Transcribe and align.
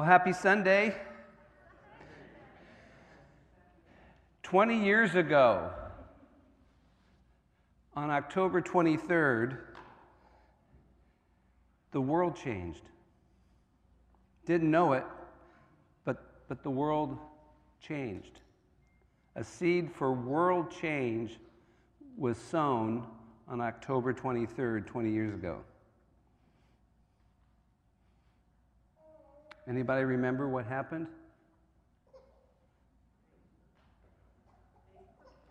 Well, 0.00 0.08
happy 0.08 0.32
Sunday. 0.32 0.94
20 4.42 4.82
years 4.82 5.14
ago, 5.14 5.68
on 7.94 8.08
October 8.08 8.62
23rd, 8.62 9.58
the 11.92 12.00
world 12.00 12.34
changed. 12.34 12.80
Didn't 14.46 14.70
know 14.70 14.94
it, 14.94 15.04
but, 16.06 16.48
but 16.48 16.62
the 16.62 16.70
world 16.70 17.18
changed. 17.86 18.40
A 19.36 19.44
seed 19.44 19.90
for 19.92 20.14
world 20.14 20.70
change 20.70 21.38
was 22.16 22.38
sown 22.38 23.06
on 23.46 23.60
October 23.60 24.14
23rd, 24.14 24.86
20 24.86 25.10
years 25.10 25.34
ago. 25.34 25.58
Anybody 29.70 30.02
remember 30.02 30.48
what 30.48 30.66
happened? 30.66 31.06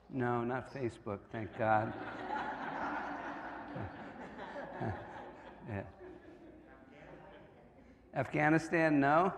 No, 0.09 0.43
not 0.43 0.73
Facebook, 0.73 1.19
thank 1.31 1.57
God. 1.57 1.93
yeah. 5.69 5.83
Afghanistan, 8.13 8.99
no? 8.99 9.31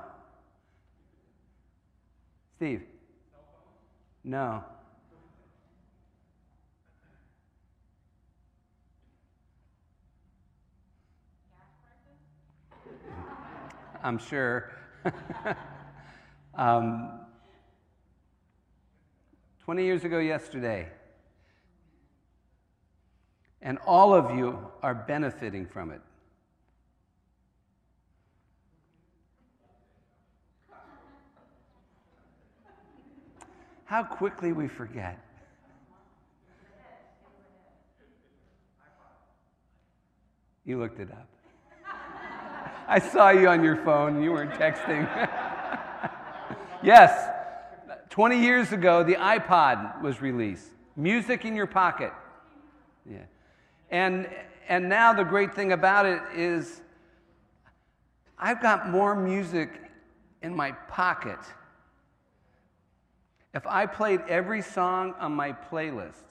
Steve? 2.56 2.82
No. 4.24 4.64
I'm 14.04 14.18
sure. 14.18 14.81
um, 16.56 17.20
20 19.64 19.84
years 19.84 20.04
ago 20.04 20.20
yesterday. 20.20 20.88
And 23.62 23.78
all 23.86 24.14
of 24.14 24.36
you 24.36 24.58
are 24.82 24.96
benefiting 24.96 25.68
from 25.68 25.92
it. 25.92 26.02
How 33.86 34.04
quickly 34.04 34.54
we 34.54 34.68
forget. 34.68 35.20
You 40.64 40.80
looked 40.80 41.00
it 41.00 41.12
up. 41.12 41.28
I 42.88 43.00
saw 43.00 43.30
you 43.30 43.48
on 43.48 43.64
your 43.64 43.78
phone. 43.78 44.22
You 44.22 44.32
weren't 44.32 44.54
texting. 44.54 45.08
yes, 46.84 47.30
20 48.10 48.42
years 48.42 48.72
ago, 48.74 49.04
the 49.04 49.16
iPod 49.16 50.02
was 50.02 50.22
released. 50.22 50.68
Music 50.96 51.46
in 51.46 51.56
your 51.56 51.68
pocket. 51.68 52.12
Yeah. 53.10 53.20
And, 53.90 54.30
and 54.68 54.90
now 54.90 55.14
the 55.14 55.24
great 55.24 55.54
thing 55.54 55.72
about 55.72 56.06
it 56.06 56.22
is 56.36 56.82
I've 58.38 58.62
got 58.62 58.90
more 58.90 59.16
music 59.16 59.70
in 60.42 60.56
my 60.56 60.72
pocket. 60.72 61.40
If 63.54 63.68
I 63.68 63.86
played 63.86 64.22
every 64.28 64.62
song 64.62 65.14
on 65.20 65.34
my 65.34 65.52
playlist, 65.52 66.24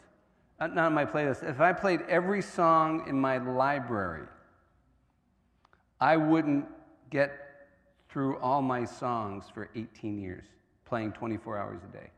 uh, 0.59 0.67
not 0.67 0.87
on 0.87 0.95
my 0.95 1.05
playlist, 1.05 1.49
if 1.49 1.61
I 1.61 1.73
played 1.73 2.01
every 2.09 2.43
song 2.43 3.05
in 3.09 3.19
my 3.19 3.39
library, 3.39 4.27
I 6.01 6.17
wouldn't 6.17 6.67
get 7.11 7.33
through 8.09 8.39
all 8.39 8.63
my 8.63 8.85
songs 8.85 9.45
for 9.53 9.69
18 9.75 10.19
years, 10.19 10.45
playing 10.85 11.13
24 11.13 11.59
hours 11.59 11.81
a 11.89 11.93
day. 11.93 12.11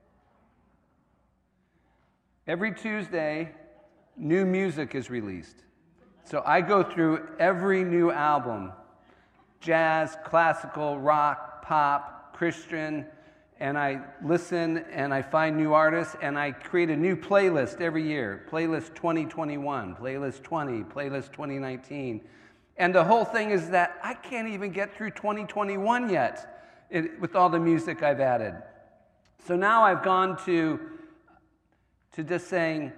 Every 2.46 2.74
Tuesday, 2.74 3.50
new 4.16 4.44
music 4.44 4.94
is 4.94 5.10
released. 5.10 5.56
So 6.24 6.42
I 6.46 6.60
go 6.60 6.82
through 6.82 7.28
every 7.38 7.84
new 7.84 8.10
album 8.10 8.72
jazz, 9.60 10.16
classical, 10.24 10.98
rock, 10.98 11.62
pop, 11.62 12.34
Christian, 12.36 13.06
and 13.60 13.78
I 13.78 14.00
listen 14.24 14.78
and 14.90 15.14
I 15.14 15.22
find 15.22 15.56
new 15.56 15.72
artists 15.72 16.16
and 16.20 16.36
I 16.36 16.50
create 16.50 16.90
a 16.90 16.96
new 16.96 17.14
playlist 17.14 17.80
every 17.80 18.02
year 18.02 18.44
playlist 18.50 18.94
2021, 18.96 19.94
playlist 19.94 20.42
20, 20.42 20.82
playlist 20.82 21.30
2019. 21.30 22.22
And 22.76 22.94
the 22.94 23.04
whole 23.04 23.24
thing 23.24 23.50
is 23.50 23.70
that 23.70 23.98
I 24.02 24.14
can't 24.14 24.48
even 24.48 24.72
get 24.72 24.94
through 24.96 25.10
2021 25.10 26.08
yet 26.10 26.52
it, 26.90 27.20
with 27.20 27.36
all 27.36 27.48
the 27.48 27.60
music 27.60 28.02
I've 28.02 28.20
added. 28.20 28.54
So 29.46 29.56
now 29.56 29.82
I've 29.82 30.02
gone 30.02 30.36
to, 30.44 30.78
to 32.12 32.22
just 32.22 32.48
saying, 32.48 32.92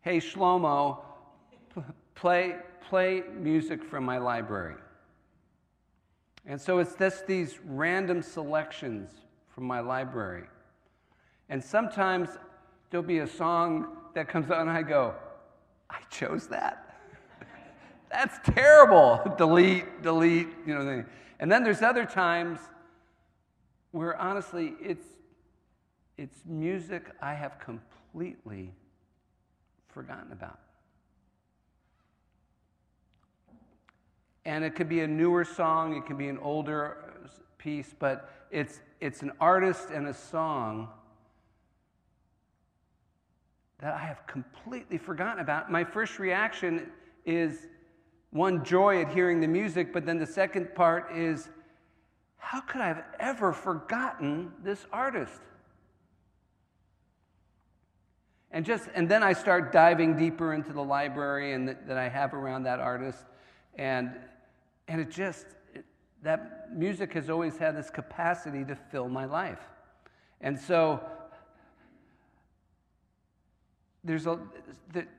hey, 0.00 0.18
Shlomo, 0.18 0.98
play, 2.14 2.56
play 2.88 3.22
music 3.36 3.84
from 3.84 4.04
my 4.04 4.18
library. 4.18 4.76
And 6.46 6.60
so 6.60 6.78
it's 6.78 6.94
just 6.94 7.26
these 7.26 7.58
random 7.64 8.22
selections 8.22 9.10
from 9.48 9.64
my 9.64 9.80
library. 9.80 10.44
And 11.48 11.62
sometimes 11.62 12.30
there'll 12.90 13.06
be 13.06 13.18
a 13.18 13.26
song 13.26 13.96
that 14.14 14.28
comes 14.28 14.50
on, 14.50 14.68
and 14.68 14.70
I 14.70 14.82
go, 14.82 15.14
I 15.90 15.98
chose 16.10 16.46
that. 16.48 16.83
That's 18.14 18.38
terrible. 18.54 19.20
delete, 19.38 20.02
delete, 20.02 20.48
you 20.64 20.74
know. 20.74 21.04
And 21.40 21.50
then 21.50 21.64
there's 21.64 21.82
other 21.82 22.06
times 22.06 22.60
where 23.90 24.16
honestly 24.20 24.74
it's 24.80 25.04
it's 26.16 26.38
music 26.46 27.10
I 27.20 27.34
have 27.34 27.58
completely 27.58 28.72
forgotten 29.88 30.30
about. 30.30 30.60
And 34.44 34.62
it 34.62 34.76
could 34.76 34.88
be 34.88 35.00
a 35.00 35.08
newer 35.08 35.44
song, 35.44 35.96
it 35.96 36.06
could 36.06 36.18
be 36.18 36.28
an 36.28 36.38
older 36.38 36.98
uh, 37.24 37.28
piece, 37.58 37.94
but 37.98 38.30
it's 38.52 38.80
it's 39.00 39.22
an 39.22 39.32
artist 39.40 39.88
and 39.92 40.06
a 40.06 40.14
song 40.14 40.88
that 43.80 43.92
I 43.92 43.98
have 43.98 44.24
completely 44.28 44.98
forgotten 44.98 45.40
about. 45.40 45.68
My 45.68 45.82
first 45.82 46.20
reaction 46.20 46.92
is 47.26 47.66
one 48.34 48.64
joy 48.64 49.00
at 49.00 49.14
hearing 49.14 49.38
the 49.38 49.46
music, 49.46 49.92
but 49.92 50.04
then 50.04 50.18
the 50.18 50.26
second 50.26 50.74
part 50.74 51.16
is 51.16 51.48
how 52.36 52.60
could 52.60 52.80
I 52.80 52.88
have 52.88 53.04
ever 53.20 53.52
forgotten 53.52 54.52
this 54.60 54.84
artist? 54.92 55.40
And 58.50 58.66
just 58.66 58.88
and 58.96 59.08
then 59.08 59.22
I 59.22 59.34
start 59.34 59.70
diving 59.70 60.16
deeper 60.16 60.52
into 60.52 60.72
the 60.72 60.82
library 60.82 61.52
and 61.52 61.68
that, 61.68 61.86
that 61.86 61.96
I 61.96 62.08
have 62.08 62.34
around 62.34 62.64
that 62.64 62.80
artist, 62.80 63.20
and 63.76 64.10
and 64.88 65.00
it 65.00 65.12
just 65.12 65.46
it, 65.72 65.84
that 66.22 66.76
music 66.76 67.12
has 67.12 67.30
always 67.30 67.56
had 67.56 67.76
this 67.76 67.88
capacity 67.88 68.64
to 68.64 68.74
fill 68.74 69.08
my 69.08 69.26
life, 69.26 69.60
and 70.40 70.58
so 70.58 71.00
there's 74.02 74.26
a 74.26 74.40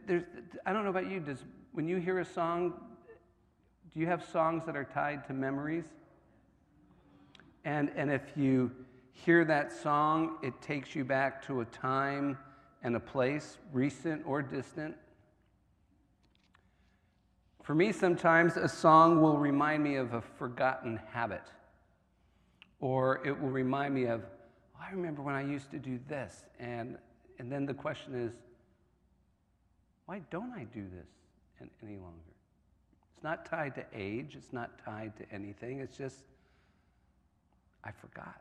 there's 0.06 0.24
I 0.66 0.74
don't 0.74 0.84
know 0.84 0.90
about 0.90 1.10
you. 1.10 1.22
Does 1.22 1.46
when 1.72 1.88
you 1.88 1.98
hear 1.98 2.20
a 2.20 2.26
song, 2.26 2.74
do 3.96 4.02
you 4.02 4.08
have 4.08 4.26
songs 4.26 4.64
that 4.66 4.76
are 4.76 4.84
tied 4.84 5.26
to 5.28 5.34
memories? 5.34 5.86
And, 7.64 7.90
and 7.96 8.12
if 8.12 8.24
you 8.36 8.70
hear 9.14 9.46
that 9.46 9.72
song, 9.72 10.36
it 10.44 10.62
takes 10.62 10.94
you 10.94 11.06
back 11.06 11.42
to 11.48 11.62
a 11.62 11.66
time 11.66 12.38
and 12.84 12.98
a 12.98 13.00
place, 13.00 13.58
recent 13.72 14.22
or 14.26 14.42
distant. 14.42 14.96
For 17.64 17.74
me, 17.74 17.94
sometimes 17.94 18.58
a 18.58 18.68
song 18.68 19.22
will 19.22 19.38
remind 19.38 19.82
me 19.82 19.96
of 19.96 20.14
a 20.14 20.22
forgotten 20.22 21.00
habit, 21.14 21.44
or 22.82 23.26
it 23.26 23.32
will 23.32 23.50
remind 23.50 23.96
me 23.96 24.08
of, 24.08 24.24
oh, 24.76 24.86
I 24.86 24.92
remember 24.92 25.22
when 25.22 25.36
I 25.36 25.42
used 25.42 25.72
to 25.72 25.80
do 25.80 26.02
this. 26.10 26.44
And, 26.60 26.98
and 27.40 27.50
then 27.50 27.66
the 27.66 27.74
question 27.74 28.14
is, 28.14 28.34
why 30.06 30.20
don't 30.30 30.52
I 30.52 30.66
do 30.66 30.84
this 30.94 31.70
any 31.82 31.96
longer? 31.96 32.35
Not 33.26 33.44
tied 33.44 33.74
to 33.74 33.84
age, 33.92 34.36
it's 34.38 34.54
not 34.54 34.78
tied 34.86 35.18
to 35.18 35.24
anything. 35.34 35.80
It's 35.80 35.98
just, 35.98 36.20
I 37.84 37.90
forgot. 37.90 38.40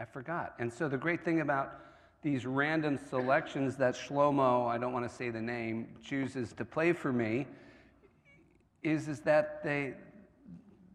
I 0.00 0.04
forgot. 0.04 0.56
And 0.58 0.72
so 0.72 0.88
the 0.88 0.96
great 0.96 1.24
thing 1.24 1.40
about 1.40 1.78
these 2.22 2.44
random 2.44 2.98
selections 3.08 3.76
that 3.76 3.94
Shlomo, 3.94 4.66
I 4.66 4.78
don't 4.78 4.92
want 4.92 5.08
to 5.08 5.14
say 5.14 5.30
the 5.30 5.40
name, 5.40 5.86
chooses 6.02 6.52
to 6.54 6.64
play 6.64 6.92
for 6.92 7.12
me 7.12 7.46
is, 8.82 9.06
is 9.06 9.20
that 9.20 9.62
they, 9.62 9.94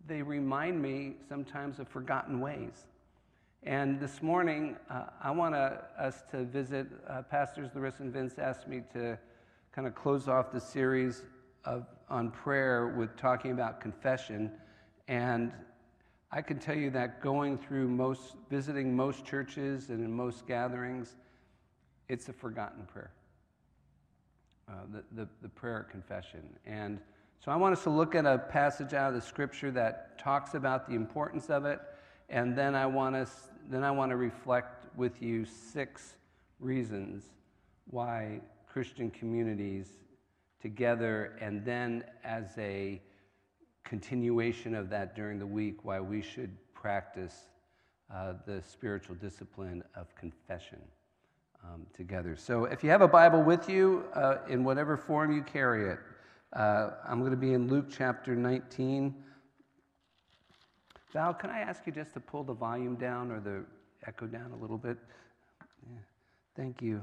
they 0.06 0.22
remind 0.22 0.82
me 0.82 1.16
sometimes 1.30 1.80
of 1.80 1.88
forgotten 1.88 2.42
ways. 2.42 2.86
And 3.64 3.98
this 3.98 4.22
morning, 4.22 4.76
uh, 4.90 5.06
I 5.22 5.32
want 5.32 5.56
us 5.56 6.22
to 6.32 6.44
visit. 6.44 6.86
Uh, 7.08 7.22
Pastors 7.22 7.70
Larissa 7.74 8.04
and 8.04 8.12
Vince 8.12 8.38
asked 8.40 8.68
me 8.68 8.82
to 8.92 9.18
kind 9.74 9.88
of 9.88 9.96
close 9.96 10.28
off 10.28 10.52
the 10.52 10.60
series 10.60 11.22
of, 11.66 11.86
on 12.10 12.32
prayer 12.32 12.88
with 12.88 13.16
talking 13.18 13.52
about 13.52 13.82
confession. 13.82 14.52
And 15.08 15.52
I 16.32 16.42
can 16.42 16.60
tell 16.60 16.76
you 16.76 16.90
that 16.92 17.22
going 17.22 17.58
through 17.58 17.88
most, 17.88 18.36
visiting 18.50 18.96
most 18.96 19.26
churches 19.26 19.90
and 19.90 20.04
in 20.04 20.12
most 20.12 20.48
gatherings, 20.48 21.16
it's 22.10 22.30
a 22.30 22.34
forgotten 22.34 22.86
prayer. 22.86 23.12
Uh, 24.70 24.74
the, 24.92 25.24
the, 25.24 25.30
the 25.42 25.50
prayer 25.50 25.86
confession. 25.92 26.42
And 26.66 27.00
so 27.44 27.52
I 27.52 27.58
want 27.58 27.74
us 27.74 27.84
to 27.84 27.90
look 27.90 28.16
at 28.16 28.26
a 28.26 28.38
passage 28.38 28.94
out 28.94 29.10
of 29.10 29.16
the 29.16 29.22
scripture 29.22 29.70
that 29.72 30.18
talks 30.18 30.54
about 30.54 30.88
the 30.88 30.96
importance 30.96 31.50
of 31.50 31.66
it, 31.66 31.82
and 32.30 32.58
then 32.58 32.74
I 32.74 32.86
want 32.86 33.18
us, 33.18 33.50
then 33.70 33.84
I 33.84 33.92
want 33.92 34.12
to 34.12 34.16
reflect 34.16 34.86
with 34.96 35.22
you 35.22 35.44
six 35.44 36.16
reasons 36.62 37.26
why 37.90 38.40
Christian 38.66 39.12
communities 39.12 39.90
together 40.64 41.38
and 41.42 41.64
then 41.66 42.06
as 42.24 42.58
a 42.58 43.02
continuation 43.84 44.74
of 44.74 44.90
that 44.90 45.14
during 45.14 45.38
the 45.38 45.46
week, 45.46 45.84
why 45.84 46.00
we 46.00 46.22
should 46.22 46.56
practice 46.74 47.48
uh, 48.12 48.34
the 48.48 48.62
spiritual 48.62 49.16
discipline 49.16 49.84
of 49.96 50.16
confession 50.16 50.80
um, 51.66 51.86
together. 51.94 52.38
So 52.38 52.64
if 52.64 52.82
you 52.82 52.90
have 52.90 53.02
a 53.02 53.08
Bible 53.08 53.44
with 53.44 53.70
you, 53.70 54.06
uh, 54.16 54.38
in 54.50 54.64
whatever 54.64 54.96
form 54.96 55.36
you 55.36 55.44
carry 55.44 55.92
it, 55.92 56.00
uh, 56.54 56.92
I'm 57.06 57.20
going 57.20 57.32
to 57.32 57.38
be 57.38 57.54
in 57.54 57.68
Luke 57.68 57.88
chapter 57.92 58.34
19. 58.34 59.14
Val, 61.12 61.34
can 61.34 61.50
I 61.50 61.60
ask 61.60 61.86
you 61.86 61.92
just 61.92 62.14
to 62.14 62.22
pull 62.22 62.44
the 62.44 62.54
volume 62.54 62.96
down 62.96 63.32
or 63.32 63.42
the 63.42 63.66
echo 64.08 64.28
down 64.28 64.52
a 64.52 64.62
little 64.62 64.78
bit? 64.78 64.98
Yeah. 65.92 65.98
Thank 66.56 66.82
you. 66.82 67.02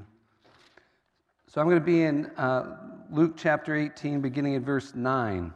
So 1.51 1.59
I'm 1.59 1.67
going 1.67 1.81
to 1.81 1.85
be 1.85 2.03
in 2.03 2.27
uh, 2.37 2.77
Luke 3.11 3.33
chapter 3.35 3.75
18, 3.75 4.21
beginning 4.21 4.55
at 4.55 4.61
verse 4.61 4.95
9. 4.95 5.51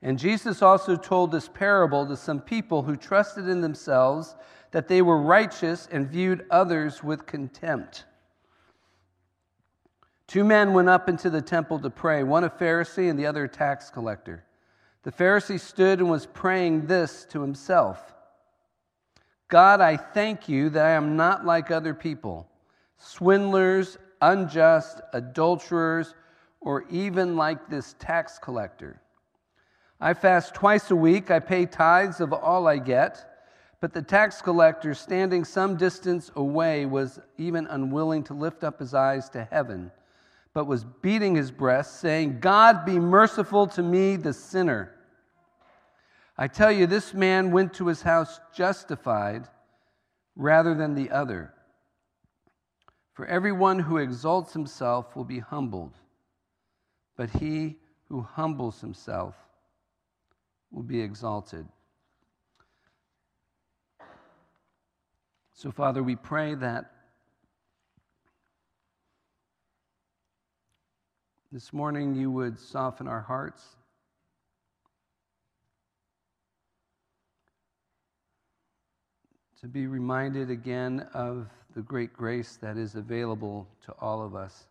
And 0.00 0.18
Jesus 0.18 0.62
also 0.62 0.96
told 0.96 1.30
this 1.30 1.46
parable 1.46 2.06
to 2.06 2.16
some 2.16 2.40
people 2.40 2.82
who 2.82 2.96
trusted 2.96 3.46
in 3.46 3.60
themselves 3.60 4.34
that 4.70 4.88
they 4.88 5.02
were 5.02 5.20
righteous 5.20 5.88
and 5.92 6.08
viewed 6.08 6.46
others 6.50 7.04
with 7.04 7.26
contempt. 7.26 8.06
Two 10.26 10.42
men 10.42 10.72
went 10.72 10.88
up 10.88 11.10
into 11.10 11.28
the 11.28 11.42
temple 11.42 11.78
to 11.78 11.90
pray, 11.90 12.22
one 12.22 12.44
a 12.44 12.48
Pharisee 12.48 13.10
and 13.10 13.18
the 13.18 13.26
other 13.26 13.44
a 13.44 13.48
tax 13.48 13.90
collector. 13.90 14.42
The 15.02 15.12
Pharisee 15.12 15.60
stood 15.60 15.98
and 15.98 16.08
was 16.08 16.24
praying 16.24 16.86
this 16.86 17.26
to 17.26 17.42
himself 17.42 18.14
God, 19.48 19.82
I 19.82 19.98
thank 19.98 20.48
you 20.48 20.70
that 20.70 20.86
I 20.86 20.92
am 20.92 21.14
not 21.14 21.44
like 21.44 21.70
other 21.70 21.92
people, 21.92 22.48
swindlers, 22.98 23.96
unjust, 24.20 25.00
adulterers, 25.12 26.14
or 26.60 26.84
even 26.90 27.36
like 27.36 27.70
this 27.70 27.94
tax 27.98 28.38
collector. 28.38 29.00
I 30.00 30.14
fast 30.14 30.54
twice 30.54 30.90
a 30.90 30.96
week. 30.96 31.30
I 31.30 31.40
pay 31.40 31.66
tithes 31.66 32.20
of 32.20 32.32
all 32.32 32.66
I 32.68 32.78
get. 32.78 33.24
But 33.80 33.92
the 33.92 34.02
tax 34.02 34.42
collector, 34.42 34.92
standing 34.94 35.44
some 35.44 35.76
distance 35.76 36.32
away, 36.34 36.86
was 36.86 37.20
even 37.36 37.66
unwilling 37.68 38.24
to 38.24 38.34
lift 38.34 38.64
up 38.64 38.80
his 38.80 38.92
eyes 38.92 39.28
to 39.30 39.44
heaven, 39.44 39.92
but 40.52 40.66
was 40.66 40.84
beating 40.84 41.36
his 41.36 41.52
breast, 41.52 42.00
saying, 42.00 42.40
God, 42.40 42.84
be 42.84 42.98
merciful 42.98 43.68
to 43.68 43.82
me, 43.82 44.16
the 44.16 44.32
sinner. 44.32 44.94
I 46.36 46.48
tell 46.48 46.72
you, 46.72 46.86
this 46.86 47.14
man 47.14 47.52
went 47.52 47.74
to 47.74 47.86
his 47.86 48.02
house 48.02 48.40
justified 48.52 49.46
rather 50.34 50.74
than 50.74 50.94
the 50.94 51.10
other. 51.10 51.52
For 53.18 53.26
everyone 53.26 53.80
who 53.80 53.96
exalts 53.96 54.52
himself 54.52 55.16
will 55.16 55.24
be 55.24 55.40
humbled, 55.40 55.90
but 57.16 57.28
he 57.28 57.74
who 58.08 58.20
humbles 58.22 58.80
himself 58.80 59.34
will 60.70 60.84
be 60.84 61.00
exalted. 61.00 61.66
So, 65.52 65.72
Father, 65.72 66.00
we 66.00 66.14
pray 66.14 66.54
that 66.54 66.92
this 71.50 71.72
morning 71.72 72.14
you 72.14 72.30
would 72.30 72.56
soften 72.56 73.08
our 73.08 73.22
hearts. 73.22 73.64
To 79.60 79.66
be 79.66 79.88
reminded 79.88 80.50
again 80.50 81.04
of 81.12 81.48
the 81.74 81.82
great 81.82 82.12
grace 82.12 82.58
that 82.60 82.76
is 82.76 82.94
available 82.94 83.68
to 83.86 83.92
all 84.00 84.22
of 84.22 84.34
us. 84.34 84.66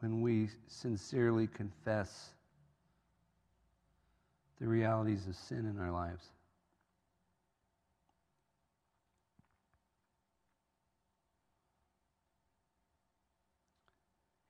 when 0.00 0.22
we 0.22 0.48
sincerely 0.66 1.46
confess 1.46 2.30
the 4.60 4.66
realities 4.66 5.26
of 5.26 5.36
sin 5.36 5.66
in 5.66 5.78
our 5.78 5.90
lives. 5.90 6.24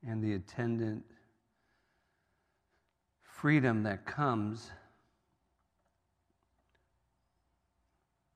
And 0.07 0.23
the 0.23 0.35
attendant 0.35 1.05
freedom 3.41 3.83
that 3.85 4.05
comes 4.05 4.71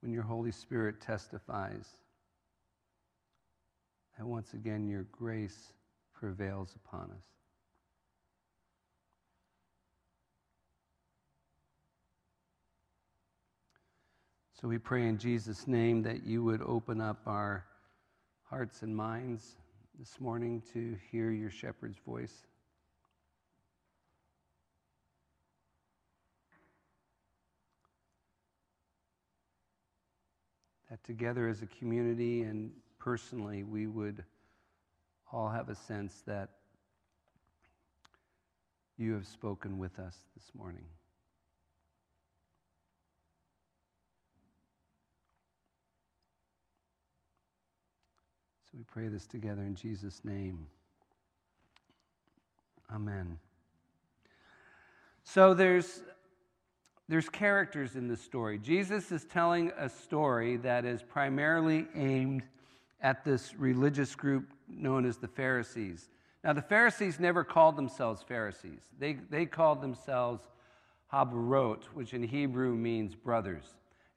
when 0.00 0.10
your 0.10 0.22
Holy 0.22 0.50
Spirit 0.50 0.98
testifies 0.98 1.86
that 4.16 4.24
once 4.24 4.54
again 4.54 4.88
your 4.88 5.02
grace 5.12 5.74
prevails 6.14 6.74
upon 6.76 7.10
us. 7.10 7.24
So 14.58 14.68
we 14.68 14.78
pray 14.78 15.06
in 15.06 15.18
Jesus' 15.18 15.68
name 15.68 16.02
that 16.04 16.24
you 16.24 16.42
would 16.44 16.62
open 16.62 17.02
up 17.02 17.20
our 17.26 17.66
hearts 18.44 18.80
and 18.80 18.96
minds 18.96 19.56
this 19.98 20.18
morning 20.18 20.62
to 20.72 20.96
hear 21.10 21.30
your 21.30 21.50
shepherd's 21.50 21.98
voice. 22.06 22.46
That 30.94 31.02
together 31.02 31.48
as 31.48 31.60
a 31.60 31.66
community 31.66 32.42
and 32.42 32.70
personally 33.00 33.64
we 33.64 33.88
would 33.88 34.22
all 35.32 35.48
have 35.48 35.68
a 35.68 35.74
sense 35.74 36.22
that 36.24 36.50
you 38.96 39.12
have 39.14 39.26
spoken 39.26 39.76
with 39.76 39.98
us 39.98 40.14
this 40.36 40.52
morning. 40.56 40.84
So 48.70 48.78
we 48.78 48.84
pray 48.84 49.08
this 49.08 49.26
together 49.26 49.62
in 49.62 49.74
Jesus' 49.74 50.20
name. 50.22 50.64
Amen. 52.94 53.40
So 55.24 55.54
there's 55.54 56.04
there's 57.08 57.28
characters 57.28 57.96
in 57.96 58.08
this 58.08 58.20
story. 58.20 58.58
Jesus 58.58 59.12
is 59.12 59.24
telling 59.24 59.72
a 59.76 59.88
story 59.88 60.56
that 60.58 60.84
is 60.84 61.02
primarily 61.02 61.86
aimed 61.94 62.42
at 63.00 63.24
this 63.24 63.54
religious 63.56 64.14
group 64.14 64.48
known 64.68 65.04
as 65.04 65.18
the 65.18 65.28
Pharisees. 65.28 66.08
Now, 66.42 66.54
the 66.54 66.62
Pharisees 66.62 67.20
never 67.20 67.44
called 67.44 67.76
themselves 67.76 68.22
Pharisees, 68.22 68.80
they, 68.98 69.14
they 69.30 69.46
called 69.46 69.82
themselves 69.82 70.42
Habarot, 71.12 71.84
which 71.94 72.14
in 72.14 72.22
Hebrew 72.22 72.74
means 72.74 73.14
brothers. 73.14 73.64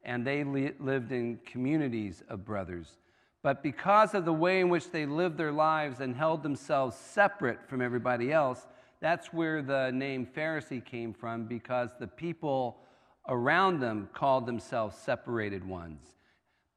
And 0.03 0.25
they 0.25 0.43
li- 0.43 0.71
lived 0.79 1.11
in 1.11 1.39
communities 1.45 2.23
of 2.29 2.45
brothers. 2.45 2.97
But 3.43 3.61
because 3.61 4.13
of 4.13 4.25
the 4.25 4.33
way 4.33 4.61
in 4.61 4.69
which 4.69 4.91
they 4.91 5.05
lived 5.05 5.37
their 5.37 5.51
lives 5.51 5.99
and 5.99 6.15
held 6.15 6.43
themselves 6.43 6.95
separate 6.95 7.67
from 7.67 7.81
everybody 7.81 8.31
else, 8.31 8.65
that's 8.99 9.31
where 9.31 9.61
the 9.61 9.91
name 9.91 10.25
Pharisee 10.25 10.83
came 10.83 11.13
from, 11.13 11.45
because 11.45 11.89
the 11.99 12.07
people 12.07 12.79
around 13.27 13.79
them 13.79 14.09
called 14.13 14.45
themselves 14.45 14.97
separated 14.97 15.67
ones. 15.67 16.01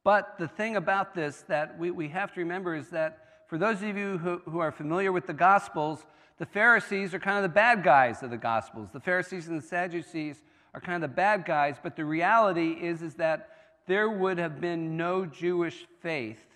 But 0.04 0.36
the 0.38 0.48
thing 0.48 0.76
about 0.76 1.14
this 1.14 1.44
that 1.48 1.78
we, 1.78 1.90
we 1.90 2.08
have 2.08 2.32
to 2.34 2.40
remember 2.40 2.74
is 2.74 2.88
that 2.88 3.44
for 3.48 3.58
those 3.58 3.82
of 3.82 3.96
you 3.96 4.18
who, 4.18 4.38
who 4.50 4.58
are 4.58 4.72
familiar 4.72 5.12
with 5.12 5.26
the 5.26 5.32
Gospels, 5.32 6.06
the 6.38 6.46
Pharisees 6.46 7.12
are 7.14 7.18
kind 7.18 7.36
of 7.36 7.42
the 7.42 7.54
bad 7.54 7.82
guys 7.82 8.22
of 8.22 8.30
the 8.30 8.38
Gospels. 8.38 8.88
The 8.92 9.00
Pharisees 9.00 9.48
and 9.48 9.60
the 9.60 9.66
Sadducees 9.66 10.42
are 10.72 10.80
kind 10.80 11.02
of 11.02 11.10
the 11.10 11.14
bad 11.14 11.44
guys, 11.44 11.76
but 11.82 11.96
the 11.96 12.04
reality 12.04 12.70
is, 12.72 13.02
is 13.02 13.14
that 13.14 13.50
there 13.86 14.08
would 14.08 14.38
have 14.38 14.60
been 14.60 14.96
no 14.96 15.26
Jewish 15.26 15.86
faith 16.00 16.46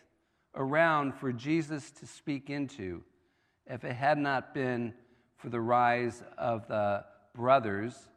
around 0.55 1.15
for 1.15 1.33
Jesus 1.33 1.91
to 1.91 2.07
speak 2.07 2.49
into 2.49 3.03
if 3.67 3.85
it 3.85 3.95
had 3.95 4.19
not 4.19 4.55
been 4.55 4.95
for 5.45 5.51
the 5.51 5.61
rise 5.61 6.23
of 6.39 6.67
the 6.69 7.05
brothers 7.35 8.09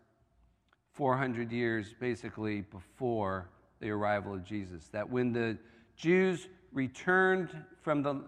400 0.93 1.51
years 1.51 1.93
basically 1.99 2.61
before 2.61 3.49
the 3.81 3.89
arrival 3.89 4.33
of 4.33 4.45
Jesus. 4.45 4.87
That 4.93 5.09
when 5.09 5.33
the 5.33 5.57
Jews 5.97 6.47
returned 6.71 7.49
from 7.81 8.01
the, 8.01 8.23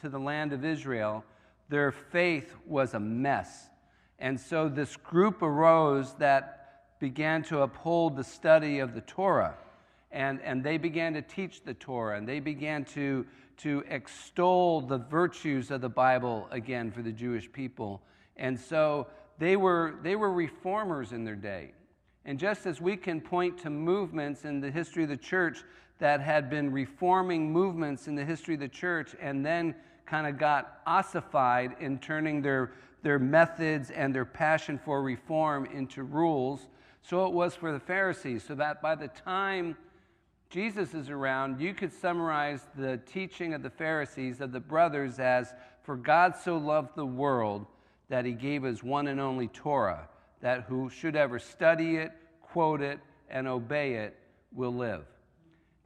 to 0.00 0.08
the 0.08 0.18
land 0.18 0.54
of 0.54 0.64
Israel, 0.64 1.22
their 1.68 1.92
faith 1.92 2.54
was 2.66 2.94
a 2.94 2.98
mess. 2.98 3.68
And 4.18 4.40
so 4.40 4.70
this 4.70 4.96
group 4.96 5.42
arose 5.42 6.14
that 6.14 6.98
began 6.98 7.42
to 7.42 7.60
uphold 7.60 8.16
the 8.16 8.24
study 8.24 8.78
of 8.78 8.94
the 8.94 9.02
Torah. 9.02 9.54
And, 10.12 10.40
and 10.40 10.64
they 10.64 10.78
began 10.78 11.12
to 11.12 11.20
teach 11.20 11.62
the 11.62 11.74
Torah, 11.74 12.16
and 12.16 12.26
they 12.26 12.40
began 12.40 12.86
to, 12.86 13.26
to 13.58 13.84
extol 13.86 14.80
the 14.80 14.96
virtues 14.96 15.70
of 15.70 15.82
the 15.82 15.90
Bible 15.90 16.48
again 16.50 16.90
for 16.90 17.02
the 17.02 17.12
Jewish 17.12 17.52
people. 17.52 18.00
And 18.36 18.58
so 18.58 19.06
they 19.38 19.56
were, 19.56 19.96
they 20.02 20.16
were 20.16 20.32
reformers 20.32 21.12
in 21.12 21.24
their 21.24 21.36
day. 21.36 21.72
And 22.24 22.38
just 22.38 22.66
as 22.66 22.80
we 22.80 22.96
can 22.96 23.20
point 23.20 23.58
to 23.62 23.70
movements 23.70 24.44
in 24.44 24.60
the 24.60 24.70
history 24.70 25.04
of 25.04 25.08
the 25.08 25.16
church 25.16 25.64
that 25.98 26.20
had 26.20 26.50
been 26.50 26.72
reforming 26.72 27.52
movements 27.52 28.08
in 28.08 28.14
the 28.14 28.24
history 28.24 28.54
of 28.54 28.60
the 28.60 28.68
church 28.68 29.14
and 29.20 29.44
then 29.44 29.74
kind 30.06 30.26
of 30.26 30.38
got 30.38 30.80
ossified 30.86 31.76
in 31.80 31.98
turning 31.98 32.42
their, 32.42 32.72
their 33.02 33.18
methods 33.18 33.90
and 33.90 34.14
their 34.14 34.24
passion 34.24 34.78
for 34.84 35.02
reform 35.02 35.66
into 35.66 36.02
rules, 36.02 36.66
so 37.02 37.26
it 37.26 37.32
was 37.32 37.54
for 37.54 37.72
the 37.72 37.80
Pharisees. 37.80 38.42
So 38.44 38.54
that 38.56 38.82
by 38.82 38.94
the 38.94 39.08
time 39.08 39.76
Jesus 40.50 40.94
is 40.94 41.08
around, 41.08 41.60
you 41.60 41.72
could 41.72 41.92
summarize 41.92 42.66
the 42.76 42.98
teaching 43.06 43.54
of 43.54 43.62
the 43.62 43.70
Pharisees, 43.70 44.40
of 44.40 44.52
the 44.52 44.60
brothers, 44.60 45.18
as 45.18 45.54
For 45.82 45.96
God 45.96 46.34
so 46.36 46.58
loved 46.58 46.96
the 46.96 47.06
world 47.06 47.66
that 48.10 48.26
he 48.26 48.32
gave 48.32 48.64
his 48.64 48.82
one 48.82 49.06
and 49.06 49.18
only 49.18 49.48
Torah, 49.48 50.08
that 50.42 50.64
who 50.64 50.90
should 50.90 51.16
ever 51.16 51.38
study 51.38 51.96
it, 51.96 52.12
quote 52.42 52.82
it, 52.82 52.98
and 53.30 53.46
obey 53.48 53.94
it 53.94 54.16
will 54.52 54.74
live. 54.74 55.04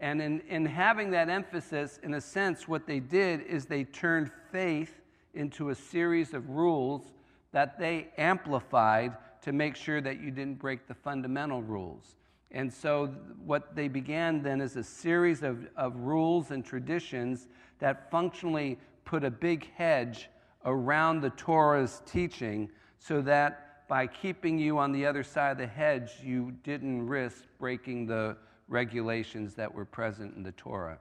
And 0.01 0.21
in, 0.21 0.41
in 0.49 0.67
having 0.67 1.11
that 1.11 1.29
emphasis, 1.29 2.01
in 2.03 2.15
a 2.15 2.21
sense, 2.21 2.67
what 2.67 2.87
they 2.87 2.99
did 2.99 3.43
is 3.43 3.67
they 3.67 3.85
turned 3.85 4.31
faith 4.51 5.03
into 5.35 5.69
a 5.69 5.75
series 5.75 6.35
of 6.35 6.49
rules 6.49 7.13
that 7.53 7.79
they 7.79 8.09
amplified 8.17 9.17
to 9.43 9.53
make 9.53 9.77
sure 9.77 10.01
that 10.01 10.21
you 10.21 10.31
didn't 10.31 10.59
break 10.59 10.89
the 10.89 10.95
fundamental 10.95 11.63
rules. 11.63 12.17
And 12.51 12.73
so, 12.73 13.07
what 13.45 13.77
they 13.77 13.89
began 13.89 14.43
then 14.43 14.61
is 14.61 14.77
a 14.77 14.85
series 14.85 15.43
of, 15.43 15.67
of 15.77 15.97
rules 15.97 16.53
and 16.53 16.65
traditions 16.65 17.49
that 17.81 18.11
functionally 18.11 18.79
put 19.05 19.25
a 19.25 19.31
big 19.31 19.71
hedge 19.75 20.31
around 20.65 21.21
the 21.21 21.31
Torah's 21.31 22.03
teaching 22.07 22.71
so 22.99 23.21
that 23.23 23.87
by 23.89 24.07
keeping 24.07 24.59
you 24.59 24.79
on 24.79 24.93
the 24.93 25.05
other 25.05 25.23
side 25.23 25.53
of 25.53 25.59
the 25.59 25.67
hedge, 25.67 26.13
you 26.23 26.53
didn't 26.63 27.07
risk 27.07 27.45
breaking 27.59 28.07
the 28.07 28.37
regulations 28.69 29.55
that 29.55 29.73
were 29.73 29.85
present 29.85 30.35
in 30.37 30.43
the 30.43 30.53
Torah. 30.53 30.99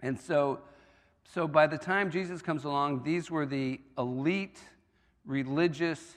And 0.00 0.18
so, 0.18 0.60
so 1.24 1.46
by 1.46 1.66
the 1.68 1.78
time 1.78 2.10
Jesus 2.10 2.42
comes 2.42 2.64
along, 2.64 3.04
these 3.04 3.30
were 3.30 3.46
the 3.46 3.80
elite 3.96 4.60
religious 5.24 6.16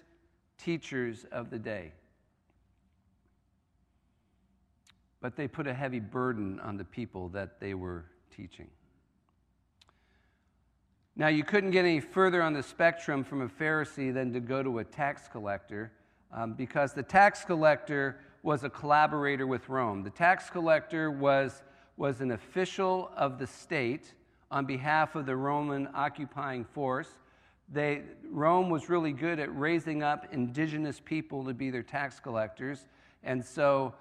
teachers 0.57 1.25
of 1.31 1.51
the 1.51 1.59
day. 1.59 1.91
But 5.21 5.35
they 5.35 5.47
put 5.47 5.67
a 5.67 5.73
heavy 5.73 5.99
burden 5.99 6.59
on 6.59 6.77
the 6.77 6.83
people 6.83 7.29
that 7.29 7.59
they 7.59 7.75
were 7.75 8.05
teaching. 8.35 8.67
Now, 11.17 11.29
you 11.29 11.45
couldn't 11.45 11.71
get 11.71 11.85
any 11.85 12.01
further 12.01 12.41
on 12.41 12.51
the 12.51 12.61
spectrum 12.61 13.23
from 13.23 13.41
a 13.41 13.47
Pharisee 13.47 14.13
than 14.13 14.33
to 14.33 14.41
go 14.41 14.61
to 14.61 14.79
a 14.79 14.83
tax 14.83 15.29
collector 15.29 15.93
um, 16.33 16.53
because 16.53 16.93
the 16.93 17.03
tax 17.03 17.45
collector 17.45 18.19
was 18.43 18.65
a 18.65 18.69
collaborator 18.69 19.47
with 19.47 19.69
Rome. 19.69 20.03
The 20.03 20.09
tax 20.09 20.49
collector 20.49 21.09
was, 21.09 21.63
was 21.95 22.19
an 22.19 22.31
official 22.31 23.11
of 23.15 23.39
the 23.39 23.47
state 23.47 24.13
on 24.51 24.65
behalf 24.65 25.15
of 25.15 25.25
the 25.25 25.37
Roman 25.37 25.87
occupying 25.95 26.65
force. 26.65 27.09
They, 27.71 28.01
Rome 28.29 28.69
was 28.69 28.89
really 28.89 29.13
good 29.13 29.39
at 29.39 29.57
raising 29.57 30.03
up 30.03 30.27
indigenous 30.33 30.99
people 30.99 31.45
to 31.45 31.53
be 31.53 31.69
their 31.69 31.81
tax 31.81 32.19
collectors. 32.19 32.87
And 33.23 33.43
so 33.43 33.93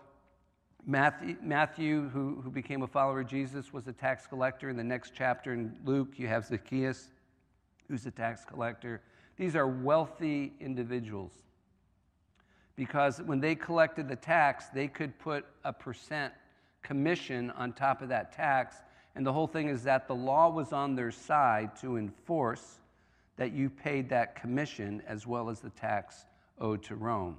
Matthew, 0.87 1.37
Matthew 1.43 2.09
who, 2.11 2.41
who 2.43 2.50
became 2.50 2.83
a 2.83 2.87
follower 2.87 3.21
of 3.21 3.26
Jesus, 3.26 3.73
was 3.73 3.87
a 3.88 3.93
tax 3.93 4.26
collector. 4.26 4.69
In 4.69 4.76
the 4.76 4.85
next 4.85 5.12
chapter 5.17 5.53
in 5.53 5.76
Luke, 5.85 6.14
you 6.17 6.29
have 6.29 6.45
Zacchaeus, 6.45 7.11
who's 7.88 8.05
a 8.07 8.11
tax 8.11 8.45
collector. 8.45 9.00
These 9.37 9.57
are 9.57 9.67
wealthy 9.67 10.53
individuals 10.61 11.33
because 12.76 13.23
when 13.23 13.41
they 13.41 13.55
collected 13.55 14.09
the 14.09 14.17
tax, 14.17 14.67
they 14.69 14.88
could 14.88 15.19
put 15.19 15.47
a 15.64 15.73
percent 15.73 16.35
commission 16.83 17.50
on 17.53 17.73
top 17.73 18.03
of 18.03 18.09
that 18.11 18.33
tax. 18.33 18.76
And 19.14 19.25
the 19.25 19.33
whole 19.33 19.47
thing 19.47 19.69
is 19.69 19.83
that 19.85 20.07
the 20.07 20.14
law 20.14 20.50
was 20.50 20.73
on 20.73 20.95
their 20.95 21.11
side 21.11 21.76
to 21.81 21.97
enforce 21.97 22.81
that 23.37 23.53
you 23.53 23.71
paid 23.71 24.09
that 24.11 24.37
commission 24.37 25.03
as 25.07 25.26
well 25.26 25.49
as 25.49 25.61
the 25.61 25.71
tax 25.71 26.26
owed 26.61 26.83
to 26.85 26.95
Rome. 26.95 27.38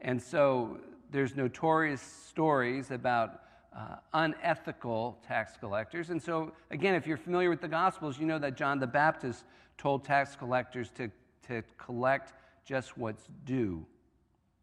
And 0.00 0.22
so 0.22 0.78
there's 1.10 1.36
notorious 1.36 2.02
stories 2.28 2.90
about 2.90 3.42
uh, 3.76 3.96
unethical 4.14 5.18
tax 5.26 5.52
collectors. 5.58 6.10
And 6.10 6.22
so, 6.22 6.52
again, 6.70 6.94
if 6.94 7.06
you're 7.06 7.16
familiar 7.16 7.50
with 7.50 7.60
the 7.60 7.68
Gospels, 7.68 8.18
you 8.18 8.26
know 8.26 8.38
that 8.38 8.56
John 8.56 8.78
the 8.78 8.86
Baptist 8.86 9.44
told 9.76 10.04
tax 10.04 10.34
collectors 10.34 10.90
to, 10.92 11.10
to 11.48 11.62
collect 11.76 12.32
just 12.64 12.96
what's 12.96 13.28
due, 13.44 13.84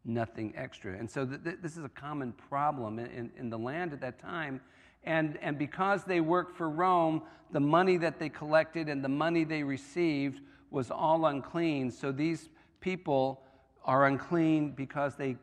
nothing 0.04 0.52
extra. 0.56 0.98
And 0.98 1.08
so, 1.08 1.24
th- 1.24 1.44
th- 1.44 1.56
this 1.62 1.76
is 1.76 1.84
a 1.84 1.88
common 1.88 2.32
problem 2.32 2.98
in, 2.98 3.06
in, 3.06 3.30
in 3.38 3.50
the 3.50 3.58
land 3.58 3.92
at 3.92 4.00
that 4.00 4.18
time. 4.18 4.60
And, 5.04 5.38
and 5.42 5.58
because 5.58 6.04
they 6.04 6.20
worked 6.20 6.56
for 6.56 6.68
Rome, 6.68 7.22
the 7.52 7.60
money 7.60 7.96
that 7.98 8.18
they 8.18 8.28
collected 8.28 8.88
and 8.88 9.04
the 9.04 9.08
money 9.08 9.44
they 9.44 9.62
received 9.62 10.40
was 10.70 10.90
all 10.90 11.26
unclean. 11.26 11.90
So, 11.90 12.10
these 12.10 12.48
people 12.80 13.42
are 13.84 14.06
unclean 14.06 14.72
because 14.72 15.14
they 15.14 15.36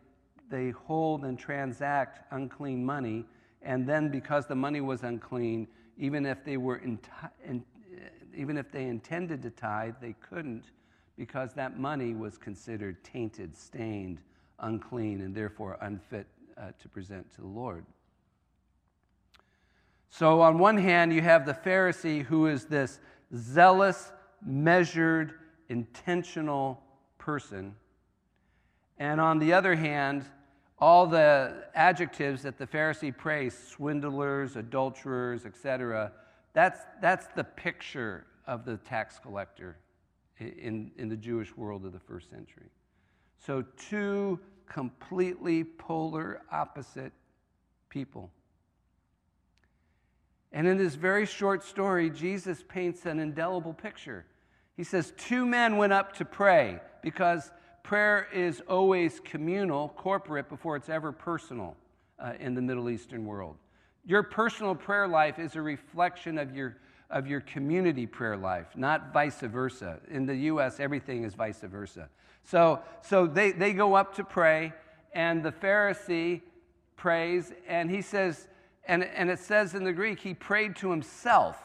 they 0.51 0.69
hold 0.69 1.23
and 1.23 1.39
transact 1.39 2.19
unclean 2.31 2.85
money. 2.85 3.25
And 3.63 3.87
then, 3.87 4.09
because 4.09 4.45
the 4.45 4.55
money 4.55 4.81
was 4.81 5.03
unclean, 5.03 5.67
even 5.97 6.25
if 6.25 6.43
they 6.43 6.57
were 6.57 6.81
even 8.33 8.57
if 8.57 8.71
they 8.71 8.85
intended 8.85 9.41
to 9.43 9.49
tithe, 9.49 9.95
they 10.01 10.13
couldn't 10.13 10.71
because 11.17 11.53
that 11.53 11.77
money 11.77 12.13
was 12.13 12.37
considered 12.37 13.03
tainted, 13.03 13.55
stained, 13.55 14.19
unclean, 14.59 15.21
and 15.21 15.35
therefore 15.35 15.77
unfit 15.81 16.25
uh, 16.57 16.71
to 16.79 16.89
present 16.89 17.29
to 17.35 17.41
the 17.41 17.47
Lord. 17.47 17.85
So, 20.09 20.41
on 20.41 20.57
one 20.59 20.77
hand, 20.77 21.13
you 21.13 21.21
have 21.21 21.45
the 21.45 21.53
Pharisee 21.53 22.23
who 22.23 22.47
is 22.47 22.65
this 22.65 22.99
zealous, 23.35 24.11
measured, 24.45 25.33
intentional 25.69 26.81
person. 27.17 27.75
And 28.97 29.21
on 29.21 29.39
the 29.39 29.53
other 29.53 29.75
hand, 29.75 30.25
all 30.81 31.05
the 31.05 31.63
adjectives 31.75 32.41
that 32.41 32.57
the 32.57 32.65
Pharisee 32.65 33.15
praised 33.15 33.67
swindlers, 33.67 34.55
adulterers, 34.55 35.45
etc. 35.45 36.11
That's, 36.53 36.79
that's 37.01 37.27
the 37.35 37.43
picture 37.43 38.25
of 38.47 38.65
the 38.65 38.77
tax 38.77 39.19
collector 39.19 39.77
in, 40.39 40.91
in 40.97 41.07
the 41.07 41.15
Jewish 41.15 41.55
world 41.55 41.85
of 41.85 41.93
the 41.93 41.99
first 41.99 42.31
century. 42.31 42.71
So, 43.37 43.63
two 43.89 44.39
completely 44.67 45.63
polar 45.63 46.41
opposite 46.51 47.13
people. 47.89 48.31
And 50.51 50.67
in 50.67 50.77
this 50.77 50.95
very 50.95 51.25
short 51.25 51.63
story, 51.63 52.09
Jesus 52.09 52.63
paints 52.67 53.05
an 53.05 53.19
indelible 53.19 53.73
picture. 53.73 54.25
He 54.75 54.83
says, 54.83 55.13
Two 55.17 55.45
men 55.45 55.77
went 55.77 55.93
up 55.93 56.13
to 56.17 56.25
pray 56.25 56.79
because 57.01 57.51
prayer 57.83 58.27
is 58.33 58.61
always 58.67 59.19
communal, 59.19 59.89
corporate, 59.89 60.49
before 60.49 60.75
it's 60.75 60.89
ever 60.89 61.11
personal 61.11 61.75
uh, 62.19 62.33
in 62.39 62.53
the 62.53 62.61
Middle 62.61 62.89
Eastern 62.89 63.25
world. 63.25 63.57
Your 64.05 64.23
personal 64.23 64.75
prayer 64.75 65.07
life 65.07 65.39
is 65.39 65.55
a 65.55 65.61
reflection 65.61 66.37
of 66.37 66.55
your, 66.55 66.77
of 67.09 67.27
your 67.27 67.41
community 67.41 68.07
prayer 68.07 68.37
life, 68.37 68.67
not 68.75 69.13
vice 69.13 69.39
versa. 69.41 69.99
In 70.09 70.25
the 70.25 70.35
U.S., 70.35 70.79
everything 70.79 71.23
is 71.23 71.33
vice 71.33 71.61
versa. 71.61 72.09
So, 72.43 72.81
so 73.01 73.27
they, 73.27 73.51
they 73.51 73.73
go 73.73 73.93
up 73.93 74.15
to 74.15 74.23
pray, 74.23 74.73
and 75.13 75.43
the 75.43 75.51
Pharisee 75.51 76.41
prays, 76.95 77.51
and 77.67 77.89
he 77.89 78.01
says, 78.01 78.47
and, 78.85 79.03
and 79.03 79.29
it 79.29 79.39
says 79.39 79.75
in 79.75 79.83
the 79.83 79.93
Greek, 79.93 80.19
he 80.19 80.33
prayed 80.33 80.75
to 80.77 80.89
himself. 80.89 81.57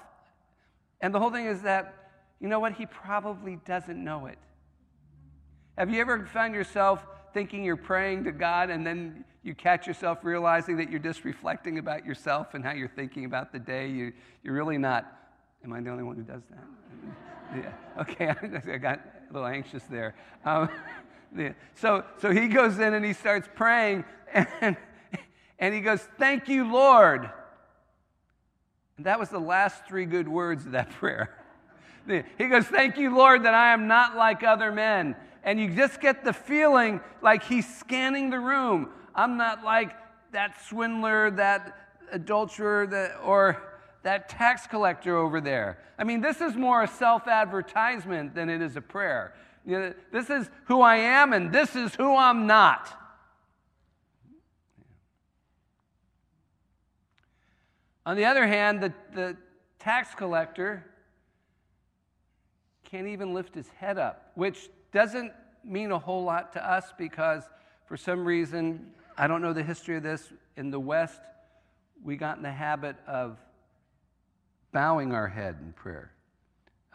And 1.01 1.15
the 1.15 1.21
whole 1.21 1.31
thing 1.31 1.47
is 1.47 1.63
that, 1.63 1.95
you 2.41 2.49
know 2.49 2.61
what? 2.61 2.75
He 2.75 2.87
probably 2.87 3.59
doesn't 3.65 4.03
know 4.03 4.27
it. 4.27 4.39
Have 5.79 5.91
you 5.91 6.01
ever 6.01 6.25
found 6.25 6.55
yourself 6.55 7.07
thinking 7.35 7.63
you're 7.63 7.77
praying 7.77 8.25
to 8.25 8.33
God 8.33 8.71
and 8.71 8.87
then 8.87 9.25
you 9.43 9.55
catch 9.55 9.87
yourself 9.87 10.21
realizing 10.23 10.79
that 10.79 10.91
you're 10.91 10.99
just 10.99 11.23
reflecting 11.23 11.79
about 11.79 12.07
yourself 12.07 12.55
and 12.55 12.65
how 12.65 12.73
you're 12.73 12.89
thinking 12.89 13.27
about 13.27 13.53
the 13.53 13.59
day? 13.59 13.87
You, 13.87 14.15
you're 14.43 14.55
really 14.55 14.79
not. 14.79 15.05
Am 15.63 15.75
I 15.75 15.83
the 15.83 15.91
only 15.91 16.03
one 16.03 16.17
who 16.17 16.23
does 16.23 16.41
that? 16.51 16.65
yeah. 17.63 18.01
Okay, 18.01 18.29
I 18.73 18.79
got 18.79 19.01
a 19.29 19.33
little 19.35 19.47
anxious 19.47 19.83
there. 19.91 20.15
Um, 20.47 20.71
yeah. 21.37 21.53
So, 21.75 22.05
so 22.23 22.31
he 22.31 22.49
goes 22.49 22.79
in 22.79 22.95
and 22.95 23.05
he 23.05 23.13
starts 23.13 23.47
praying 23.55 24.07
and, 24.33 24.79
and 25.59 25.75
he 25.75 25.83
goes, 25.83 26.01
Thank 26.19 26.49
you, 26.49 26.73
Lord. 26.73 27.31
And 28.97 29.05
that 29.05 29.21
was 29.21 29.29
the 29.29 29.39
last 29.39 29.85
three 29.87 30.07
good 30.07 30.27
words 30.27 30.65
of 30.65 30.73
that 30.73 30.91
prayer. 30.93 31.37
he 32.07 32.49
goes, 32.49 32.65
Thank 32.65 32.97
you, 32.97 33.15
Lord, 33.15 33.43
that 33.43 33.53
I 33.53 33.75
am 33.75 33.87
not 33.87 34.17
like 34.17 34.43
other 34.43 34.73
men. 34.73 35.15
And 35.47 35.61
you 35.61 35.73
just 35.73 36.01
get 36.01 36.25
the 36.25 36.33
feeling 36.33 37.01
like 37.23 37.45
he's 37.45 37.79
scanning 37.79 38.31
the 38.31 38.41
room. 38.41 38.91
I'm 39.15 39.37
not 39.37 39.63
like 39.65 39.93
that 40.33 40.61
swindler, 40.69 41.31
that 41.31 41.89
adulterer, 42.11 42.89
that, 42.89 43.21
or 43.25 43.63
that 44.03 44.29
tax 44.29 44.67
collector 44.67 45.17
over 45.17 45.41
there. 45.41 45.79
I 45.99 46.05
mean, 46.05 46.21
this 46.21 46.41
is 46.41 46.57
more 46.57 46.83
a 46.83 46.89
self 46.89 47.29
advertisement 47.29 48.35
than 48.35 48.51
it 48.51 48.61
is 48.61 48.75
a 48.77 48.81
prayer. 48.81 49.35
You 49.65 49.79
know, 49.79 49.95
this 50.13 50.31
is 50.31 50.51
who 50.65 50.81
I 50.81 50.97
am, 50.97 51.33
and 51.33 51.53
this 51.53 51.77
is 51.77 51.95
who 51.95 52.17
I'm 52.17 52.49
not. 52.49 52.93
On 58.05 58.17
the 58.17 58.25
other 58.25 58.47
hand, 58.47 58.81
the, 58.81 58.93
the 59.15 59.37
tax 59.79 60.15
collector 60.15 60.85
can't 62.85 63.09
even 63.09 63.33
lift 63.33 63.55
his 63.55 63.69
head 63.69 63.99
up, 63.99 64.33
which 64.35 64.69
doesn't 64.97 65.31
mean 65.63 65.93
a 65.93 65.99
whole 65.99 66.25
lot 66.25 66.55
to 66.55 66.67
us 66.67 66.95
because 66.97 67.43
for 67.85 67.99
some 67.99 68.25
reason, 68.25 68.93
I 69.19 69.27
don't 69.27 69.43
know 69.43 69.53
the 69.53 69.63
history 69.63 69.99
of 69.99 70.03
this, 70.03 70.33
in 70.57 70.71
the 70.71 70.81
West, 70.81 71.21
we 72.03 72.17
got 72.17 72.39
in 72.39 72.43
the 72.43 72.51
habit 72.51 72.97
of 73.07 73.37
bowing 74.73 75.13
our 75.13 75.29
head 75.29 75.57
in 75.61 75.75
prayer. 75.75 76.13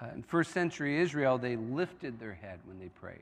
Uh, 0.02 0.08
in 0.16 0.24
first 0.24 0.50
century 0.50 1.00
Israel, 1.00 1.38
they 1.38 1.56
lifted 1.56 2.20
their 2.20 2.34
head 2.34 2.60
when 2.66 2.80
they 2.80 2.88
prayed. 2.88 3.22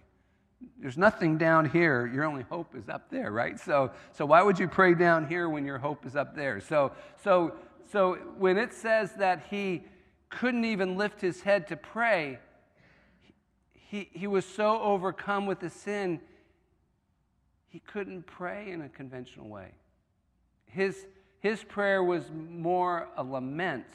There's 0.77 0.97
nothing 0.97 1.37
down 1.37 1.69
here. 1.69 2.07
Your 2.07 2.23
only 2.23 2.43
hope 2.43 2.73
is 2.73 2.87
up 2.87 3.09
there, 3.09 3.33
right? 3.33 3.59
So, 3.59 3.91
so 4.13 4.25
why 4.25 4.41
would 4.41 4.57
you 4.57 4.69
pray 4.69 4.93
down 4.93 5.27
here 5.27 5.49
when 5.49 5.65
your 5.65 5.77
hope 5.77 6.05
is 6.05 6.15
up 6.15 6.37
there? 6.37 6.61
So, 6.61 6.93
so, 7.21 7.53
so 7.91 8.15
when 8.37 8.57
it 8.57 8.73
says 8.73 9.11
that 9.15 9.47
he 9.49 9.83
couldn't 10.29 10.63
even 10.63 10.95
lift 10.95 11.19
his 11.19 11.41
head 11.41 11.67
to 11.67 11.75
pray, 11.75 12.39
he, 13.89 14.07
he 14.13 14.27
was 14.27 14.45
so 14.45 14.79
overcome 14.83 15.47
with 15.47 15.61
the 15.61 15.69
sin, 15.71 16.19
he 17.69 17.79
couldn't 17.79 18.27
pray 18.27 18.69
in 18.69 18.83
a 18.83 18.89
conventional 18.89 19.49
way. 19.49 19.71
His, 20.67 21.07
his 21.39 21.63
prayer 21.63 22.03
was 22.03 22.29
more 22.51 23.07
a 23.17 23.23
lament, 23.23 23.87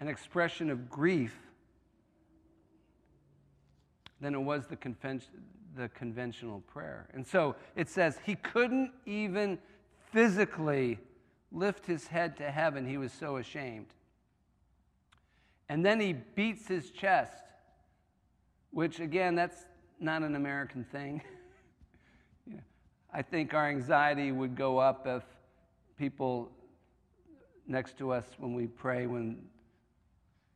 an 0.00 0.08
expression 0.08 0.70
of 0.70 0.88
grief, 0.88 1.34
than 4.22 4.34
it 4.34 4.40
was 4.40 4.66
the, 4.66 4.76
conven- 4.76 5.20
the 5.76 5.90
conventional 5.90 6.60
prayer. 6.60 7.06
And 7.12 7.26
so 7.26 7.54
it 7.76 7.90
says 7.90 8.18
he 8.24 8.34
couldn't 8.34 8.92
even 9.04 9.58
physically 10.10 10.98
lift 11.52 11.84
his 11.84 12.06
head 12.06 12.38
to 12.38 12.50
heaven, 12.50 12.86
he 12.86 12.96
was 12.96 13.12
so 13.12 13.36
ashamed. 13.36 13.88
And 15.70 15.86
then 15.86 16.00
he 16.00 16.14
beats 16.14 16.66
his 16.66 16.90
chest, 16.90 17.44
which, 18.72 18.98
again, 18.98 19.36
that's 19.36 19.66
not 20.00 20.22
an 20.22 20.34
American 20.34 20.82
thing. 20.82 21.22
yeah. 22.50 22.56
I 23.14 23.22
think 23.22 23.54
our 23.54 23.68
anxiety 23.68 24.32
would 24.32 24.56
go 24.56 24.78
up 24.78 25.06
if 25.06 25.22
people 25.96 26.50
next 27.68 27.98
to 27.98 28.10
us 28.10 28.24
when 28.38 28.52
we 28.52 28.66
pray, 28.66 29.06
when 29.06 29.42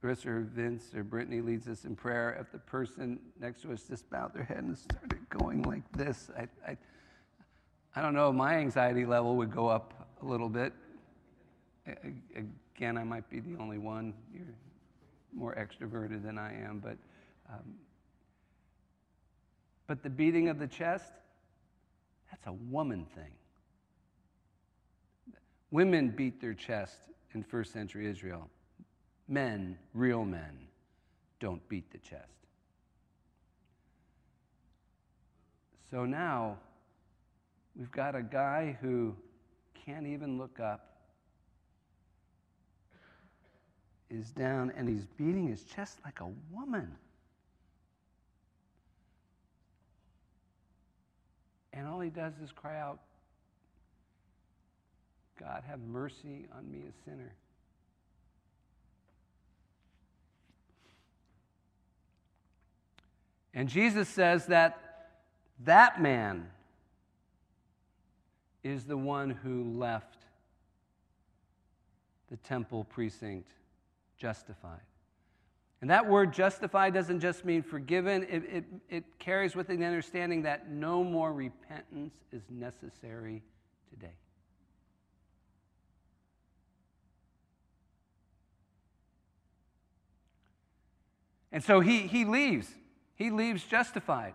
Chris 0.01 0.27
or 0.27 0.41
Vince 0.41 0.93
or 0.97 1.05
Brittany 1.05 1.41
leads 1.41 1.69
us 1.69 1.85
in 1.85 1.95
prayer, 1.95 2.37
if 2.41 2.51
the 2.51 2.59
person 2.59 3.21
next 3.41 3.63
to 3.63 3.73
us 3.73 3.85
just 3.85 4.11
bowed 4.11 4.35
their 4.35 4.43
head 4.43 4.65
and 4.65 4.77
started 4.77 5.21
going 5.29 5.63
like 5.63 5.85
this, 5.93 6.29
I, 6.37 6.49
I, 6.69 6.77
I 7.95 8.03
don't 8.03 8.15
know, 8.15 8.33
my 8.33 8.57
anxiety 8.57 9.07
level 9.07 9.37
would 9.37 9.55
go 9.55 9.69
up 9.69 10.09
a 10.23 10.27
little 10.27 10.49
bit. 10.49 10.73
Again, 11.87 12.99
I 12.99 13.05
might 13.05 13.31
be 13.31 13.39
the 13.39 13.57
only 13.61 13.79
one. 13.79 14.13
You're, 14.35 14.43
more 15.35 15.55
extroverted 15.55 16.23
than 16.23 16.39
I 16.39 16.55
am, 16.63 16.81
but, 16.81 16.97
um, 17.51 17.75
but 19.87 20.03
the 20.03 20.11
beating 20.11 20.49
of 20.49 20.59
the 20.59 20.67
chest, 20.67 21.13
that's 22.31 22.47
a 22.47 22.53
woman 22.53 23.07
thing. 23.15 23.33
Women 25.71 26.11
beat 26.11 26.41
their 26.41 26.55
chest 26.55 26.99
in 27.35 27.43
first 27.43 27.73
century 27.73 28.09
Israel. 28.09 28.49
Men, 29.27 29.77
real 29.93 30.25
men, 30.25 30.69
don't 31.41 31.67
beat 31.69 31.91
the 31.91 31.99
chest. 31.99 32.29
So 35.91 36.05
now 36.05 36.59
we've 37.77 37.91
got 37.91 38.15
a 38.15 38.23
guy 38.23 38.77
who 38.81 39.15
can't 39.85 40.07
even 40.07 40.39
look 40.39 40.61
up 40.61 40.94
is 44.15 44.31
down 44.31 44.73
and 44.77 44.89
he's 44.89 45.05
beating 45.05 45.49
his 45.49 45.65
chest 45.65 45.99
like 46.05 46.21
a 46.21 46.29
woman. 46.53 46.93
And 51.73 51.89
all 51.89 52.01
he 52.01 52.11
does 52.11 52.35
is 52.43 52.53
cry 52.53 52.79
out, 52.79 53.01
God, 55.41 55.65
have 55.67 55.81
mercy 55.81 56.47
on 56.57 56.71
me, 56.71 56.85
a 56.89 57.11
sinner. 57.11 57.35
And 63.53 63.69
Jesus 63.69 64.09
says 64.09 64.47
that 64.47 64.81
that 65.65 66.01
man 66.01 66.49
is 68.63 68.85
the 68.85 68.97
one 68.97 69.31
who 69.31 69.65
left 69.79 70.19
the 72.31 72.37
temple 72.37 72.85
precinct 72.85 73.49
justified. 74.17 74.81
And 75.81 75.91
that 75.91 76.09
word 76.09 76.33
justified 76.33 76.95
doesn't 76.95 77.21
just 77.21 77.45
mean 77.45 77.63
forgiven, 77.63 78.23
it, 78.25 78.43
it, 78.51 78.65
it 78.89 79.19
carries 79.19 79.55
with 79.55 79.69
it 79.69 79.79
the 79.79 79.85
understanding 79.85 80.43
that 80.43 80.71
no 80.71 81.05
more 81.05 81.33
repentance 81.33 82.15
is 82.33 82.43
necessary 82.49 83.43
today. 83.91 84.15
And 91.53 91.63
so 91.63 91.81
he, 91.81 92.01
he 92.09 92.25
leaves. 92.25 92.69
He 93.15 93.31
leaves 93.31 93.63
justified. 93.63 94.35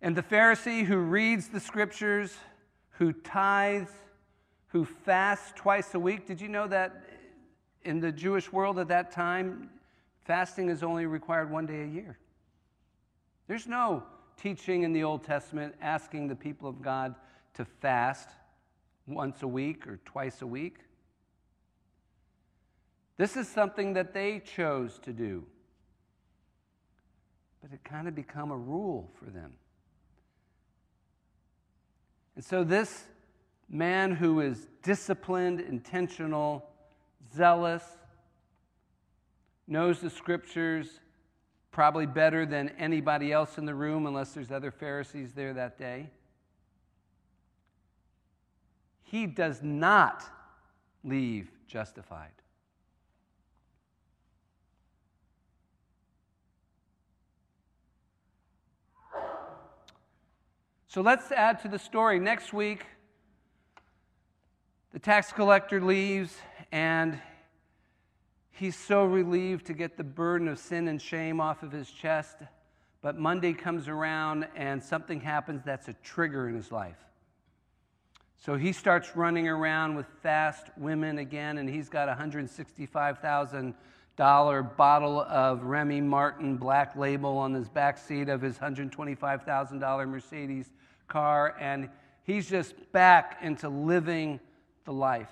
And 0.00 0.16
the 0.16 0.22
Pharisee 0.22 0.84
who 0.84 0.96
reads 0.96 1.48
the 1.48 1.60
scriptures, 1.60 2.34
who 2.92 3.12
tithes, 3.12 3.90
who 4.68 4.84
fasts 4.84 5.52
twice 5.56 5.94
a 5.94 5.98
week, 5.98 6.26
did 6.26 6.40
you 6.40 6.48
know 6.48 6.66
that 6.68 7.02
in 7.84 8.00
the 8.00 8.12
Jewish 8.12 8.52
world 8.52 8.78
at 8.78 8.88
that 8.88 9.10
time, 9.10 9.70
fasting 10.24 10.68
is 10.68 10.82
only 10.82 11.06
required 11.06 11.50
one 11.50 11.66
day 11.66 11.82
a 11.82 11.86
year. 11.86 12.18
There's 13.48 13.66
no 13.66 14.04
teaching 14.36 14.82
in 14.82 14.92
the 14.92 15.02
Old 15.02 15.24
Testament 15.24 15.74
asking 15.80 16.28
the 16.28 16.36
people 16.36 16.68
of 16.68 16.82
God 16.82 17.14
to 17.54 17.64
fast 17.64 18.28
once 19.06 19.42
a 19.42 19.48
week 19.48 19.86
or 19.86 19.98
twice 20.04 20.42
a 20.42 20.46
week. 20.46 20.78
This 23.16 23.36
is 23.36 23.48
something 23.48 23.94
that 23.94 24.14
they 24.14 24.40
chose 24.40 24.98
to 25.00 25.12
do. 25.12 25.44
But 27.60 27.72
it 27.72 27.84
kind 27.84 28.08
of 28.08 28.14
become 28.14 28.50
a 28.50 28.56
rule 28.56 29.10
for 29.18 29.26
them. 29.26 29.52
And 32.34 32.44
so 32.44 32.64
this 32.64 33.04
man 33.68 34.12
who 34.12 34.40
is 34.40 34.66
disciplined, 34.82 35.60
intentional, 35.60 36.69
zealous, 37.34 37.84
knows 39.66 40.00
the 40.00 40.10
scriptures 40.10 41.00
probably 41.70 42.06
better 42.06 42.44
than 42.44 42.70
anybody 42.70 43.32
else 43.32 43.56
in 43.56 43.64
the 43.64 43.74
room, 43.74 44.06
unless 44.06 44.32
there's 44.32 44.50
other 44.50 44.70
Pharisees 44.70 45.32
there 45.34 45.52
that 45.54 45.78
day. 45.78 46.10
He 49.02 49.26
does 49.26 49.62
not 49.62 50.24
leave 51.04 51.50
justified. 51.66 52.32
So 60.88 61.02
let's 61.02 61.30
add 61.30 61.60
to 61.62 61.68
the 61.68 61.78
story. 61.78 62.18
Next 62.18 62.52
week, 62.52 62.84
the 64.92 64.98
tax 64.98 65.32
collector 65.32 65.80
leaves 65.80 66.36
and 66.72 67.18
he's 68.50 68.76
so 68.76 69.04
relieved 69.04 69.66
to 69.66 69.72
get 69.72 69.96
the 69.96 70.04
burden 70.04 70.48
of 70.48 70.58
sin 70.58 70.88
and 70.88 71.00
shame 71.00 71.40
off 71.40 71.62
of 71.62 71.72
his 71.72 71.90
chest. 71.90 72.36
But 73.02 73.18
Monday 73.18 73.54
comes 73.54 73.88
around 73.88 74.46
and 74.54 74.82
something 74.82 75.20
happens 75.20 75.62
that's 75.64 75.88
a 75.88 75.94
trigger 76.02 76.48
in 76.48 76.54
his 76.54 76.70
life. 76.70 76.98
So 78.36 78.56
he 78.56 78.72
starts 78.72 79.16
running 79.16 79.48
around 79.48 79.96
with 79.96 80.06
fast 80.22 80.68
women 80.78 81.18
again, 81.18 81.58
and 81.58 81.68
he's 81.68 81.90
got 81.90 82.08
a 82.08 82.14
$165,000 82.14 84.76
bottle 84.76 85.20
of 85.20 85.64
Remy 85.64 86.00
Martin 86.00 86.56
black 86.56 86.96
label 86.96 87.36
on 87.36 87.52
his 87.52 87.68
back 87.68 87.98
seat 87.98 88.30
of 88.30 88.40
his 88.40 88.56
$125,000 88.56 90.08
Mercedes 90.08 90.70
car, 91.06 91.54
and 91.60 91.90
he's 92.22 92.48
just 92.48 92.74
back 92.92 93.36
into 93.42 93.68
living 93.68 94.40
the 94.84 94.92
life. 94.92 95.28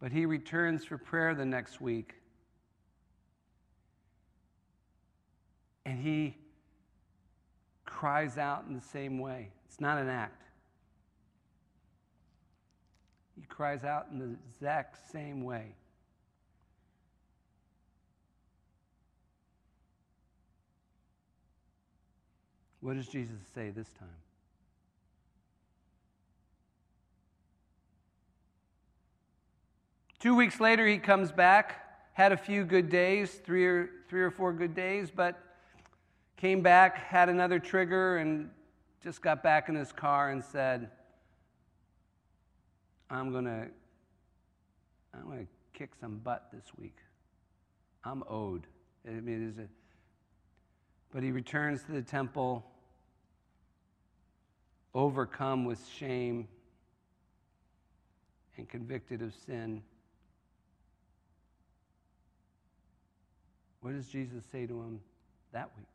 But 0.00 0.12
he 0.12 0.26
returns 0.26 0.84
for 0.84 0.98
prayer 0.98 1.34
the 1.34 1.44
next 1.44 1.80
week. 1.80 2.14
And 5.84 5.98
he 5.98 6.36
cries 7.84 8.36
out 8.38 8.64
in 8.68 8.74
the 8.74 8.80
same 8.80 9.18
way. 9.18 9.50
It's 9.66 9.80
not 9.80 9.98
an 9.98 10.08
act. 10.08 10.42
He 13.40 13.46
cries 13.46 13.84
out 13.84 14.06
in 14.10 14.18
the 14.18 14.36
exact 14.50 15.10
same 15.10 15.44
way. 15.44 15.74
What 22.80 22.96
does 22.96 23.08
Jesus 23.08 23.38
say 23.54 23.70
this 23.70 23.88
time? 23.98 24.08
Two 30.26 30.34
weeks 30.34 30.58
later, 30.58 30.84
he 30.84 30.98
comes 30.98 31.30
back, 31.30 31.86
had 32.12 32.32
a 32.32 32.36
few 32.36 32.64
good 32.64 32.88
days, 32.88 33.34
three 33.44 33.64
or, 33.64 33.90
three 34.08 34.22
or 34.22 34.32
four 34.32 34.52
good 34.52 34.74
days, 34.74 35.08
but 35.08 35.40
came 36.36 36.62
back, 36.62 36.98
had 36.98 37.28
another 37.28 37.60
trigger, 37.60 38.16
and 38.16 38.50
just 39.04 39.22
got 39.22 39.44
back 39.44 39.68
in 39.68 39.76
his 39.76 39.92
car 39.92 40.30
and 40.30 40.42
said, 40.42 40.90
I'm 43.08 43.30
going 43.30 43.44
to 43.44 43.68
I'm 45.14 45.26
going 45.26 45.46
to 45.46 45.78
kick 45.78 45.90
some 46.00 46.16
butt 46.16 46.48
this 46.52 46.72
week. 46.76 46.96
I'm 48.02 48.24
owed. 48.28 48.66
I 49.06 49.12
mean, 49.20 49.46
it 49.46 49.50
is 49.50 49.58
a, 49.58 49.68
but 51.14 51.22
he 51.22 51.30
returns 51.30 51.84
to 51.84 51.92
the 51.92 52.02
temple, 52.02 52.66
overcome 54.92 55.64
with 55.64 55.86
shame 55.96 56.48
and 58.56 58.68
convicted 58.68 59.22
of 59.22 59.32
sin. 59.46 59.84
What 63.86 63.94
does 63.94 64.08
Jesus 64.08 64.42
say 64.50 64.66
to 64.66 64.80
him 64.80 64.98
that 65.52 65.70
week? 65.76 65.86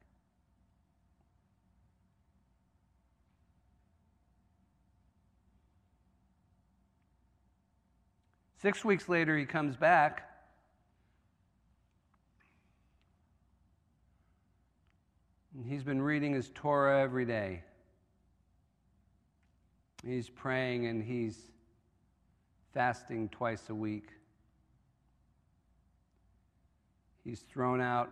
Six 8.61 8.85
weeks 8.85 9.09
later, 9.09 9.37
he 9.37 9.43
comes 9.43 9.75
back. 9.75 10.25
And 15.53 15.65
he's 15.65 15.83
been 15.83 16.01
reading 16.01 16.31
his 16.31 16.49
Torah 16.55 17.01
every 17.01 17.25
day. 17.25 17.61
He's 20.05 20.29
praying 20.29 20.85
and 20.85 21.03
he's 21.03 21.37
fasting 22.73 23.27
twice 23.27 23.69
a 23.69 23.75
week. 23.75 24.11
He's 27.23 27.41
thrown 27.41 27.81
out 27.81 28.11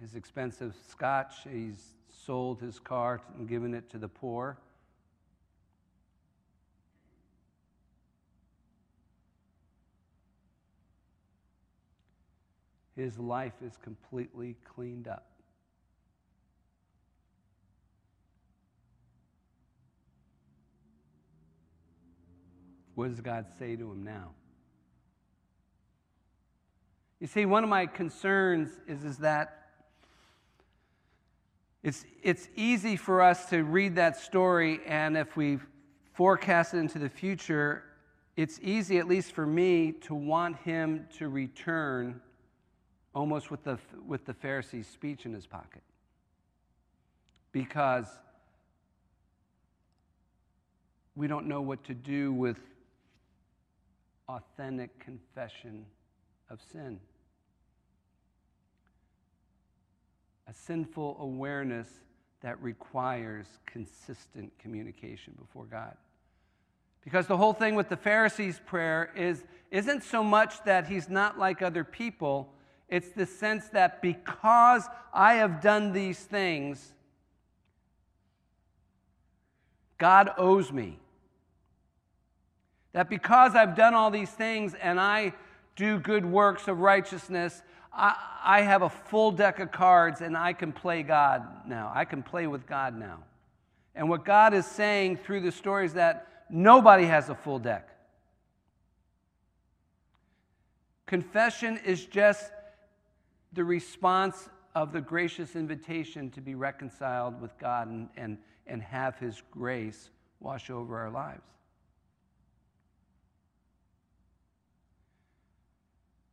his 0.00 0.14
expensive 0.14 0.74
scotch. 0.88 1.36
He's 1.50 1.92
sold 2.24 2.60
his 2.60 2.78
car 2.78 3.20
and 3.36 3.48
given 3.48 3.74
it 3.74 3.90
to 3.90 3.98
the 3.98 4.08
poor. 4.08 4.58
his 13.00 13.18
life 13.18 13.54
is 13.64 13.76
completely 13.82 14.56
cleaned 14.64 15.08
up. 15.08 15.26
What 22.94 23.08
does 23.08 23.20
God 23.20 23.46
say 23.58 23.76
to 23.76 23.90
him 23.90 24.04
now? 24.04 24.32
You 27.20 27.26
see, 27.26 27.44
one 27.44 27.62
of 27.62 27.70
my 27.70 27.84
concerns 27.86 28.70
is, 28.88 29.04
is 29.04 29.18
that 29.18 29.68
it's, 31.82 32.04
it's 32.22 32.48
easy 32.56 32.96
for 32.96 33.22
us 33.22 33.46
to 33.50 33.62
read 33.62 33.96
that 33.96 34.16
story, 34.16 34.80
and 34.86 35.16
if 35.16 35.36
we 35.36 35.58
forecast 36.14 36.74
it 36.74 36.78
into 36.78 36.98
the 36.98 37.08
future, 37.08 37.84
it's 38.36 38.58
easy, 38.62 38.98
at 38.98 39.06
least 39.06 39.32
for 39.32 39.46
me, 39.46 39.92
to 39.92 40.14
want 40.14 40.56
him 40.58 41.06
to 41.18 41.28
return 41.28 42.20
almost 43.14 43.50
with 43.50 43.64
the, 43.64 43.78
with 44.06 44.24
the 44.24 44.34
Pharisee's 44.34 44.86
speech 44.86 45.26
in 45.26 45.34
his 45.34 45.46
pocket. 45.46 45.82
Because 47.52 48.06
we 51.16 51.26
don't 51.26 51.46
know 51.46 51.60
what 51.60 51.84
to 51.84 51.94
do 51.94 52.32
with 52.32 52.58
authentic 54.28 54.98
confession 54.98 55.84
of 56.48 56.60
sin. 56.72 57.00
A 60.50 60.54
sinful 60.54 61.16
awareness 61.20 61.88
that 62.40 62.60
requires 62.60 63.46
consistent 63.66 64.52
communication 64.58 65.32
before 65.38 65.64
God. 65.64 65.96
Because 67.04 67.28
the 67.28 67.36
whole 67.36 67.52
thing 67.52 67.76
with 67.76 67.88
the 67.88 67.96
Pharisees' 67.96 68.60
prayer 68.66 69.12
is, 69.14 69.44
isn't 69.70 70.02
so 70.02 70.24
much 70.24 70.64
that 70.64 70.88
he's 70.88 71.08
not 71.08 71.38
like 71.38 71.62
other 71.62 71.84
people, 71.84 72.52
it's 72.88 73.10
the 73.10 73.26
sense 73.26 73.68
that 73.68 74.02
because 74.02 74.88
I 75.14 75.34
have 75.34 75.60
done 75.60 75.92
these 75.92 76.18
things, 76.18 76.94
God 79.98 80.30
owes 80.36 80.72
me. 80.72 80.98
That 82.92 83.08
because 83.08 83.54
I've 83.54 83.76
done 83.76 83.94
all 83.94 84.10
these 84.10 84.30
things 84.30 84.74
and 84.74 84.98
I 84.98 85.32
do 85.76 86.00
good 86.00 86.26
works 86.26 86.66
of 86.66 86.80
righteousness, 86.80 87.62
I, 87.92 88.14
I, 88.44 88.60
have 88.62 88.82
a 88.82 88.88
full 88.88 89.32
deck 89.32 89.58
of 89.58 89.72
cards 89.72 90.20
and 90.20 90.36
I 90.36 90.52
can 90.52 90.72
play 90.72 91.02
God 91.02 91.46
now. 91.66 91.90
I 91.94 92.04
can 92.04 92.22
play 92.22 92.46
with 92.46 92.66
God 92.66 92.96
now. 92.96 93.18
And 93.94 94.08
what 94.08 94.24
God 94.24 94.54
is 94.54 94.66
saying 94.66 95.16
through 95.18 95.40
the 95.40 95.52
story 95.52 95.86
is 95.86 95.94
that 95.94 96.44
nobody 96.48 97.04
has 97.04 97.28
a 97.28 97.34
full 97.34 97.58
deck. 97.58 97.88
Confession 101.06 101.78
is 101.84 102.04
just 102.06 102.52
the 103.52 103.64
response 103.64 104.48
of 104.74 104.92
the 104.92 105.00
gracious 105.00 105.56
invitation 105.56 106.30
to 106.30 106.40
be 106.40 106.54
reconciled 106.54 107.40
with 107.40 107.58
God 107.58 107.88
and, 107.88 108.08
and, 108.16 108.38
and 108.66 108.80
have 108.80 109.18
His 109.18 109.42
grace 109.50 110.10
wash 110.38 110.70
over 110.70 110.96
our 110.98 111.10
lives. 111.10 111.42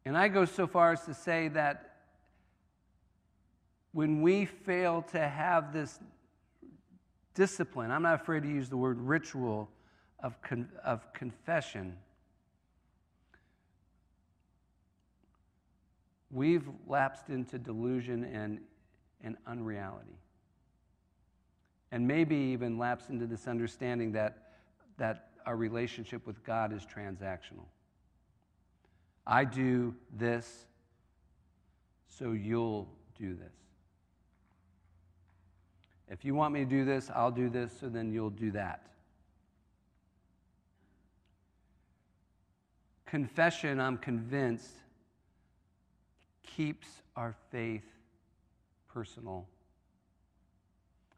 And 0.08 0.18
I 0.18 0.30
go 0.30 0.46
so 0.46 0.68
far 0.68 0.94
as 0.94 1.04
to 1.04 1.14
say 1.14 1.50
that 1.50 1.96
when 3.92 4.22
we 4.22 4.46
fail 4.46 5.02
to 5.12 5.20
have 5.20 5.74
this 5.74 6.00
discipline, 7.34 7.92
I'm 7.92 8.04
not 8.04 8.16
afraid 8.22 8.44
to 8.44 8.50
use 8.50 8.70
the 8.70 8.78
word 8.78 9.02
ritual 9.02 9.70
of, 10.24 10.42
con- 10.42 10.70
of 10.82 11.12
confession 11.12 11.98
we've 16.32 16.70
lapsed 16.88 17.28
into 17.28 17.60
delusion 17.60 18.24
and, 18.24 18.60
and 19.22 19.36
unreality. 19.46 20.18
And 21.92 22.08
maybe 22.08 22.36
even 22.38 22.78
lapsed 22.78 23.10
into 23.10 23.28
this 23.28 23.46
understanding 23.46 24.14
that, 24.14 24.54
that 24.98 25.32
our 25.46 25.58
relationship 25.58 26.26
with 26.26 26.46
God 26.46 26.72
is 26.72 26.86
transactional. 26.86 27.66
I 29.30 29.44
do 29.44 29.94
this, 30.18 30.66
so 32.08 32.32
you'll 32.32 32.88
do 33.20 33.36
this. 33.36 33.52
If 36.08 36.24
you 36.24 36.34
want 36.34 36.54
me 36.54 36.62
to 36.62 36.66
do 36.66 36.86
this, 36.86 37.12
I'll 37.14 37.32
do 37.32 37.50
this, 37.50 37.74
so 37.78 37.90
then 37.90 38.10
you'll 38.10 38.30
do 38.30 38.52
that. 38.52 38.84
Confession, 43.06 43.82
I'm 43.82 43.98
convinced, 43.98 44.72
keeps 46.44 46.88
our 47.18 47.36
faith 47.52 47.84
personal. 48.88 49.46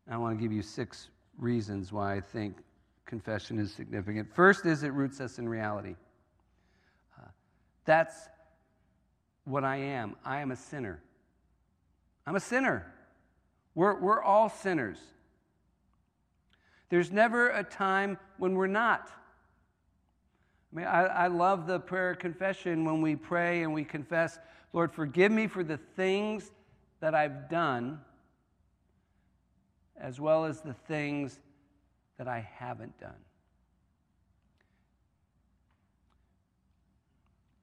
I 0.09 0.17
want 0.17 0.35
to 0.35 0.41
give 0.41 0.51
you 0.51 0.63
six 0.63 1.09
reasons 1.37 1.93
why 1.93 2.15
I 2.15 2.21
think 2.21 2.57
confession 3.05 3.59
is 3.59 3.71
significant. 3.71 4.33
First 4.33 4.65
is 4.65 4.81
it 4.81 4.93
roots 4.93 5.21
us 5.21 5.37
in 5.37 5.47
reality. 5.47 5.95
That's 7.89 8.29
what 9.45 9.63
I 9.63 9.77
am. 9.77 10.15
I 10.23 10.41
am 10.41 10.51
a 10.51 10.55
sinner. 10.55 11.01
I'm 12.27 12.35
a 12.35 12.39
sinner. 12.39 12.85
We're, 13.73 13.99
we're 13.99 14.21
all 14.21 14.47
sinners. 14.47 14.99
There's 16.89 17.11
never 17.11 17.49
a 17.49 17.63
time 17.63 18.19
when 18.37 18.53
we're 18.53 18.67
not. 18.67 19.09
I 20.71 20.75
mean, 20.75 20.85
I, 20.85 21.01
I 21.05 21.27
love 21.29 21.65
the 21.65 21.79
prayer 21.79 22.13
confession 22.13 22.85
when 22.85 23.01
we 23.01 23.15
pray 23.15 23.63
and 23.63 23.73
we 23.73 23.85
confess 23.85 24.37
Lord, 24.71 24.93
forgive 24.93 25.31
me 25.31 25.47
for 25.47 25.63
the 25.63 25.77
things 25.95 26.51
that 26.99 27.15
I've 27.15 27.49
done, 27.49 28.01
as 29.99 30.19
well 30.19 30.45
as 30.45 30.61
the 30.61 30.75
things 30.87 31.39
that 32.19 32.27
I 32.27 32.47
haven't 32.59 32.99
done. 32.99 33.17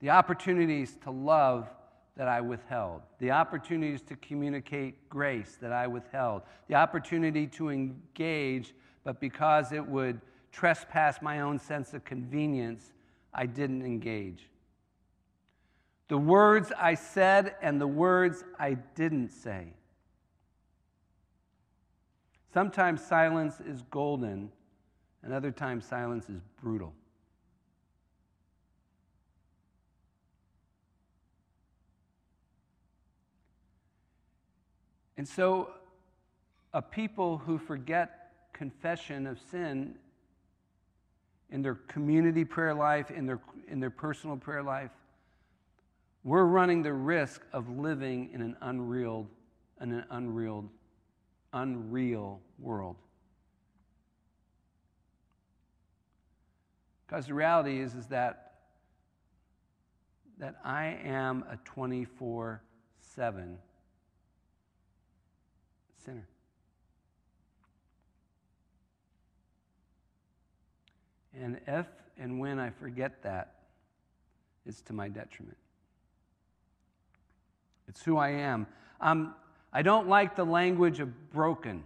The 0.01 0.11
opportunities 0.11 0.97
to 1.03 1.11
love 1.11 1.69
that 2.17 2.29
I 2.29 2.41
withheld, 2.41 3.03
the 3.19 3.31
opportunities 3.31 4.03
to 4.03 4.17
communicate 4.17 5.09
grace 5.09 5.59
that 5.61 5.73
I 5.73 5.87
withheld, 5.87 6.43
the 6.69 6.75
opportunity 6.75 7.47
to 7.49 7.71
engage, 7.71 8.75
but 9.05 9.21
because 9.21 9.73
it 9.73 9.87
would 9.87 10.21
trespass 10.51 11.21
my 11.21 11.41
own 11.41 11.59
sense 11.59 11.93
of 11.93 12.05
convenience, 12.05 12.93
I 13.35 13.47
didn't 13.47 13.83
engage. 13.83 14.49
The 16.09 16.17
words 16.17 16.73
I 16.79 16.95
said 16.95 17.57
and 17.61 17.81
the 17.81 17.87
words 17.87 18.45
I 18.59 18.75
didn't 18.95 19.31
say. 19.31 19.75
Sometimes 22.55 23.05
silence 23.05 23.61
is 23.61 23.83
golden, 23.91 24.51
and 25.23 25.35
other 25.35 25.51
times 25.51 25.85
silence 25.85 26.31
is 26.31 26.41
brutal. 26.63 26.95
And 35.16 35.26
so, 35.26 35.70
a 36.74 36.83
people 36.83 37.38
who 37.38 37.59
forget 37.59 38.33
confession 38.52 39.26
of 39.26 39.38
sin 39.50 39.94
in 41.50 41.62
their 41.62 41.74
community 41.74 42.44
prayer 42.44 42.74
life, 42.74 43.11
in 43.11 43.26
their, 43.26 43.40
in 43.68 43.81
their 43.81 43.90
personal 43.90 44.37
prayer 44.37 44.62
life, 44.62 44.90
we're 46.24 46.44
running 46.44 46.83
the 46.83 46.92
risk 46.92 47.42
of 47.52 47.68
living 47.68 48.31
in 48.33 48.42
an 48.42 48.57
unreal, 48.61 49.29
in 49.81 49.92
an 49.92 50.05
unreal, 50.11 50.64
unreal 51.52 52.40
world. 52.59 52.96
Because 57.07 57.26
the 57.26 57.35
reality 57.35 57.81
is, 57.81 57.94
is 57.94 58.07
that, 58.09 58.55
that 60.38 60.57
I 60.64 60.98
am 61.05 61.44
a 61.48 61.57
24 61.64 62.61
7 63.14 63.57
sinner. 66.07 66.27
And 71.38 71.61
if 71.66 71.87
and 72.19 72.40
when 72.40 72.59
I 72.59 72.71
forget 72.71 73.23
that, 73.25 73.55
it's 74.64 74.81
to 74.83 74.92
my 74.92 75.09
detriment. 75.09 75.59
It's 77.88 78.03
who 78.03 78.16
I 78.16 78.31
am. 78.31 78.66
Um, 79.01 79.35
I 79.73 79.83
don't 79.83 80.09
like 80.09 80.35
the 80.35 80.47
language 80.47 81.01
of 81.01 81.31
broken 81.31 81.83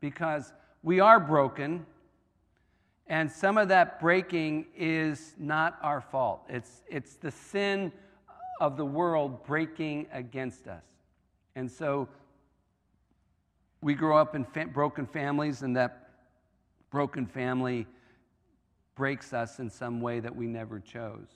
because 0.00 0.52
we 0.82 1.00
are 1.00 1.18
broken, 1.18 1.86
and 3.06 3.30
some 3.30 3.56
of 3.56 3.68
that 3.68 4.00
breaking 4.00 4.66
is 4.76 5.34
not 5.38 5.78
our 5.80 6.00
fault. 6.00 6.42
It's, 6.48 6.82
it's 6.88 7.14
the 7.14 7.30
sin 7.30 7.92
of 8.60 8.76
the 8.76 8.84
world 8.84 9.46
breaking 9.46 10.08
against 10.12 10.68
us. 10.68 10.84
And 11.54 11.70
so 11.70 12.08
we 13.80 13.94
grow 13.94 14.16
up 14.16 14.34
in 14.34 14.44
fa- 14.44 14.66
broken 14.66 15.06
families, 15.06 15.62
and 15.62 15.76
that 15.76 16.08
broken 16.90 17.26
family 17.26 17.86
breaks 18.94 19.32
us 19.32 19.58
in 19.58 19.70
some 19.70 20.00
way 20.00 20.20
that 20.20 20.34
we 20.34 20.46
never 20.46 20.80
chose. 20.80 21.28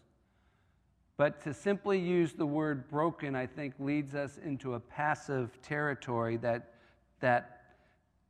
But 1.17 1.41
to 1.45 1.55
simply 1.55 1.99
use 1.99 2.33
the 2.33 2.47
word 2.47 2.89
broken, 2.89 3.37
I 3.37 3.47
think, 3.47 3.75
leads 3.79 4.15
us 4.15 4.39
into 4.45 4.75
a 4.75 4.81
passive 4.81 5.57
territory 5.63 6.37
that, 6.39 6.75
that 7.21 7.63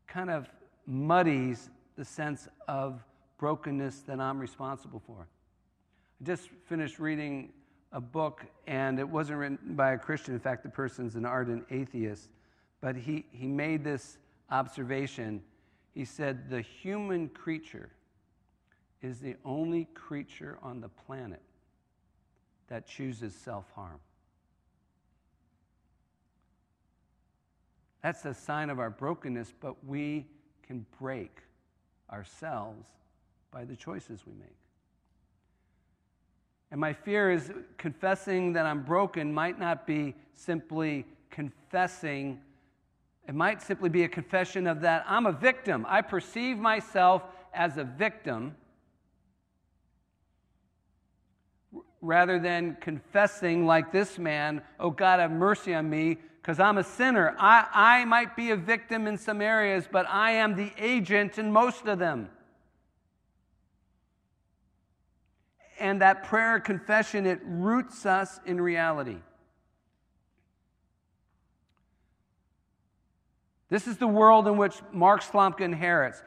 kind 0.07 0.31
of 0.31 0.49
muddies 0.87 1.71
the 1.97 2.05
sense 2.05 2.49
of 2.69 3.03
brokenness 3.39 4.01
that 4.01 4.21
I'm 4.21 4.39
responsible 4.39 5.01
for. 5.07 5.27
I 6.21 6.25
just 6.25 6.49
finished 6.67 6.99
reading 6.99 7.53
a 7.93 8.01
book, 8.01 8.45
and 8.67 8.99
it 8.99 9.09
wasn't 9.09 9.39
written 9.39 9.59
by 9.71 9.93
a 9.93 9.99
Christian. 9.99 10.35
In 10.35 10.41
fact, 10.41 10.63
the 10.63 10.69
person's 10.69 11.15
an 11.15 11.25
ardent 11.25 11.65
atheist. 11.71 12.29
But 12.83 12.97
he, 12.97 13.25
he 13.31 13.47
made 13.47 13.85
this 13.85 14.19
observation. 14.51 15.43
He 15.95 16.05
said, 16.05 16.51
The 16.51 16.61
human 16.61 17.31
creature 17.31 17.89
is 19.01 19.21
the 19.21 19.37
only 19.45 19.87
creature 19.95 20.59
on 20.63 20.83
the 20.83 20.89
planet 20.89 21.41
that 22.69 22.87
chooses 22.87 23.35
self 23.35 23.71
harm. 23.75 24.01
That's 28.03 28.25
a 28.25 28.35
sign 28.35 28.69
of 28.69 28.81
our 28.81 28.91
brokenness, 28.91 29.55
but 29.61 29.85
we 29.87 30.27
can 30.67 30.85
break 31.01 31.39
ourselves 32.11 32.85
by 33.53 33.65
the 33.65 33.77
choices 33.77 34.27
we 34.27 34.33
make. 34.35 34.57
And 36.73 36.81
my 36.81 36.93
fear 36.93 37.31
is 37.31 37.53
confessing 37.77 38.55
that 38.55 38.67
I'm 38.67 38.83
broken 38.83 39.33
might 39.33 39.59
not 39.59 39.87
be 39.87 40.15
simply 40.35 41.07
confessing 41.31 42.41
it 43.29 43.35
might 43.35 43.63
simply 43.63 43.89
be 43.89 44.05
a 44.05 44.09
confession 44.09 44.67
of 44.67 44.81
that 44.81 45.05
I'm 45.07 45.27
a 45.27 45.33
victim. 45.33 45.87
I 45.89 46.03
perceive 46.03 46.59
myself 46.59 47.23
as 47.55 47.77
a 47.77 47.85
victim 47.85 48.57
rather 52.01 52.41
than 52.41 52.77
confessing, 52.81 53.65
like 53.65 53.93
this 53.93 54.19
man, 54.19 54.61
oh 54.81 54.91
God, 54.91 55.21
have 55.21 55.31
mercy 55.31 55.73
on 55.73 55.89
me 55.89 56.19
because 56.41 56.59
I'm 56.59 56.79
a 56.79 56.85
sinner. 56.85 57.37
I, 57.39 57.67
I 57.73 58.05
might 58.05 58.35
be 58.35 58.51
a 58.51 58.57
victim 58.57 59.07
in 59.07 59.17
some 59.17 59.41
areas, 59.41 59.89
but 59.91 60.07
I 60.09 60.33
am 60.33 60.57
the 60.57 60.73
agent 60.77 61.39
in 61.39 61.53
most 61.53 61.87
of 61.87 62.01
them. 62.01 62.29
And 65.79 66.03
that 66.03 66.25
prayer 66.25 66.59
confession, 66.59 67.27
it 67.27 67.41
roots 67.45 68.05
us 68.05 68.41
in 68.45 68.61
reality. 68.61 69.19
This 73.73 73.87
is 73.87 73.97
the 73.97 74.07
world 74.07 74.47
in 74.49 74.59
which 74.59 74.75
Mark 74.93 75.23
Slomka 75.23 75.63
inherits. 75.63 76.23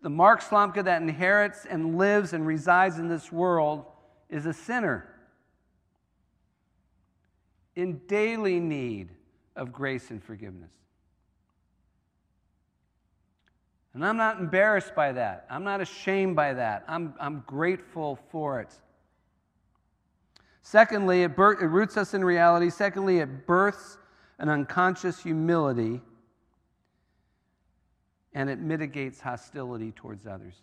The 0.00 0.08
Mark 0.08 0.42
Slomka 0.42 0.82
that 0.82 1.02
inherits 1.02 1.66
and 1.66 1.98
lives 1.98 2.32
and 2.32 2.46
resides 2.46 2.98
in 2.98 3.06
this 3.06 3.30
world 3.30 3.84
is 4.30 4.46
a 4.46 4.54
sinner 4.54 5.06
in 7.74 8.00
daily 8.06 8.60
need 8.60 9.10
of 9.56 9.74
grace 9.74 10.10
and 10.10 10.24
forgiveness. 10.24 10.70
And 13.92 14.02
I'm 14.02 14.16
not 14.16 14.40
embarrassed 14.40 14.94
by 14.94 15.12
that. 15.12 15.44
I'm 15.50 15.64
not 15.64 15.82
ashamed 15.82 16.34
by 16.34 16.54
that. 16.54 16.82
I'm, 16.88 17.12
I'm 17.20 17.44
grateful 17.46 18.18
for 18.30 18.62
it. 18.62 18.72
Secondly, 20.62 21.24
it, 21.24 21.32
it 21.32 21.66
roots 21.66 21.98
us 21.98 22.14
in 22.14 22.24
reality. 22.24 22.70
Secondly, 22.70 23.18
it 23.18 23.46
births 23.46 23.98
an 24.38 24.48
unconscious 24.48 25.22
humility 25.22 26.00
and 28.36 28.50
it 28.50 28.58
mitigates 28.58 29.18
hostility 29.18 29.92
towards 29.92 30.26
others. 30.26 30.56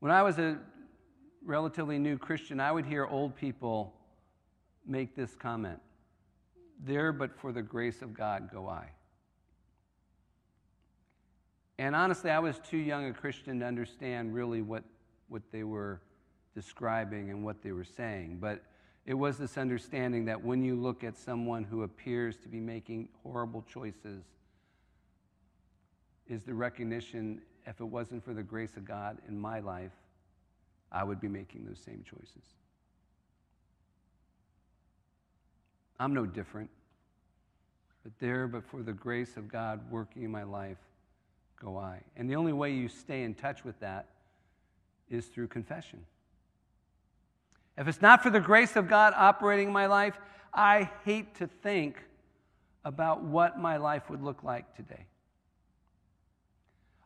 When 0.00 0.10
I 0.10 0.22
was 0.22 0.38
a 0.38 0.58
relatively 1.44 1.98
new 1.98 2.16
Christian, 2.16 2.60
I 2.60 2.72
would 2.72 2.86
hear 2.86 3.04
old 3.04 3.36
people 3.36 3.92
make 4.86 5.14
this 5.14 5.36
comment 5.36 5.78
There, 6.82 7.12
but 7.12 7.38
for 7.38 7.52
the 7.52 7.60
grace 7.60 8.00
of 8.00 8.14
God, 8.14 8.48
go 8.50 8.68
I. 8.68 8.88
And 11.78 11.94
honestly, 11.94 12.30
I 12.30 12.38
was 12.38 12.58
too 12.58 12.78
young 12.78 13.04
a 13.04 13.12
Christian 13.12 13.60
to 13.60 13.66
understand 13.66 14.32
really 14.32 14.62
what, 14.62 14.82
what 15.28 15.42
they 15.52 15.62
were 15.62 16.00
describing 16.54 17.28
and 17.28 17.44
what 17.44 17.62
they 17.62 17.72
were 17.72 17.84
saying. 17.84 18.38
But 18.40 18.62
it 19.04 19.14
was 19.14 19.38
this 19.38 19.58
understanding 19.58 20.26
that 20.26 20.42
when 20.42 20.64
you 20.64 20.76
look 20.76 21.02
at 21.02 21.16
someone 21.16 21.64
who 21.64 21.82
appears 21.82 22.36
to 22.38 22.48
be 22.48 22.60
making 22.60 23.08
horrible 23.22 23.64
choices, 23.68 24.22
is 26.28 26.42
the 26.44 26.54
recognition 26.54 27.42
if 27.66 27.80
it 27.80 27.84
wasn't 27.84 28.24
for 28.24 28.34
the 28.34 28.42
grace 28.42 28.76
of 28.76 28.84
God 28.84 29.18
in 29.28 29.38
my 29.38 29.60
life, 29.60 29.92
I 30.90 31.04
would 31.04 31.20
be 31.20 31.28
making 31.28 31.64
those 31.64 31.78
same 31.78 32.04
choices. 32.08 32.44
I'm 36.00 36.14
no 36.14 36.26
different. 36.26 36.70
But 38.02 38.12
there, 38.18 38.48
but 38.48 38.64
for 38.64 38.82
the 38.82 38.92
grace 38.92 39.36
of 39.36 39.48
God 39.48 39.80
working 39.90 40.24
in 40.24 40.30
my 40.30 40.42
life, 40.42 40.78
go 41.60 41.76
I. 41.76 42.00
And 42.16 42.28
the 42.28 42.34
only 42.34 42.52
way 42.52 42.72
you 42.72 42.88
stay 42.88 43.22
in 43.22 43.34
touch 43.34 43.64
with 43.64 43.78
that 43.80 44.06
is 45.08 45.26
through 45.26 45.48
confession. 45.48 46.04
If 47.76 47.88
it's 47.88 48.02
not 48.02 48.22
for 48.22 48.30
the 48.30 48.40
grace 48.40 48.76
of 48.76 48.88
God 48.88 49.14
operating 49.16 49.68
in 49.68 49.72
my 49.72 49.86
life, 49.86 50.18
I 50.52 50.90
hate 51.04 51.34
to 51.36 51.46
think 51.46 51.96
about 52.84 53.22
what 53.22 53.58
my 53.58 53.76
life 53.78 54.10
would 54.10 54.22
look 54.22 54.42
like 54.42 54.76
today. 54.76 55.06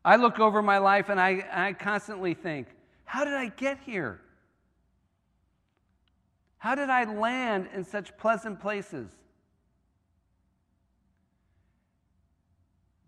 I 0.05 0.16
look 0.16 0.38
over 0.38 0.62
my 0.62 0.79
life 0.79 1.09
and 1.09 1.20
I, 1.20 1.44
I 1.52 1.72
constantly 1.72 2.35
think, 2.35 2.68
how 3.05 3.24
did 3.24 3.35
I 3.35 3.48
get 3.48 3.79
here? 3.85 4.20
How 6.59 6.74
did 6.74 6.90
I 6.90 7.05
land 7.05 7.68
in 7.74 7.85
such 7.85 8.16
pleasant 8.16 8.61
places? 8.61 9.11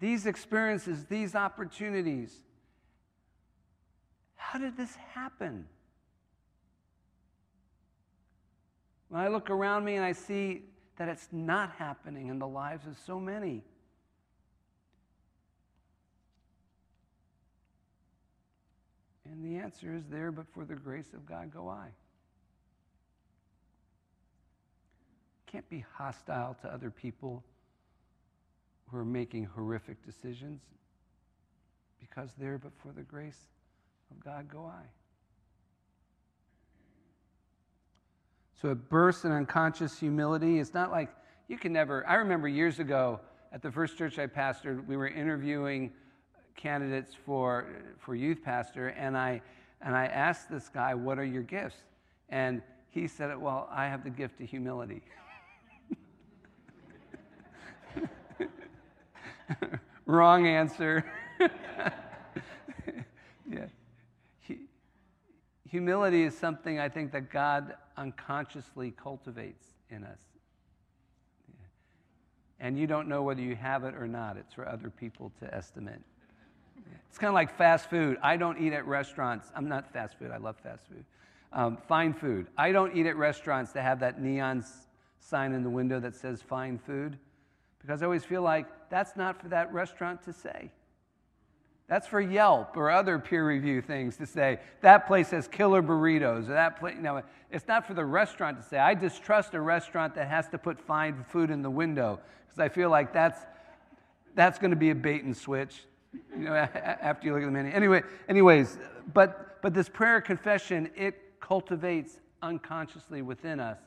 These 0.00 0.26
experiences, 0.26 1.06
these 1.06 1.34
opportunities, 1.34 2.32
how 4.36 4.58
did 4.58 4.76
this 4.76 4.94
happen? 5.12 5.66
When 9.08 9.20
I 9.20 9.28
look 9.28 9.50
around 9.50 9.84
me 9.84 9.94
and 9.94 10.04
I 10.04 10.12
see 10.12 10.62
that 10.96 11.08
it's 11.08 11.28
not 11.32 11.72
happening 11.72 12.28
in 12.28 12.38
the 12.38 12.46
lives 12.46 12.86
of 12.86 12.98
so 13.06 13.18
many. 13.18 13.62
And 19.24 19.44
the 19.44 19.62
answer 19.62 19.94
is 19.94 20.04
there, 20.10 20.32
but 20.32 20.46
for 20.52 20.64
the 20.64 20.74
grace 20.74 21.12
of 21.14 21.24
God 21.26 21.52
go 21.52 21.68
I. 21.68 21.88
Can't 25.46 25.68
be 25.70 25.84
hostile 25.94 26.56
to 26.62 26.68
other 26.68 26.90
people 26.90 27.44
who 28.90 28.98
are 28.98 29.04
making 29.04 29.44
horrific 29.44 30.04
decisions 30.04 30.60
because 32.00 32.30
there, 32.38 32.58
but 32.58 32.72
for 32.82 32.92
the 32.92 33.02
grace 33.02 33.46
of 34.10 34.20
God 34.22 34.48
go 34.48 34.64
I. 34.64 34.82
So 38.60 38.70
it 38.70 38.88
bursts 38.88 39.24
in 39.24 39.30
unconscious 39.30 39.98
humility. 39.98 40.58
It's 40.58 40.74
not 40.74 40.90
like 40.90 41.10
you 41.46 41.56
can 41.56 41.72
never. 41.72 42.04
I 42.08 42.14
remember 42.14 42.48
years 42.48 42.80
ago 42.80 43.20
at 43.52 43.62
the 43.62 43.70
first 43.70 43.96
church 43.96 44.18
I 44.18 44.26
pastored, 44.26 44.84
we 44.86 44.96
were 44.96 45.06
interviewing 45.06 45.92
candidates 46.56 47.14
for, 47.14 47.66
for 47.98 48.14
youth 48.16 48.42
pastor, 48.44 48.88
and 48.88 49.16
I, 49.16 49.40
and 49.80 49.96
I 49.96 50.06
asked 50.06 50.50
this 50.50 50.68
guy, 50.68 50.94
What 50.94 51.18
are 51.18 51.24
your 51.24 51.42
gifts? 51.42 51.76
And 52.28 52.60
he 52.90 53.06
said, 53.06 53.38
Well, 53.38 53.68
I 53.70 53.86
have 53.86 54.02
the 54.02 54.10
gift 54.10 54.40
of 54.40 54.48
humility. 54.50 55.02
Wrong 60.06 60.46
answer. 60.46 61.04
yeah. 63.48 63.66
Humility 65.70 66.22
is 66.22 66.36
something 66.36 66.78
I 66.78 66.88
think 66.88 67.12
that 67.12 67.30
God 67.30 67.74
unconsciously 67.96 68.90
cultivates 68.90 69.66
in 69.90 70.04
us. 70.04 70.18
And 72.60 72.78
you 72.78 72.86
don't 72.86 73.08
know 73.08 73.22
whether 73.22 73.40
you 73.40 73.54
have 73.54 73.84
it 73.84 73.94
or 73.94 74.08
not. 74.08 74.36
It's 74.36 74.52
for 74.52 74.66
other 74.66 74.90
people 74.90 75.30
to 75.40 75.54
estimate. 75.54 76.00
It's 77.08 77.18
kind 77.18 77.28
of 77.28 77.34
like 77.34 77.56
fast 77.56 77.88
food. 77.88 78.18
I 78.22 78.36
don't 78.36 78.60
eat 78.60 78.72
at 78.72 78.86
restaurants. 78.86 79.50
I'm 79.54 79.68
not 79.68 79.92
fast 79.92 80.18
food. 80.18 80.30
I 80.30 80.38
love 80.38 80.56
fast 80.56 80.86
food. 80.88 81.04
Um, 81.52 81.78
fine 81.88 82.12
food. 82.12 82.48
I 82.56 82.72
don't 82.72 82.96
eat 82.96 83.06
at 83.06 83.16
restaurants 83.16 83.72
that 83.72 83.82
have 83.82 84.00
that 84.00 84.20
neon 84.20 84.64
sign 85.20 85.52
in 85.52 85.62
the 85.62 85.70
window 85.70 86.00
that 86.00 86.14
says 86.14 86.42
fine 86.42 86.78
food 86.78 87.18
because 87.80 88.02
I 88.02 88.06
always 88.06 88.24
feel 88.24 88.42
like 88.42 88.66
that's 88.90 89.16
not 89.16 89.40
for 89.40 89.48
that 89.48 89.72
restaurant 89.72 90.22
to 90.24 90.32
say. 90.32 90.70
That's 91.88 92.06
for 92.06 92.20
Yelp 92.20 92.76
or 92.76 92.90
other 92.90 93.18
peer 93.18 93.46
review 93.46 93.80
things 93.80 94.18
to 94.18 94.26
say, 94.26 94.60
that 94.82 95.06
place 95.06 95.30
has 95.30 95.48
killer 95.48 95.82
burritos, 95.82 96.44
or 96.48 96.52
that 96.52 96.78
place, 96.78 96.94
you 96.96 97.02
know, 97.02 97.22
it's 97.50 97.66
not 97.66 97.86
for 97.86 97.94
the 97.94 98.04
restaurant 98.04 98.60
to 98.62 98.68
say. 98.68 98.78
I 98.78 98.92
distrust 98.92 99.54
a 99.54 99.60
restaurant 99.60 100.14
that 100.16 100.28
has 100.28 100.48
to 100.48 100.58
put 100.58 100.78
fine 100.78 101.24
food 101.28 101.50
in 101.50 101.62
the 101.62 101.70
window 101.70 102.20
because 102.46 102.60
I 102.60 102.68
feel 102.68 102.90
like 102.90 103.14
that's, 103.14 103.40
that's 104.34 104.58
going 104.58 104.70
to 104.70 104.76
be 104.76 104.90
a 104.90 104.94
bait 104.94 105.24
and 105.24 105.34
switch, 105.34 105.84
you 106.36 106.44
know, 106.44 106.54
after 106.74 107.26
you 107.26 107.32
look 107.32 107.42
at 107.42 107.46
the 107.46 107.52
menu. 107.52 107.72
Anyway, 107.72 108.02
anyways, 108.28 108.78
but, 109.14 109.62
but 109.62 109.72
this 109.72 109.88
prayer 109.88 110.20
confession, 110.20 110.90
it 110.94 111.40
cultivates 111.40 112.20
unconsciously 112.42 113.22
within 113.22 113.60
us 113.60 113.78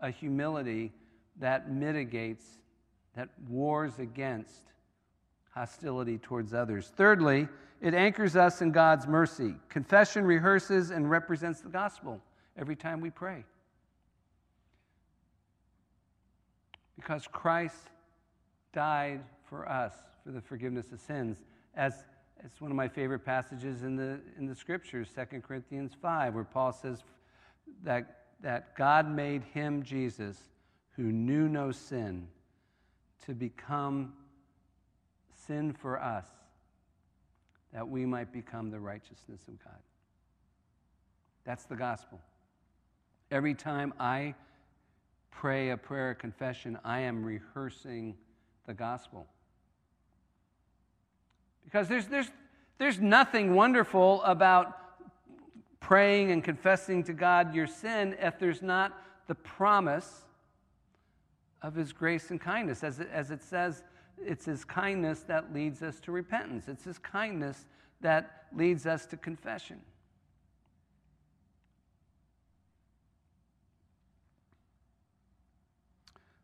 a 0.00 0.10
humility 0.10 0.92
that 1.40 1.72
mitigates, 1.72 2.44
that 3.16 3.28
wars 3.48 3.98
against 3.98 4.70
hostility 5.50 6.18
towards 6.18 6.54
others. 6.54 6.92
Thirdly, 6.96 7.48
it 7.80 7.94
anchors 7.94 8.36
us 8.36 8.62
in 8.62 8.72
God's 8.72 9.06
mercy. 9.06 9.54
Confession 9.68 10.24
rehearses 10.24 10.90
and 10.90 11.10
represents 11.10 11.60
the 11.60 11.68
gospel 11.68 12.20
every 12.56 12.76
time 12.76 13.00
we 13.00 13.10
pray. 13.10 13.44
Because 16.96 17.26
Christ 17.26 17.88
died 18.72 19.22
for 19.48 19.68
us 19.68 19.94
for 20.22 20.32
the 20.32 20.40
forgiveness 20.40 20.92
of 20.92 21.00
sins. 21.00 21.38
As 21.74 22.04
it's 22.44 22.60
one 22.60 22.70
of 22.70 22.76
my 22.76 22.88
favorite 22.88 23.24
passages 23.24 23.82
in 23.82 23.96
the, 23.96 24.20
in 24.38 24.46
the 24.46 24.54
scriptures, 24.54 25.08
2 25.14 25.40
Corinthians 25.40 25.92
5, 26.00 26.34
where 26.34 26.44
Paul 26.44 26.72
says 26.72 27.02
that, 27.82 28.26
that 28.40 28.76
God 28.76 29.10
made 29.10 29.42
him, 29.54 29.82
Jesus, 29.82 30.36
who 30.96 31.04
knew 31.04 31.48
no 31.48 31.72
sin, 31.72 32.28
to 33.26 33.34
become 33.34 34.12
sin 35.46 35.72
for 35.72 36.00
us 36.00 36.26
that 37.72 37.88
we 37.88 38.04
might 38.04 38.32
become 38.32 38.70
the 38.70 38.80
righteousness 38.80 39.40
of 39.48 39.62
God. 39.62 39.78
That's 41.44 41.64
the 41.64 41.76
gospel. 41.76 42.20
Every 43.30 43.54
time 43.54 43.94
I 43.98 44.34
pray 45.30 45.70
a 45.70 45.76
prayer 45.76 46.10
of 46.10 46.18
confession, 46.18 46.78
I 46.84 47.00
am 47.00 47.24
rehearsing 47.24 48.16
the 48.66 48.74
gospel. 48.74 49.26
Because 51.64 51.88
there's, 51.88 52.06
there's, 52.06 52.30
there's 52.78 52.98
nothing 52.98 53.54
wonderful 53.54 54.22
about 54.24 54.76
praying 55.78 56.30
and 56.30 56.42
confessing 56.42 57.04
to 57.04 57.12
God 57.12 57.54
your 57.54 57.66
sin 57.66 58.16
if 58.20 58.38
there's 58.38 58.62
not 58.62 58.92
the 59.28 59.34
promise 59.34 60.22
of 61.62 61.74
His 61.74 61.92
grace 61.92 62.30
and 62.30 62.40
kindness. 62.40 62.82
As 62.82 62.98
it, 62.98 63.08
as 63.12 63.30
it 63.30 63.42
says 63.42 63.82
it's 64.24 64.44
His 64.44 64.64
kindness 64.64 65.20
that 65.28 65.52
leads 65.52 65.82
us 65.82 66.00
to 66.00 66.12
repentance, 66.12 66.68
it's 66.68 66.84
His 66.84 66.98
kindness 66.98 67.66
that 68.00 68.46
leads 68.56 68.86
us 68.86 69.06
to 69.06 69.16
confession. 69.16 69.80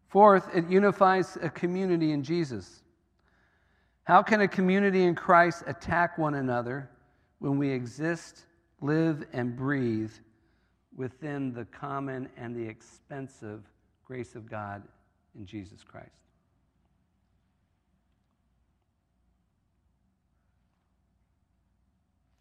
Fourth, 0.08 0.48
it 0.54 0.68
unifies 0.68 1.36
a 1.42 1.50
community 1.50 2.12
in 2.12 2.22
Jesus. 2.22 2.82
How 4.04 4.22
can 4.22 4.40
a 4.40 4.48
community 4.48 5.04
in 5.04 5.14
Christ 5.14 5.64
attack 5.66 6.16
one 6.16 6.34
another 6.34 6.88
when 7.38 7.58
we 7.58 7.70
exist, 7.70 8.44
live, 8.80 9.26
and 9.32 9.56
breathe 9.56 10.12
within 10.96 11.52
the 11.52 11.64
common 11.66 12.28
and 12.36 12.54
the 12.54 12.66
expensive 12.66 13.62
grace 14.06 14.34
of 14.36 14.48
God 14.48 14.82
in 15.36 15.44
Jesus 15.44 15.82
Christ? 15.82 16.22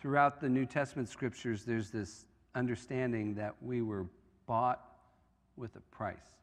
Throughout 0.05 0.39
the 0.39 0.47
New 0.47 0.67
Testament 0.67 1.09
scriptures, 1.09 1.63
there's 1.65 1.89
this 1.89 2.27
understanding 2.53 3.33
that 3.33 3.55
we 3.59 3.81
were 3.81 4.05
bought 4.45 4.79
with 5.57 5.75
a 5.75 5.79
price. 5.79 6.35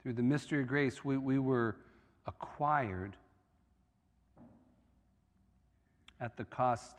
Through 0.00 0.12
the 0.12 0.22
mystery 0.22 0.62
of 0.62 0.68
grace, 0.68 1.04
we, 1.04 1.16
we 1.16 1.40
were 1.40 1.74
acquired 2.28 3.16
at 6.20 6.36
the 6.36 6.44
cost 6.44 6.94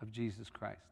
of 0.00 0.12
Jesus 0.12 0.48
Christ. 0.48 0.86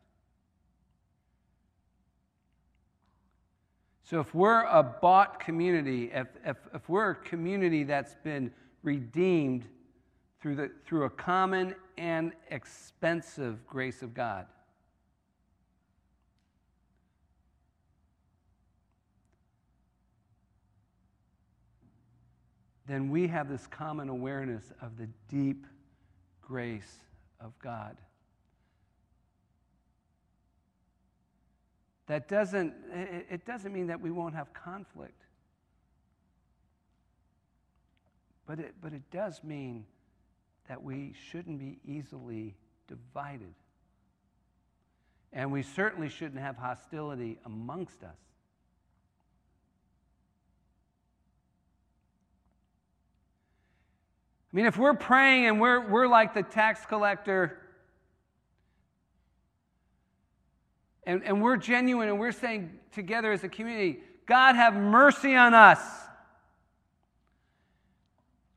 So, 4.02 4.18
if 4.18 4.34
we're 4.34 4.64
a 4.64 4.82
bought 4.82 5.38
community, 5.38 6.10
if, 6.12 6.26
if, 6.44 6.56
if 6.74 6.88
we're 6.88 7.10
a 7.10 7.14
community 7.14 7.84
that's 7.84 8.16
been 8.24 8.50
redeemed 8.82 9.64
through, 10.46 10.54
the, 10.54 10.70
through 10.86 11.02
a 11.02 11.10
common 11.10 11.74
and 11.98 12.30
expensive 12.52 13.66
grace 13.66 14.00
of 14.00 14.14
God. 14.14 14.46
Then 22.86 23.10
we 23.10 23.26
have 23.26 23.48
this 23.48 23.66
common 23.66 24.08
awareness 24.08 24.70
of 24.80 24.96
the 24.98 25.08
deep 25.28 25.66
grace 26.40 27.00
of 27.40 27.58
God. 27.58 27.96
That 32.06 32.28
doesn't, 32.28 32.72
it 32.92 33.44
doesn't 33.44 33.72
mean 33.72 33.88
that 33.88 34.00
we 34.00 34.12
won't 34.12 34.36
have 34.36 34.54
conflict. 34.54 35.24
But 38.46 38.60
it, 38.60 38.74
but 38.80 38.92
it 38.92 39.10
does 39.10 39.42
mean 39.42 39.86
that 40.68 40.82
we 40.82 41.14
shouldn't 41.30 41.58
be 41.58 41.78
easily 41.84 42.54
divided. 42.88 43.54
And 45.32 45.52
we 45.52 45.62
certainly 45.62 46.08
shouldn't 46.08 46.40
have 46.40 46.56
hostility 46.56 47.38
amongst 47.44 48.02
us. 48.02 48.16
I 54.52 54.56
mean, 54.56 54.66
if 54.66 54.78
we're 54.78 54.94
praying 54.94 55.46
and 55.46 55.60
we're, 55.60 55.86
we're 55.86 56.06
like 56.06 56.32
the 56.32 56.42
tax 56.42 56.86
collector, 56.86 57.58
and, 61.06 61.22
and 61.24 61.42
we're 61.42 61.56
genuine 61.56 62.08
and 62.08 62.18
we're 62.18 62.32
saying 62.32 62.78
together 62.92 63.32
as 63.32 63.44
a 63.44 63.48
community, 63.48 64.00
God, 64.26 64.56
have 64.56 64.74
mercy 64.74 65.36
on 65.36 65.54
us. 65.54 65.78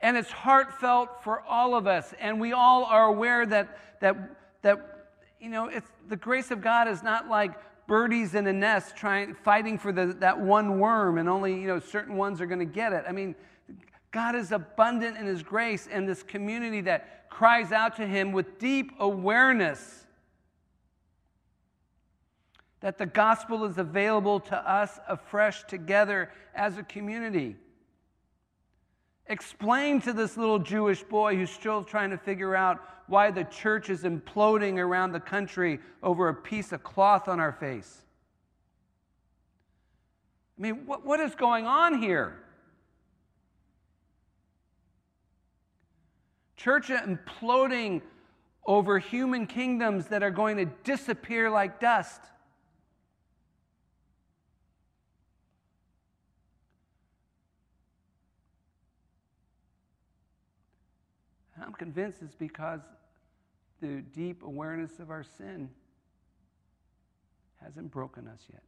And 0.01 0.15
it's 0.15 0.31
heartfelt 0.31 1.23
for 1.23 1.41
all 1.41 1.75
of 1.75 1.87
us. 1.87 2.13
And 2.19 2.39
we 2.39 2.53
all 2.53 2.85
are 2.85 3.05
aware 3.05 3.45
that, 3.45 3.99
that, 3.99 4.17
that 4.61 5.07
you 5.39 5.49
know, 5.49 5.67
it's, 5.67 5.87
the 6.07 6.15
grace 6.15 6.51
of 6.51 6.61
God 6.61 6.87
is 6.87 7.03
not 7.03 7.27
like 7.27 7.53
birdies 7.89 8.35
in 8.35 8.45
a 8.45 8.53
nest 8.53 8.95
trying 8.95 9.33
fighting 9.33 9.77
for 9.77 9.91
the, 9.91 10.15
that 10.19 10.39
one 10.39 10.79
worm 10.79 11.17
and 11.17 11.27
only 11.27 11.59
you 11.59 11.67
know 11.67 11.79
certain 11.79 12.15
ones 12.15 12.39
are 12.39 12.45
going 12.45 12.59
to 12.59 12.63
get 12.63 12.93
it 12.93 13.03
i 13.07 13.11
mean 13.11 13.33
god 14.11 14.35
is 14.35 14.51
abundant 14.51 15.17
in 15.17 15.25
his 15.25 15.41
grace 15.41 15.89
and 15.91 16.07
this 16.07 16.21
community 16.21 16.81
that 16.81 17.27
cries 17.31 17.71
out 17.71 17.95
to 17.95 18.05
him 18.05 18.31
with 18.31 18.59
deep 18.59 18.91
awareness 18.99 20.05
that 22.81 22.99
the 22.99 23.07
gospel 23.07 23.65
is 23.65 23.79
available 23.79 24.39
to 24.39 24.55
us 24.71 24.99
afresh 25.07 25.63
together 25.63 26.31
as 26.53 26.77
a 26.77 26.83
community 26.83 27.55
explain 29.29 30.01
to 30.01 30.11
this 30.11 30.35
little 30.35 30.59
Jewish 30.59 31.03
boy 31.03 31.35
who's 31.35 31.51
still 31.51 31.83
trying 31.83 32.09
to 32.09 32.17
figure 32.17 32.55
out 32.55 32.79
why 33.07 33.31
the 33.31 33.43
church 33.45 33.89
is 33.89 34.03
imploding 34.03 34.77
around 34.77 35.11
the 35.11 35.19
country 35.19 35.79
over 36.03 36.29
a 36.29 36.33
piece 36.33 36.71
of 36.71 36.83
cloth 36.83 37.27
on 37.27 37.39
our 37.39 37.51
face. 37.51 38.01
I 40.57 40.61
mean, 40.61 40.85
what, 40.85 41.05
what 41.05 41.19
is 41.19 41.35
going 41.35 41.65
on 41.65 42.01
here? 42.01 42.37
Church 46.57 46.87
imploding 46.87 48.01
over 48.65 48.99
human 48.99 49.47
kingdoms 49.47 50.07
that 50.07 50.21
are 50.21 50.31
going 50.31 50.57
to 50.57 50.65
disappear 50.83 51.49
like 51.49 51.79
dust. 51.79 52.21
I'm 61.69 61.75
convinced 61.75 62.23
it's 62.23 62.33
because 62.33 62.79
the 63.79 64.01
deep 64.01 64.41
awareness 64.41 64.97
of 64.97 65.11
our 65.11 65.23
sin 65.23 65.69
hasn't 67.63 67.91
broken 67.91 68.27
us 68.27 68.39
yet. 68.51 68.63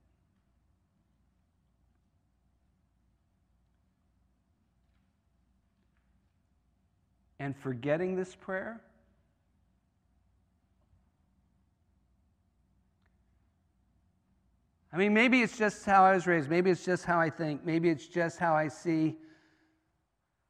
And 7.39 7.57
forgetting 7.57 8.15
this 8.15 8.35
prayer 8.35 8.79
I 14.93 14.97
mean, 14.97 15.13
maybe 15.13 15.41
it's 15.41 15.57
just 15.57 15.83
how 15.85 16.03
I 16.03 16.13
was 16.13 16.27
raised. 16.27 16.51
Maybe 16.51 16.69
it's 16.69 16.85
just 16.85 17.05
how 17.05 17.19
I 17.19 17.31
think. 17.31 17.65
Maybe 17.65 17.89
it's 17.89 18.05
just 18.05 18.37
how 18.37 18.53
I 18.53 18.67
see. 18.67 19.15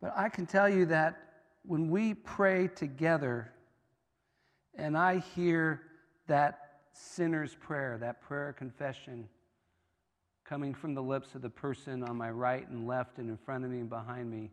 But 0.02 0.14
I 0.18 0.28
can 0.28 0.46
tell 0.46 0.68
you 0.68 0.86
that 0.88 1.31
when 1.64 1.90
we 1.90 2.14
pray 2.14 2.68
together 2.68 3.52
and 4.76 4.98
I 4.98 5.20
hear 5.36 5.82
that 6.28 6.80
sinner's 6.94 7.56
prayer, 7.56 7.98
that 8.00 8.22
prayer 8.22 8.54
confession, 8.54 9.28
coming 10.46 10.74
from 10.74 10.94
the 10.94 11.04
lips 11.04 11.36
of 11.36 11.42
the 11.42 11.50
person 11.50 12.04
on 12.04 12.18
my 12.18 12.30
right 12.30 12.68
and 12.68 12.88
left 12.88 13.18
and 13.18 13.30
in 13.30 13.38
front 13.38 13.64
of 13.64 13.72
me 13.72 13.80
and 13.80 13.90
behind 13.90 14.30
me, 14.30 14.52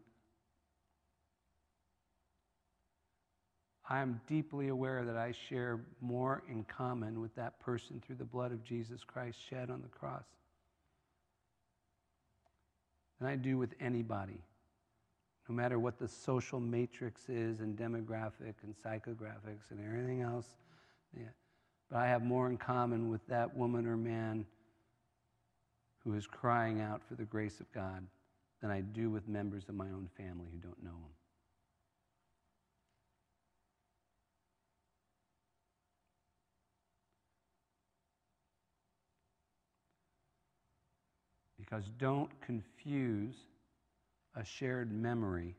I 3.89 4.01
am 4.01 4.21
deeply 4.29 4.69
aware 4.69 5.05
that 5.05 5.17
I 5.17 5.33
share 5.49 5.81
more 6.01 6.43
in 6.49 6.65
common 6.65 7.21
with 7.21 7.35
that 7.37 7.59
person 7.59 8.03
through 8.07 8.17
the 8.17 8.25
blood 8.25 8.53
of 8.53 8.63
Jesus 8.63 9.03
Christ 9.03 9.39
shed 9.49 9.71
on 9.71 9.81
the 9.81 9.89
cross 9.89 10.25
than 13.19 13.29
I 13.29 13.37
do 13.37 13.57
with 13.57 13.75
anybody 13.81 14.43
no 15.49 15.55
matter 15.55 15.79
what 15.79 15.99
the 15.99 16.07
social 16.07 16.61
matrix 16.61 17.29
is 17.29 17.61
and 17.61 17.77
demographic 17.77 18.55
and 18.63 18.75
psychographics 18.85 19.71
and 19.71 19.81
everything 19.83 20.21
else. 20.21 20.47
Yeah. 21.17 21.25
But 21.91 21.99
I 21.99 22.07
have 22.09 22.23
more 22.23 22.49
in 22.49 22.59
common 22.59 23.09
with 23.09 23.27
that 23.29 23.57
woman 23.57 23.87
or 23.87 23.97
man 23.97 24.45
who 26.05 26.15
is 26.15 26.27
crying 26.27 26.81
out 26.83 27.03
for 27.09 27.15
the 27.15 27.25
grace 27.25 27.61
of 27.61 27.73
God 27.73 28.07
than 28.61 28.71
I 28.71 28.81
do 28.81 29.11
with 29.11 29.27
members 29.27 29.65
of 29.69 29.75
my 29.75 29.87
own 29.87 30.09
family 30.17 30.47
who 30.53 30.59
don't 30.59 30.83
know 30.83 30.91
Him. 30.91 31.15
Because 41.59 41.85
don't 41.99 42.31
confuse 42.41 43.35
a 44.39 44.45
shared 44.45 44.93
memory. 44.93 45.57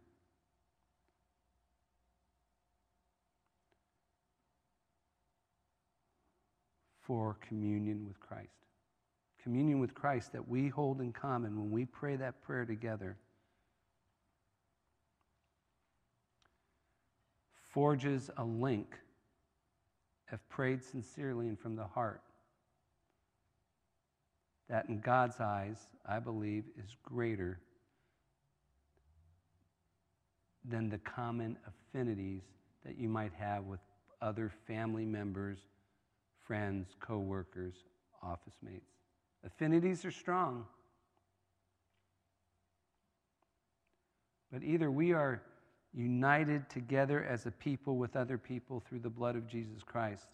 For 7.02 7.38
communion 7.48 8.06
with 8.08 8.20
Christ. 8.20 8.48
Communion 9.44 9.80
with 9.80 9.94
Christ 9.94 10.32
that 10.34 10.48
we 10.48 10.70
hold 10.70 11.02
in 11.02 11.12
common 11.12 11.58
when 11.58 11.72
we 11.72 11.86
pray 11.86 12.16
that 12.16 12.42
prayer 12.42 12.66
together 12.66 13.18
forges 17.70 18.30
a 18.38 18.44
link, 18.44 18.96
if 20.32 20.40
prayed 20.50 20.84
sincerely 20.84 21.48
and 21.48 21.60
from 21.60 21.76
the 21.76 21.86
heart, 21.86 22.22
that 24.70 24.88
in 24.88 25.00
God's 25.00 25.40
eyes, 25.40 25.80
I 26.06 26.20
believe, 26.20 26.66
is 26.78 26.96
greater 27.04 27.60
than 30.66 30.90
the 30.90 30.98
common 31.00 31.58
affinities 31.68 32.44
that 32.86 32.98
you 32.98 33.10
might 33.10 33.34
have 33.34 33.66
with 33.66 33.80
other 34.22 34.52
family 34.68 35.06
members, 35.06 35.60
friends, 36.46 36.96
co-workers, 37.00 37.76
office 38.22 38.56
mates. 38.62 38.92
Affinities 39.46 40.04
are 40.04 40.12
strong. 40.12 40.66
But 44.52 44.64
either 44.64 44.90
we 44.90 45.14
are 45.14 45.42
united 45.94 46.70
together 46.70 47.24
as 47.24 47.46
a 47.46 47.52
people 47.52 47.98
with 47.98 48.16
other 48.16 48.38
people 48.38 48.82
through 48.88 49.00
the 49.00 49.10
blood 49.10 49.36
of 49.36 49.48
Jesus 49.48 49.84
Christ, 49.84 50.28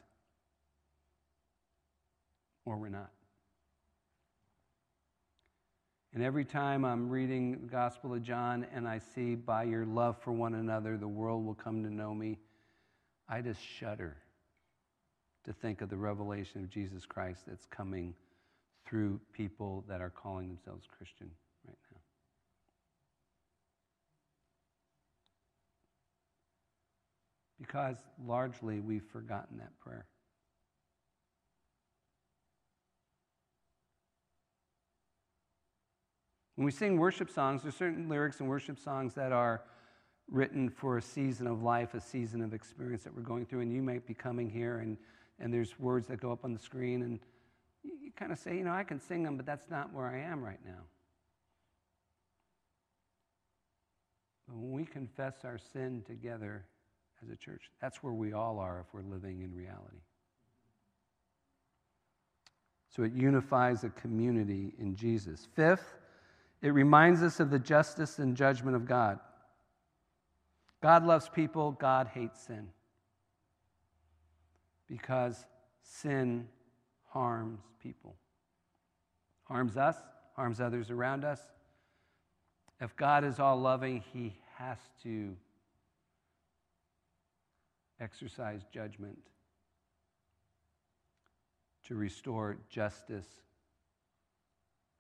or 2.66 2.78
we're 2.78 2.90
not. 2.90 3.12
And 6.16 6.24
every 6.24 6.46
time 6.46 6.86
I'm 6.86 7.10
reading 7.10 7.60
the 7.64 7.68
Gospel 7.68 8.14
of 8.14 8.24
John 8.24 8.66
and 8.74 8.88
I 8.88 9.00
see, 9.00 9.36
by 9.36 9.64
your 9.64 9.86
love 9.86 10.16
for 10.24 10.32
one 10.32 10.56
another, 10.56 10.96
the 10.96 11.10
world 11.10 11.46
will 11.46 11.56
come 11.56 11.84
to 11.84 11.94
know 11.94 12.14
me, 12.14 12.38
I 13.28 13.42
just 13.42 13.60
shudder 13.62 14.16
to 15.44 15.52
think 15.52 15.82
of 15.82 15.90
the 15.90 15.98
revelation 15.98 16.64
of 16.64 16.70
Jesus 16.70 17.06
Christ 17.06 17.42
that's 17.46 17.66
coming 17.66 18.14
through 18.86 19.20
people 19.34 19.84
that 19.90 20.00
are 20.00 20.10
calling 20.10 20.48
themselves 20.48 20.88
Christian 20.98 21.30
right 21.68 21.78
now. 21.92 22.00
Because 27.60 27.98
largely 28.26 28.80
we've 28.80 29.04
forgotten 29.12 29.58
that 29.58 29.78
prayer. 29.82 30.06
When 36.56 36.66
we 36.66 36.72
sing 36.72 36.98
worship 36.98 37.30
songs, 37.30 37.64
there's 37.64 37.76
certain 37.76 38.08
lyrics 38.08 38.40
in 38.40 38.48
worship 38.48 38.80
songs 38.80 39.14
that 39.16 39.32
are 39.32 39.62
written 40.30 40.70
for 40.70 40.98
a 40.98 41.02
season 41.02 41.48
of 41.48 41.62
life, 41.62 41.94
a 41.94 42.02
season 42.02 42.42
of 42.42 42.54
experience 42.54 43.04
that 43.04 43.16
we're 43.16 43.22
going 43.22 43.46
through. 43.46 43.62
And 43.62 43.72
you 43.72 43.82
might 43.82 44.08
be 44.08 44.14
coming 44.14 44.50
here 44.50 44.78
and, 44.78 44.98
and 45.40 45.54
there's 45.54 45.78
words 45.78 46.08
that 46.08 46.22
go 46.22 46.32
up 46.32 46.46
on 46.46 46.54
the 46.54 46.60
screen 46.60 47.02
and 47.04 47.20
you 47.84 48.12
kind 48.16 48.32
of 48.32 48.40
say, 48.40 48.58
you 48.58 48.64
know, 48.64 48.72
I 48.72 48.84
can 48.84 49.00
sing 49.00 49.24
them, 49.24 49.38
but 49.38 49.46
that's 49.46 49.70
not 49.70 49.94
where 49.94 50.08
I 50.08 50.20
am 50.20 50.44
right 50.44 50.60
now. 50.66 50.84
But 54.48 54.58
when 54.58 54.72
we 54.72 54.86
confess 54.86 55.44
our 55.44 55.58
sin 55.58 56.04
together 56.08 56.66
as 57.22 57.30
a 57.30 57.36
church, 57.36 57.64
that's 57.82 58.02
where 58.02 58.14
we 58.14 58.34
all 58.34 58.60
are 58.60 58.80
if 58.80 58.94
we're 58.94 59.02
living 59.02 59.42
in 59.42 59.54
reality. 59.54 59.98
So 62.96 63.04
it 63.04 63.12
unifies 63.12 63.84
a 63.84 63.90
community 63.90 64.74
in 64.80 64.96
Jesus. 64.96 65.48
Fifth, 65.54 65.98
it 66.62 66.70
reminds 66.70 67.22
us 67.22 67.40
of 67.40 67.50
the 67.50 67.60
justice 67.60 68.20
and 68.20 68.36
judgment 68.36 68.76
of 68.76 68.86
God. 68.86 69.20
God 70.82 71.06
loves 71.06 71.30
people, 71.30 71.72
God 71.72 72.08
hates 72.14 72.42
sin. 72.42 72.68
Because 74.88 75.46
sin 75.82 76.48
harms 77.10 77.60
people, 77.82 78.16
harms 79.46 79.78
us, 79.78 79.96
harms 80.36 80.62
others 80.62 80.92
around 80.92 81.24
us. 81.24 81.40
If 82.80 82.96
God 82.96 83.24
is 83.24 83.40
all 83.40 83.60
loving, 83.60 84.04
He 84.14 84.36
has 84.58 84.78
to 85.04 85.36
exercise 88.00 88.62
judgment 88.72 89.18
to 91.88 91.96
restore 91.96 92.58
justice 92.70 93.28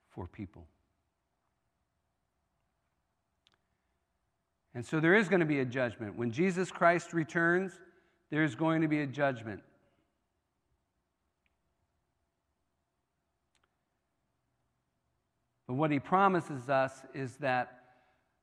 for 0.09 0.27
people. 0.27 0.67
And 4.75 4.85
so 4.85 4.99
there 4.99 5.15
is 5.15 5.29
going 5.29 5.39
to 5.39 5.45
be 5.45 5.61
a 5.61 5.65
judgment. 5.65 6.17
When 6.17 6.31
Jesus 6.31 6.69
Christ 6.69 7.13
returns, 7.13 7.71
there's 8.29 8.55
going 8.55 8.81
to 8.81 8.89
be 8.89 8.99
a 8.99 9.07
judgment. 9.07 9.63
But 15.65 15.75
what 15.75 15.91
he 15.91 15.99
promises 15.99 16.69
us 16.69 17.05
is 17.13 17.37
that 17.37 17.79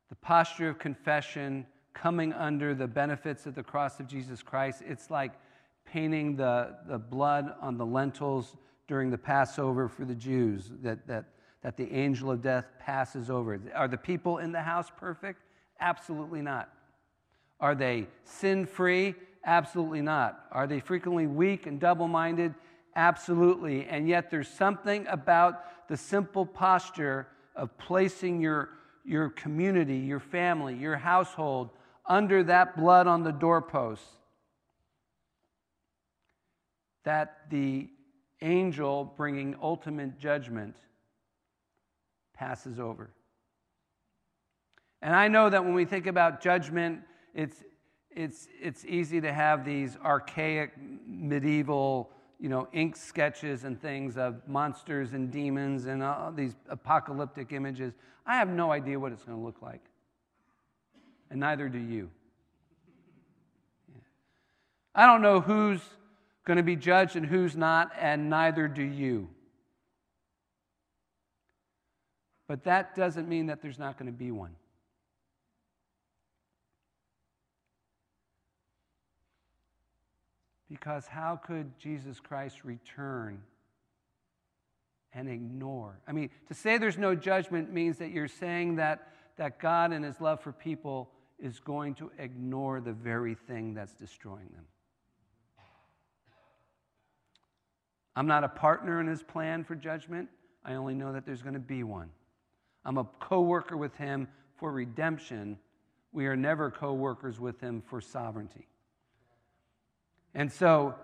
the 0.08 0.16
posture 0.16 0.70
of 0.70 0.78
confession, 0.78 1.66
coming 1.92 2.32
under 2.32 2.74
the 2.74 2.86
benefits 2.86 3.44
of 3.44 3.54
the 3.54 3.62
cross 3.62 4.00
of 4.00 4.06
Jesus 4.06 4.42
Christ, 4.42 4.82
it's 4.86 5.10
like 5.10 5.32
painting 5.84 6.34
the, 6.34 6.76
the 6.88 6.98
blood 6.98 7.54
on 7.60 7.76
the 7.76 7.86
lentils 7.86 8.56
during 8.88 9.10
the 9.10 9.18
Passover 9.18 9.86
for 9.86 10.06
the 10.06 10.14
Jews, 10.14 10.70
that, 10.82 11.06
that, 11.06 11.26
that 11.62 11.76
the 11.76 11.92
angel 11.92 12.30
of 12.30 12.40
death 12.40 12.66
passes 12.80 13.30
over. 13.30 13.60
Are 13.74 13.88
the 13.88 13.98
people 13.98 14.38
in 14.38 14.50
the 14.50 14.62
house 14.62 14.90
perfect? 14.96 15.40
Absolutely 15.82 16.42
not. 16.42 16.72
Are 17.58 17.74
they 17.74 18.06
sin 18.24 18.66
free? 18.66 19.16
Absolutely 19.44 20.00
not. 20.00 20.46
Are 20.52 20.68
they 20.68 20.78
frequently 20.78 21.26
weak 21.26 21.66
and 21.66 21.80
double 21.80 22.06
minded? 22.06 22.54
Absolutely. 22.94 23.86
And 23.86 24.08
yet 24.08 24.30
there's 24.30 24.48
something 24.48 25.06
about 25.08 25.88
the 25.88 25.96
simple 25.96 26.46
posture 26.46 27.26
of 27.56 27.76
placing 27.78 28.40
your, 28.40 28.68
your 29.04 29.30
community, 29.30 29.96
your 29.96 30.20
family, 30.20 30.76
your 30.76 30.96
household 30.96 31.70
under 32.06 32.44
that 32.44 32.76
blood 32.76 33.08
on 33.08 33.24
the 33.24 33.32
doorpost 33.32 34.04
that 37.04 37.50
the 37.50 37.88
angel 38.40 39.12
bringing 39.16 39.56
ultimate 39.60 40.16
judgment 40.18 40.76
passes 42.34 42.78
over. 42.78 43.10
And 45.02 45.14
I 45.14 45.28
know 45.28 45.50
that 45.50 45.64
when 45.64 45.74
we 45.74 45.84
think 45.84 46.06
about 46.06 46.40
judgment, 46.40 47.00
it's, 47.34 47.64
it's, 48.10 48.48
it's 48.60 48.84
easy 48.84 49.20
to 49.20 49.32
have 49.32 49.64
these 49.64 49.96
archaic 50.04 50.72
medieval 51.06 52.10
you 52.42 52.48
know, 52.48 52.66
ink 52.72 52.96
sketches 52.96 53.62
and 53.62 53.80
things 53.80 54.16
of 54.16 54.46
monsters 54.48 55.12
and 55.12 55.30
demons 55.30 55.86
and 55.86 56.02
all 56.02 56.32
these 56.32 56.56
apocalyptic 56.68 57.52
images. 57.52 57.94
I 58.26 58.36
have 58.36 58.48
no 58.48 58.72
idea 58.72 58.98
what 58.98 59.12
it's 59.12 59.22
going 59.22 59.38
to 59.38 59.44
look 59.44 59.62
like. 59.62 59.80
And 61.30 61.38
neither 61.38 61.68
do 61.68 61.78
you. 61.78 62.10
I 64.92 65.06
don't 65.06 65.22
know 65.22 65.40
who's 65.40 65.80
going 66.44 66.56
to 66.56 66.64
be 66.64 66.74
judged 66.74 67.14
and 67.14 67.24
who's 67.24 67.54
not, 67.54 67.92
and 67.96 68.28
neither 68.28 68.66
do 68.66 68.82
you. 68.82 69.28
But 72.48 72.64
that 72.64 72.96
doesn't 72.96 73.28
mean 73.28 73.46
that 73.46 73.62
there's 73.62 73.78
not 73.78 73.98
going 73.98 74.10
to 74.10 74.18
be 74.18 74.32
one. 74.32 74.56
Because 80.72 81.06
how 81.06 81.36
could 81.36 81.78
Jesus 81.78 82.18
Christ 82.18 82.64
return 82.64 83.42
and 85.12 85.28
ignore? 85.28 86.00
I 86.08 86.12
mean, 86.12 86.30
to 86.48 86.54
say 86.54 86.78
there's 86.78 86.96
no 86.96 87.14
judgment 87.14 87.70
means 87.70 87.98
that 87.98 88.10
you're 88.10 88.26
saying 88.26 88.76
that, 88.76 89.12
that 89.36 89.58
God 89.58 89.92
and 89.92 90.02
his 90.02 90.18
love 90.18 90.40
for 90.40 90.50
people 90.50 91.10
is 91.38 91.60
going 91.60 91.94
to 91.96 92.10
ignore 92.18 92.80
the 92.80 92.94
very 92.94 93.34
thing 93.34 93.74
that's 93.74 93.92
destroying 93.92 94.48
them. 94.54 94.64
I'm 98.16 98.26
not 98.26 98.42
a 98.42 98.48
partner 98.48 98.98
in 98.98 99.06
his 99.06 99.22
plan 99.22 99.64
for 99.64 99.74
judgment. 99.74 100.30
I 100.64 100.72
only 100.76 100.94
know 100.94 101.12
that 101.12 101.26
there's 101.26 101.42
going 101.42 101.52
to 101.52 101.60
be 101.60 101.82
one. 101.82 102.08
I'm 102.86 102.96
a 102.96 103.04
co 103.20 103.42
worker 103.42 103.76
with 103.76 103.94
him 103.96 104.26
for 104.56 104.72
redemption. 104.72 105.58
We 106.12 106.24
are 106.28 106.36
never 106.36 106.70
co 106.70 106.94
workers 106.94 107.38
with 107.38 107.60
him 107.60 107.82
for 107.86 108.00
sovereignty. 108.00 108.68
And 110.34 110.50
so, 110.50 110.94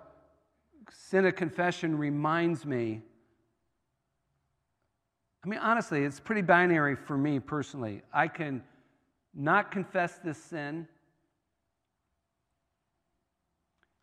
sin 0.90 1.26
of 1.26 1.36
confession 1.36 1.98
reminds 1.98 2.64
me. 2.64 3.02
I 5.44 5.48
mean, 5.48 5.58
honestly, 5.58 6.04
it's 6.04 6.20
pretty 6.20 6.42
binary 6.42 6.96
for 6.96 7.16
me 7.16 7.38
personally. 7.38 8.02
I 8.12 8.28
can 8.28 8.62
not 9.34 9.70
confess 9.70 10.18
this 10.18 10.42
sin, 10.42 10.88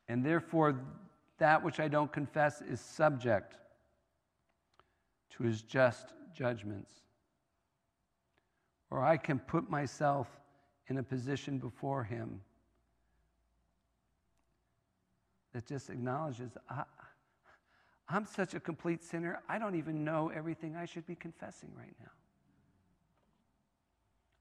and 0.07 0.23
therefore, 0.23 0.79
that 1.39 1.63
which 1.63 1.79
I 1.79 1.87
don't 1.87 2.11
confess 2.11 2.61
is 2.61 2.79
subject 2.79 3.57
to 5.31 5.43
his 5.43 5.61
just 5.63 6.13
judgments. 6.33 6.91
Or 8.89 9.03
I 9.03 9.17
can 9.17 9.39
put 9.39 9.69
myself 9.69 10.27
in 10.87 10.97
a 10.97 11.03
position 11.03 11.57
before 11.57 12.03
him 12.03 12.39
that 15.55 15.65
just 15.65 15.89
acknowledges 15.89 16.51
I, 16.69 16.83
am 18.09 18.25
such 18.25 18.55
a 18.55 18.59
complete 18.59 19.01
sinner, 19.01 19.39
I 19.47 19.57
don't 19.57 19.75
even 19.75 20.03
know 20.03 20.29
everything 20.35 20.75
I 20.75 20.83
should 20.83 21.07
be 21.07 21.15
confessing 21.15 21.69
right 21.77 21.95
now. 21.97 22.11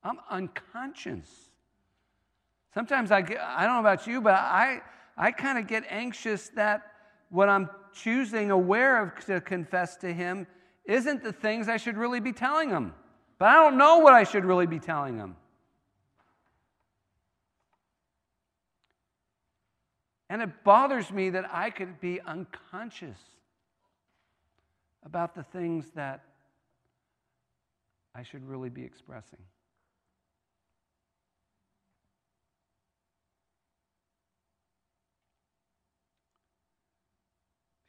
I'm 0.03 0.19
unconscious. 0.29 1.29
Sometimes 2.75 3.13
I 3.13 3.23
get, 3.23 3.39
I 3.41 3.65
don't 3.65 3.75
know 3.75 3.81
about 3.81 4.09
you, 4.09 4.21
but 4.21 4.35
I, 4.35 4.81
I 5.17 5.31
kind 5.31 5.57
of 5.57 5.69
get 5.69 5.85
anxious 5.89 6.49
that 6.57 6.83
what 7.31 7.49
I'm 7.49 7.71
choosing 7.93 8.51
aware 8.51 9.01
of 9.01 9.25
to 9.27 9.41
confess 9.41 9.95
to 9.99 10.13
Him 10.13 10.49
isn't 10.85 11.23
the 11.23 11.33
things 11.33 11.69
I 11.69 11.77
should 11.77 11.97
really 11.97 12.19
be 12.19 12.33
telling 12.33 12.71
Him. 12.71 12.93
But 13.39 13.51
I 13.51 13.55
don't 13.55 13.79
know 13.79 13.99
what 13.99 14.15
I 14.15 14.25
should 14.25 14.45
really 14.45 14.67
be 14.67 14.81
telling 14.81 15.17
Him. 15.17 15.37
And 20.35 20.43
it 20.43 20.65
bothers 20.65 21.13
me 21.13 21.31
that 21.31 21.49
I 21.55 21.71
could 21.71 22.01
be 22.01 22.21
unconscious 22.21 23.21
about 25.05 25.37
the 25.37 25.45
things 25.45 25.87
that 25.95 26.25
I 28.17 28.25
should 28.25 28.45
really 28.45 28.69
be 28.69 28.83
expressing. 28.83 29.39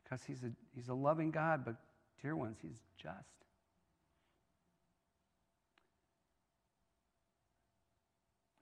Because 0.03 0.23
he's 0.27 0.43
a, 0.43 0.51
he's 0.75 0.89
a 0.89 0.93
loving 0.93 1.31
God, 1.31 1.65
but, 1.65 1.77
dear 2.21 2.35
ones, 2.35 2.57
he's 2.61 2.77
just. 2.95 3.15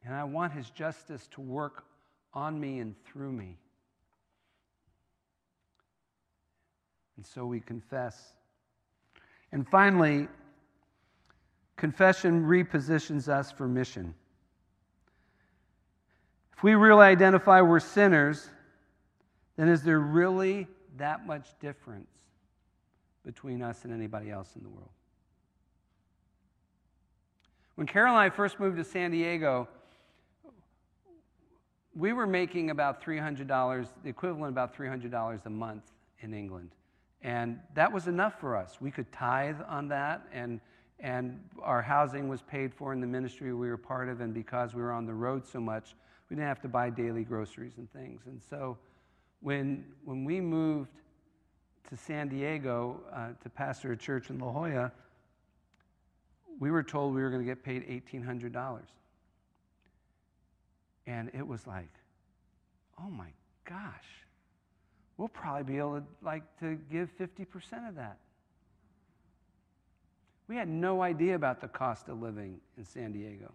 And 0.06 0.16
I 0.16 0.24
want 0.24 0.54
his 0.54 0.70
justice 0.70 1.28
to 1.32 1.42
work 1.42 1.84
on 2.34 2.58
me 2.58 2.80
and 2.80 2.96
through 3.04 3.34
me. 3.34 3.58
And 7.18 7.26
so 7.26 7.46
we 7.46 7.60
confess. 7.60 8.34
And 9.52 9.68
finally, 9.68 10.28
confession 11.78 12.46
repositions 12.46 13.28
us 13.28 13.52
for 13.52 13.68
mission. 13.68 14.14
If 16.56 16.64
we 16.64 16.76
really 16.76 17.06
identify 17.06 17.62
we're 17.62 17.80
sinners, 17.80 18.50
then 19.58 19.70
is 19.70 19.84
there 19.84 20.00
really 20.00 20.68
that 20.98 21.26
much 21.28 21.48
difference 21.60 22.08
between 23.26 23.62
us 23.62 23.84
and 23.84 23.94
anybody 23.94 24.32
else 24.32 24.56
in 24.56 24.64
the 24.64 24.70
world? 24.70 24.90
When 27.76 27.88
Carol 27.88 28.14
and 28.14 28.20
I 28.20 28.30
first 28.30 28.60
moved 28.60 28.78
to 28.78 28.84
San 28.84 29.12
Diego, 29.12 29.68
we 31.96 32.14
were 32.14 32.28
making 32.28 32.70
about 32.70 33.04
$300, 33.04 33.88
the 34.04 34.10
equivalent 34.10 34.52
about 34.52 34.76
$300 34.76 35.46
a 35.46 35.50
month 35.50 35.84
in 36.22 36.34
England. 36.34 36.70
And 37.24 37.60
that 37.74 37.92
was 37.92 38.08
enough 38.08 38.40
for 38.40 38.56
us. 38.56 38.78
We 38.82 38.92
could 38.92 39.12
tithe 39.14 39.56
on 39.68 39.88
that, 39.88 40.28
and, 40.34 40.60
and 41.00 41.40
our 41.62 41.82
housing 41.82 42.28
was 42.28 42.42
paid 42.42 42.74
for 42.74 42.92
in 42.92 43.00
the 43.00 43.08
ministry 43.08 43.54
we 43.54 43.70
were 43.70 43.78
part 43.78 44.10
of. 44.10 44.20
And 44.20 44.34
because 44.34 44.74
we 44.74 44.82
were 44.82 44.92
on 44.92 45.06
the 45.06 45.14
road 45.14 45.48
so 45.48 45.62
much, 45.62 45.96
we 46.30 46.36
didn't 46.36 46.50
have 46.50 46.62
to 46.62 46.68
buy 46.68 46.90
daily 46.90 47.24
groceries 47.24 47.78
and 47.78 47.92
things. 47.94 48.24
And 48.26 48.42
so 48.50 48.78
when, 49.40 49.86
when 50.04 50.26
we 50.26 50.42
moved 50.42 50.92
to 51.90 51.96
San 51.96 52.28
Diego 52.28 53.00
uh, 53.14 53.30
to 53.42 53.50
pastor 53.50 53.94
a 53.94 53.98
church 53.98 54.30
in 54.30 54.40
La 54.40 54.52
Jolla, 54.52 54.92
we 56.60 56.72
were 56.72 56.84
told 56.84 57.16
we 57.16 57.22
were 57.22 57.30
going 57.30 57.42
to 57.42 57.48
get 57.48 57.64
paid 57.64 57.88
$1,800. 57.88 58.80
And 61.08 61.32
it 61.34 61.46
was 61.46 61.68
like, 61.68 61.90
oh 63.00 63.10
my 63.10 63.28
gosh, 63.66 64.23
we'll 65.18 65.28
probably 65.28 65.64
be 65.64 65.78
able 65.78 66.00
to 66.00 66.04
like 66.22 66.44
to 66.60 66.76
give 66.92 67.10
50% 67.18 67.88
of 67.88 67.96
that. 67.96 68.18
We 70.48 70.56
had 70.56 70.68
no 70.68 71.02
idea 71.02 71.36
about 71.36 71.62
the 71.62 71.68
cost 71.68 72.10
of 72.10 72.22
living 72.22 72.60
in 72.78 72.86
San 72.86 73.12
Diego. 73.14 73.52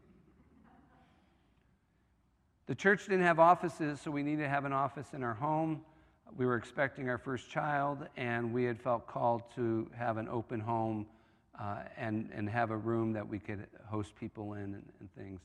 The 2.66 2.74
church 2.74 3.04
didn't 3.04 3.24
have 3.24 3.38
offices, 3.38 4.00
so 4.00 4.10
we 4.10 4.22
needed 4.22 4.42
to 4.42 4.48
have 4.48 4.64
an 4.64 4.72
office 4.72 5.08
in 5.14 5.22
our 5.22 5.34
home. 5.34 5.82
We 6.36 6.44
were 6.44 6.56
expecting 6.56 7.08
our 7.08 7.16
first 7.16 7.50
child, 7.50 8.06
and 8.16 8.52
we 8.52 8.64
had 8.64 8.80
felt 8.80 9.06
called 9.06 9.42
to 9.56 9.90
have 9.96 10.18
an 10.18 10.28
open 10.28 10.60
home 10.60 11.06
uh, 11.58 11.78
and, 11.96 12.30
and 12.34 12.48
have 12.48 12.70
a 12.70 12.76
room 12.76 13.12
that 13.14 13.26
we 13.26 13.38
could 13.38 13.66
host 13.86 14.14
people 14.16 14.52
in 14.54 14.62
and, 14.62 14.82
and 15.00 15.14
things. 15.16 15.40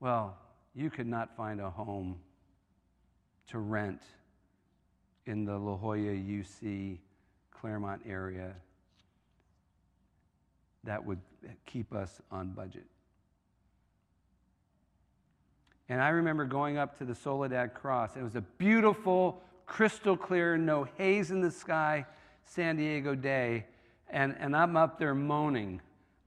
Well, 0.00 0.36
you 0.74 0.90
could 0.90 1.06
not 1.06 1.36
find 1.36 1.60
a 1.60 1.70
home 1.70 2.16
to 3.48 3.58
rent 3.58 4.02
in 5.26 5.44
the 5.44 5.56
La 5.56 5.76
Jolla, 5.76 5.96
UC, 5.96 6.98
Clairemont 7.50 8.02
area. 8.06 8.54
that 10.84 11.04
would 11.04 11.20
keep 11.64 11.94
us 11.94 12.20
on 12.32 12.50
budget. 12.50 12.86
And 15.88 16.00
I 16.00 16.08
remember 16.08 16.44
going 16.44 16.76
up 16.76 16.98
to 16.98 17.04
the 17.04 17.14
Soledad 17.14 17.74
Cross. 17.74 18.16
It 18.16 18.22
was 18.22 18.34
a 18.34 18.40
beautiful, 18.40 19.40
crystal 19.66 20.16
clear, 20.16 20.56
no 20.56 20.84
haze 20.96 21.30
in 21.30 21.40
the 21.40 21.50
sky 21.50 22.06
San 22.44 22.76
Diego 22.76 23.14
day. 23.14 23.66
And, 24.08 24.34
and 24.38 24.56
I'm 24.56 24.76
up 24.76 24.98
there 24.98 25.14
moaning 25.14 25.80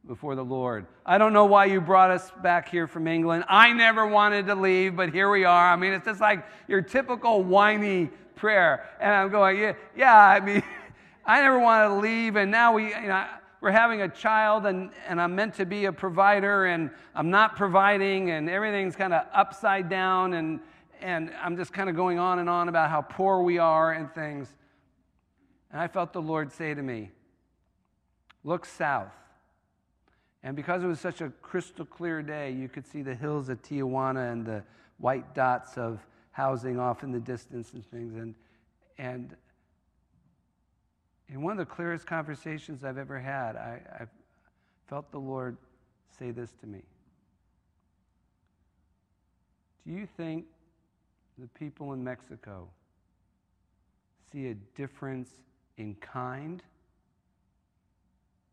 before 0.08 0.36
the 0.36 0.44
Lord. 0.44 0.86
I 1.06 1.18
don't 1.18 1.34
know 1.34 1.46
why 1.46 1.66
you 1.66 1.82
brought 1.82 2.12
us 2.12 2.32
back 2.44 2.70
here 2.70 2.88
from 2.88 3.08
England. 3.08 3.46
I 3.50 3.74
never 3.74 4.06
wanted 4.06 4.48
to 4.48 4.56
leave, 4.56 4.96
but 4.96 5.12
here 5.12 5.30
we 5.30 5.46
are. 5.46 5.74
I 5.74 5.76
mean, 5.76 5.94
it's 5.94 6.06
just 6.06 6.22
like 6.22 6.46
your 6.68 6.82
typical 6.82 7.44
whiny 7.44 8.10
prayer. 8.36 8.88
And 9.00 9.12
I'm 9.12 9.30
going, 9.30 9.58
yeah, 9.58 9.74
yeah 9.96 10.16
I 10.16 10.40
mean, 10.40 10.64
I 11.26 11.42
never 11.42 11.60
wanted 11.60 11.90
to 11.90 11.96
leave. 11.96 12.36
And 12.36 12.52
now 12.52 12.74
we, 12.74 12.88
you 12.88 13.08
know, 13.08 13.26
we're 13.62 13.72
having 13.72 14.02
a 14.02 14.10
child 14.10 14.68
and, 14.68 14.92
and 15.08 15.20
I'm 15.20 15.34
meant 15.34 15.56
to 15.56 15.66
be 15.66 15.86
a 15.86 15.92
provider 15.92 16.66
and 16.66 16.92
I'm 17.16 17.32
not 17.32 17.56
providing 17.56 18.30
and 18.30 18.50
everything's 18.50 18.96
kind 18.96 19.14
of 19.14 19.26
upside 19.34 19.90
down 19.90 20.34
and, 20.34 20.60
and 21.02 21.32
I'm 21.42 21.58
just 21.58 21.74
kind 21.74 21.90
of 21.90 21.96
going 21.96 22.20
on 22.20 22.40
and 22.40 22.50
on 22.50 22.70
about 22.70 22.92
how 22.92 23.02
poor 23.02 23.42
we 23.42 23.58
are 23.58 23.92
and 23.92 24.14
things. 24.14 24.54
And 25.72 25.82
I 25.82 25.88
felt 25.88 26.14
the 26.14 26.22
Lord 26.22 26.52
say 26.52 26.74
to 26.74 26.82
me, 26.82 27.12
Look 28.44 28.68
south. 28.68 29.12
And 30.46 30.56
because 30.56 30.84
it 30.84 30.88
was 30.88 31.00
such 31.00 31.22
a 31.22 31.30
crystal 31.42 31.86
clear 31.86 32.22
day, 32.22 32.52
you 32.52 32.70
could 32.70 32.86
see 32.86 33.02
the 33.02 33.16
hills 33.16 33.50
of 33.50 33.64
Tijuana 33.64 34.32
and 34.32 34.46
the 34.46 34.64
white 35.00 35.34
dots 35.34 35.76
of 35.76 36.00
housing 36.30 36.80
off 36.80 37.02
in 37.02 37.12
the 37.12 37.20
distance 37.20 37.74
and 37.74 37.84
things. 37.90 38.14
And, 38.14 38.36
and 39.00 39.36
in 41.30 41.42
one 41.42 41.54
of 41.54 41.58
the 41.58 41.66
clearest 41.66 42.06
conversations 42.06 42.84
I've 42.84 43.00
ever 43.00 43.20
had, 43.20 43.56
I, 43.56 43.82
I 44.02 44.06
felt 44.88 45.12
the 45.12 45.20
Lord 45.20 45.58
say 46.20 46.30
this 46.30 46.52
to 46.62 46.68
me 46.68 46.84
Do 49.88 49.94
you 49.94 50.08
think 50.16 50.46
the 51.40 51.48
people 51.60 51.94
in 51.94 52.04
Mexico 52.04 52.68
see 54.32 54.50
a 54.50 54.54
difference 54.76 55.32
in 55.78 55.96
kind 55.96 56.62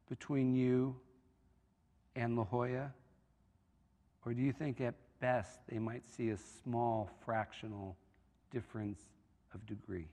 between 0.08 0.56
you 0.56 0.96
and 2.16 2.36
La 2.36 2.44
Jolla? 2.44 2.92
Or 4.24 4.34
do 4.34 4.42
you 4.42 4.52
think 4.52 4.80
at 4.80 4.94
best 5.20 5.60
they 5.68 5.78
might 5.78 6.06
see 6.06 6.30
a 6.30 6.38
small 6.62 7.10
fractional 7.24 7.96
difference 8.50 9.00
of 9.54 9.64
degree? 9.66 10.08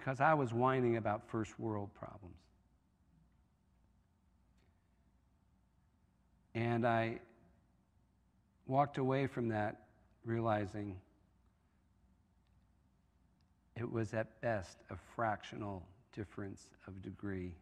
because 0.00 0.18
I 0.18 0.32
was 0.32 0.54
whining 0.54 0.96
about 0.96 1.28
first 1.28 1.60
world 1.60 1.90
problems. 1.94 2.38
And 6.54 6.86
I 6.86 7.20
walked 8.66 8.96
away 8.96 9.26
from 9.26 9.48
that 9.48 9.82
realizing 10.24 10.96
it 13.76 13.90
was 13.90 14.14
at 14.14 14.40
best 14.40 14.78
a 14.90 14.96
fractional 15.14 15.82
difference 16.12 16.66
of 16.86 17.02
degree, 17.02 17.54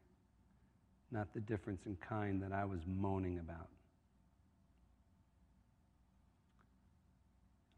not 1.11 1.33
the 1.35 1.41
difference 1.41 1.87
in 1.87 1.97
kind 1.97 2.43
that 2.43 2.53
I 2.53 2.65
was 2.65 2.81
moaning 2.87 3.39
about. 3.39 3.69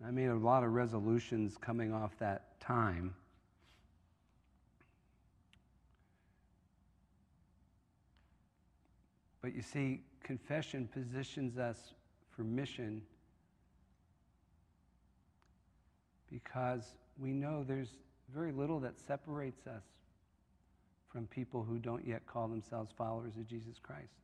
I 0.07 0.11
made 0.11 0.29
a 0.29 0.35
lot 0.35 0.65
of 0.65 0.73
resolutions 0.73 1.57
coming 1.61 1.93
off 1.93 2.19
that 2.21 2.59
time. 2.61 3.15
But 9.43 9.55
you 9.55 9.63
see, 9.63 10.03
confession 10.23 10.89
positions 10.93 11.59
us 11.59 11.77
for 12.31 12.43
mission 12.45 13.03
because 16.31 16.85
we 17.19 17.31
know 17.31 17.65
there's 17.67 17.91
very 18.33 18.53
little 18.53 18.81
that 18.81 18.95
separates 19.07 19.67
us 19.67 19.83
from 21.11 21.27
people 21.27 21.63
who 21.63 21.79
don't 21.79 22.07
yet 22.07 22.27
call 22.27 22.49
themselves 22.49 22.93
followers 22.97 23.37
of 23.37 23.47
Jesus 23.47 23.79
Christ. 23.83 24.15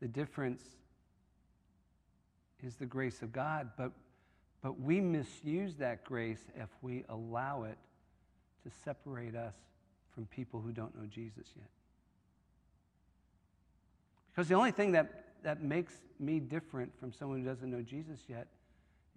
The 0.00 0.08
difference 0.08 0.62
is 2.62 2.76
the 2.76 2.86
grace 2.86 3.22
of 3.22 3.32
God, 3.32 3.70
but, 3.76 3.92
but 4.62 4.80
we 4.80 5.00
misuse 5.00 5.76
that 5.76 6.04
grace 6.04 6.44
if 6.56 6.68
we 6.82 7.04
allow 7.08 7.64
it 7.64 7.78
to 8.64 8.70
separate 8.84 9.34
us 9.34 9.54
from 10.14 10.26
people 10.26 10.60
who 10.60 10.72
don't 10.72 10.94
know 10.96 11.06
Jesus 11.06 11.46
yet. 11.56 11.68
Because 14.30 14.48
the 14.48 14.54
only 14.54 14.72
thing 14.72 14.92
that, 14.92 15.24
that 15.42 15.62
makes 15.62 15.94
me 16.20 16.38
different 16.38 16.92
from 16.98 17.12
someone 17.12 17.40
who 17.40 17.44
doesn't 17.44 17.70
know 17.70 17.82
Jesus 17.82 18.20
yet 18.28 18.46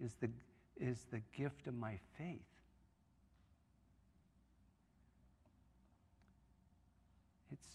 is 0.04 0.14
the, 0.20 0.28
is 0.80 1.06
the 1.12 1.20
gift 1.36 1.66
of 1.66 1.74
my 1.74 1.98
faith. 2.18 2.40
It's 7.52 7.66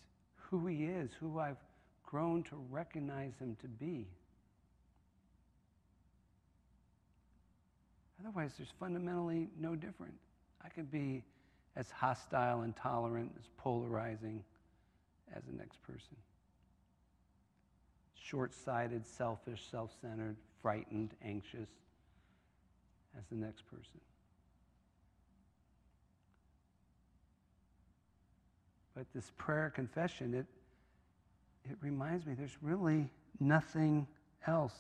who 0.49 0.65
he 0.67 0.85
is, 0.85 1.11
who 1.19 1.39
I've 1.39 1.57
grown 2.05 2.43
to 2.43 2.55
recognize 2.69 3.33
him 3.39 3.57
to 3.61 3.67
be. 3.67 4.07
Otherwise, 8.21 8.53
there's 8.57 8.73
fundamentally 8.79 9.49
no 9.59 9.75
different. 9.75 10.13
I 10.63 10.69
could 10.69 10.91
be 10.91 11.23
as 11.75 11.91
hostile, 11.91 12.63
intolerant, 12.63 13.31
as 13.37 13.45
polarizing 13.57 14.43
as 15.35 15.43
the 15.43 15.55
next 15.55 15.81
person 15.83 16.17
short 18.27 18.53
sighted, 18.53 19.05
selfish, 19.05 19.63
self 19.71 19.91
centered, 20.01 20.35
frightened, 20.61 21.13
anxious 21.23 21.69
as 23.17 23.23
the 23.29 23.35
next 23.35 23.65
person. 23.67 24.01
But 28.97 29.05
this 29.13 29.31
prayer 29.37 29.69
confession, 29.69 30.33
it, 30.33 30.47
it 31.69 31.77
reminds 31.81 32.25
me 32.25 32.33
there's 32.33 32.57
really 32.63 33.07
nothing 33.39 34.07
else 34.47 34.73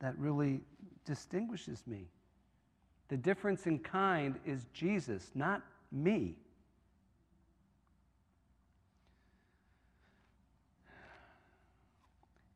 that 0.00 0.18
really 0.18 0.62
distinguishes 1.06 1.80
me. 1.86 2.08
The 3.06 3.16
difference 3.16 3.68
in 3.68 3.78
kind 3.78 4.34
is 4.44 4.66
Jesus, 4.74 5.30
not 5.32 5.62
me. 5.92 6.34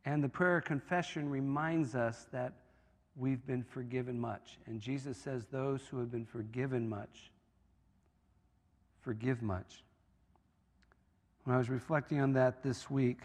And 0.04 0.24
the 0.24 0.28
prayer 0.28 0.60
confession 0.60 1.30
reminds 1.30 1.94
us 1.94 2.26
that 2.32 2.52
we've 3.14 3.46
been 3.46 3.62
forgiven 3.62 4.18
much. 4.18 4.58
And 4.66 4.80
Jesus 4.80 5.18
says, 5.18 5.46
Those 5.52 5.82
who 5.88 6.00
have 6.00 6.10
been 6.10 6.26
forgiven 6.26 6.88
much, 6.88 7.30
forgive 9.02 9.40
much. 9.40 9.84
When 11.48 11.54
I 11.54 11.58
was 11.58 11.70
reflecting 11.70 12.20
on 12.20 12.34
that 12.34 12.62
this 12.62 12.90
week, 12.90 13.20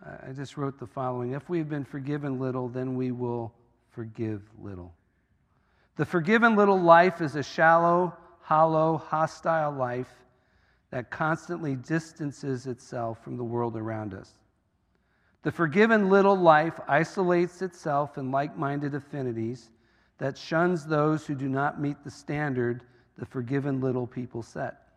I 0.00 0.30
just 0.30 0.56
wrote 0.56 0.78
the 0.78 0.86
following 0.86 1.32
If 1.32 1.48
we've 1.48 1.68
been 1.68 1.84
forgiven 1.84 2.38
little, 2.38 2.68
then 2.68 2.94
we 2.94 3.10
will 3.10 3.52
forgive 3.90 4.42
little. 4.62 4.94
The 5.96 6.06
forgiven 6.06 6.54
little 6.54 6.80
life 6.80 7.20
is 7.20 7.34
a 7.34 7.42
shallow, 7.42 8.16
hollow, 8.42 8.96
hostile 8.96 9.72
life 9.72 10.12
that 10.92 11.10
constantly 11.10 11.74
distances 11.74 12.68
itself 12.68 13.24
from 13.24 13.36
the 13.36 13.42
world 13.42 13.76
around 13.76 14.14
us. 14.14 14.30
The 15.42 15.50
forgiven 15.50 16.10
little 16.10 16.36
life 16.36 16.78
isolates 16.86 17.60
itself 17.60 18.18
in 18.18 18.30
like 18.30 18.56
minded 18.56 18.94
affinities 18.94 19.70
that 20.18 20.38
shuns 20.38 20.86
those 20.86 21.26
who 21.26 21.34
do 21.34 21.48
not 21.48 21.80
meet 21.80 22.04
the 22.04 22.10
standard 22.12 22.84
the 23.18 23.26
forgiven 23.26 23.80
little 23.80 24.06
people 24.06 24.44
set. 24.44 24.89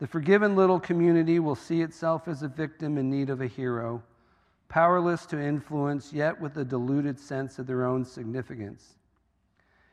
The 0.00 0.06
forgiven 0.06 0.56
little 0.56 0.80
community 0.80 1.38
will 1.40 1.54
see 1.54 1.82
itself 1.82 2.26
as 2.26 2.42
a 2.42 2.48
victim 2.48 2.96
in 2.96 3.10
need 3.10 3.28
of 3.28 3.42
a 3.42 3.46
hero, 3.46 4.02
powerless 4.70 5.26
to 5.26 5.38
influence, 5.38 6.10
yet 6.10 6.40
with 6.40 6.56
a 6.56 6.64
diluted 6.64 7.18
sense 7.18 7.58
of 7.58 7.66
their 7.66 7.84
own 7.84 8.06
significance, 8.06 8.96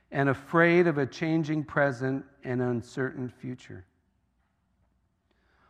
and 0.09 0.29
afraid 0.29 0.87
of 0.87 0.97
a 0.97 1.05
changing 1.05 1.65
present 1.65 2.23
and 2.45 2.61
uncertain 2.61 3.27
future. 3.27 3.83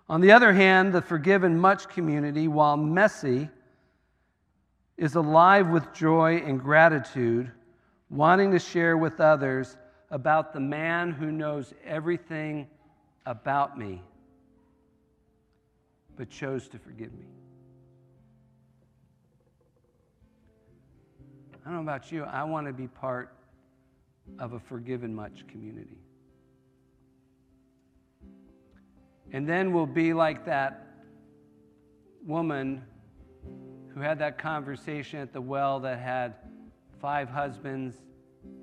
On 0.08 0.22
the 0.22 0.32
other 0.32 0.54
hand, 0.54 0.94
the 0.94 1.02
forgiven 1.02 1.60
much 1.60 1.90
community, 1.90 2.48
while 2.48 2.78
messy, 2.78 3.50
is 4.98 5.16
alive 5.16 5.68
with 5.70 5.94
joy 5.94 6.44
and 6.46 6.62
gratitude, 6.62 7.52
wanting 8.12 8.52
to 8.52 8.60
share 8.60 8.98
with 8.98 9.20
others 9.20 9.78
about 10.12 10.54
the 10.54 10.60
man 10.60 11.12
who 11.12 11.32
knows 11.32 11.74
everything 11.84 12.68
about 13.26 13.80
me, 13.80 14.04
but 16.18 16.30
chose 16.30 16.68
to 16.70 16.80
forgive 16.80 17.14
me. 17.14 17.28
I 21.64 21.70
don't 21.70 21.86
know 21.86 21.92
about 21.92 22.12
you, 22.12 22.24
I 22.24 22.44
want 22.44 22.68
to 22.68 22.74
be 22.74 22.88
part 22.88 23.34
of 24.40 24.54
a 24.54 24.60
forgiven 24.60 25.14
much 25.14 25.46
community. 25.48 26.00
And 29.32 29.48
then 29.48 29.74
we'll 29.74 29.86
be 29.86 30.14
like 30.14 30.46
that 30.46 30.88
woman 32.26 32.84
who 33.94 34.00
had 34.00 34.20
that 34.20 34.38
conversation 34.38 35.20
at 35.20 35.34
the 35.34 35.42
well 35.42 35.80
that 35.82 36.00
had 36.00 36.36
five 37.02 37.30
husbands. 37.30 37.98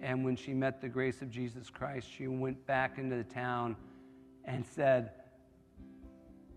And 0.01 0.25
when 0.25 0.37
she 0.37 0.55
met 0.55 0.81
the 0.81 0.89
grace 0.89 1.21
of 1.21 1.31
Jesus 1.31 1.69
Christ, 1.69 2.09
she 2.11 2.27
went 2.27 2.67
back 2.67 2.99
into 2.99 3.17
the 3.17 3.25
town 3.25 3.77
and 4.45 4.65
said, 4.65 5.11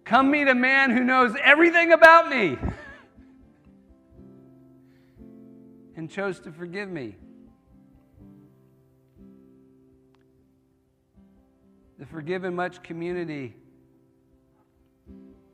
Come 0.08 0.32
meet 0.32 0.48
a 0.48 0.56
man 0.56 0.92
who 0.92 1.04
knows 1.04 1.36
everything 1.44 1.92
about 1.92 2.30
me. 2.30 2.58
and 5.98 6.10
chose 6.10 6.40
to 6.40 6.52
forgive 6.52 6.88
me. 6.88 7.16
The 11.98 12.06
Forgiven 12.06 12.56
Much 12.56 12.84
community, 12.84 13.56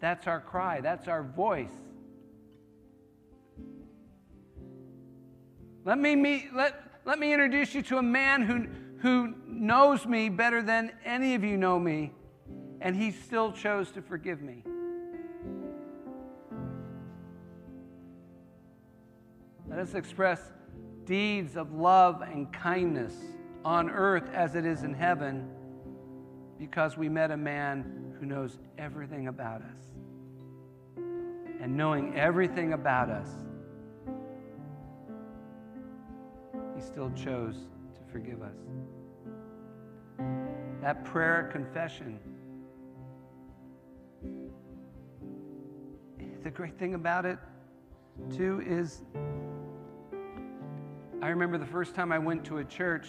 that's 0.02 0.28
our 0.28 0.42
cry, 0.42 0.82
that's 0.82 1.08
our 1.08 1.24
voice. 1.24 1.72
Let 5.86 5.98
me, 5.98 6.16
meet, 6.16 6.54
let, 6.54 6.76
let 7.06 7.18
me 7.18 7.32
introduce 7.32 7.74
you 7.74 7.82
to 7.84 7.98
a 7.98 8.04
man 8.04 8.42
who, 8.42 8.68
who 9.00 9.34
knows 9.48 10.06
me 10.06 10.28
better 10.28 10.62
than 10.62 10.92
any 11.06 11.36
of 11.36 11.44
you 11.46 11.56
know 11.56 11.80
me, 11.80 12.12
and 12.84 12.98
he 12.98 13.12
still 13.12 13.54
chose 13.54 13.90
to 13.92 14.02
forgive 14.02 14.42
me. 14.42 14.62
Let 19.70 19.80
us 19.80 19.94
express 19.96 20.52
deeds 21.06 21.56
of 21.56 21.72
love 21.72 22.22
and 22.22 22.52
kindness 22.52 23.14
on 23.64 23.90
earth 23.90 24.30
as 24.34 24.56
it 24.56 24.66
is 24.66 24.84
in 24.84 24.94
heaven 24.94 25.50
because 26.60 26.98
we 26.98 27.08
met 27.08 27.32
a 27.32 27.38
man 27.38 28.14
who 28.20 28.26
knows 28.26 28.60
everything 28.78 29.30
about 29.30 29.62
us. 29.62 29.80
And 31.62 31.78
knowing 31.78 32.14
everything 32.18 32.74
about 32.74 33.10
us, 33.10 33.30
he 36.76 36.82
still 36.82 37.12
chose 37.12 37.56
to 37.96 38.12
forgive 38.12 38.42
us. 38.42 38.58
That 40.82 41.06
prayer 41.06 41.50
confession. 41.50 42.20
The 46.44 46.52
great 46.52 46.78
thing 46.78 46.94
about 46.94 47.26
it, 47.26 47.40
too, 48.36 48.62
is 48.68 49.04
I 51.22 51.30
remember 51.30 51.58
the 51.58 51.66
first 51.66 51.96
time 51.96 52.12
I 52.12 52.20
went 52.20 52.44
to 52.46 52.58
a 52.58 52.66
church 52.66 53.08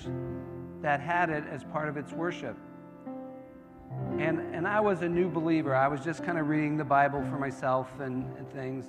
that 0.82 1.00
had 1.00 1.30
it 1.30 1.42
as 1.50 1.64
part 1.64 1.88
of 1.88 1.96
its 1.96 2.12
worship. 2.12 2.56
And, 4.18 4.38
and 4.54 4.68
I 4.68 4.78
was 4.78 5.02
a 5.02 5.08
new 5.08 5.28
believer. 5.28 5.74
I 5.74 5.88
was 5.88 6.00
just 6.00 6.22
kind 6.22 6.38
of 6.38 6.48
reading 6.48 6.76
the 6.76 6.84
Bible 6.84 7.24
for 7.28 7.36
myself 7.36 7.88
and, 7.98 8.24
and 8.36 8.48
things 8.52 8.86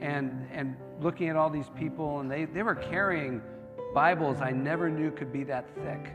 and, 0.00 0.48
and 0.50 0.76
looking 1.00 1.28
at 1.28 1.36
all 1.36 1.50
these 1.50 1.68
people, 1.76 2.20
and 2.20 2.30
they, 2.30 2.46
they 2.46 2.62
were 2.62 2.74
carrying 2.74 3.42
Bibles 3.92 4.40
I 4.40 4.50
never 4.50 4.88
knew 4.88 5.10
could 5.10 5.32
be 5.32 5.44
that 5.44 5.66
thick. 5.76 6.14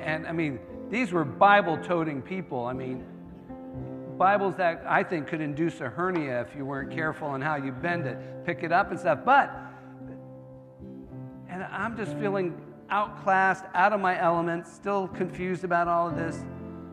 And 0.00 0.26
I 0.26 0.32
mean, 0.32 0.58
these 0.90 1.12
were 1.12 1.24
Bible 1.24 1.78
toting 1.78 2.22
people. 2.22 2.66
I 2.66 2.72
mean, 2.72 3.06
Bibles 4.18 4.56
that 4.56 4.82
I 4.86 5.02
think 5.02 5.26
could 5.26 5.40
induce 5.40 5.80
a 5.80 5.88
hernia 5.88 6.40
if 6.40 6.56
you 6.56 6.64
weren't 6.64 6.90
careful 6.90 7.34
in 7.34 7.42
how 7.42 7.56
you 7.56 7.72
bend 7.72 8.06
it, 8.06 8.18
pick 8.44 8.62
it 8.62 8.72
up 8.72 8.90
and 8.90 8.98
stuff. 8.98 9.20
But 9.24 9.50
and 11.48 11.64
I'm 11.64 11.96
just 11.96 12.16
feeling 12.18 12.60
outclassed, 12.90 13.64
out 13.74 13.92
of 13.92 14.00
my 14.00 14.20
element, 14.20 14.66
still 14.66 15.08
confused 15.08 15.64
about 15.64 15.88
all 15.88 16.08
of 16.08 16.16
this. 16.16 16.38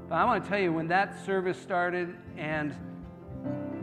But 0.07 0.15
I 0.15 0.26
want 0.26 0.43
to 0.43 0.49
tell 0.49 0.59
you, 0.59 0.71
when 0.71 0.88
that 0.88 1.26
service 1.26 1.57
started 1.57 2.15
and 2.38 2.76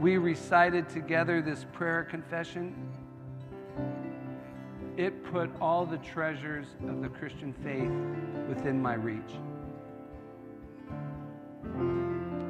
we 0.00 0.16
recited 0.16 0.88
together 0.88 1.42
this 1.42 1.66
prayer 1.72 2.04
confession, 2.04 2.74
it 4.96 5.24
put 5.24 5.50
all 5.60 5.84
the 5.84 5.98
treasures 5.98 6.66
of 6.88 7.02
the 7.02 7.08
Christian 7.08 7.52
faith 7.52 7.92
within 8.48 8.80
my 8.80 8.94
reach. 8.94 9.34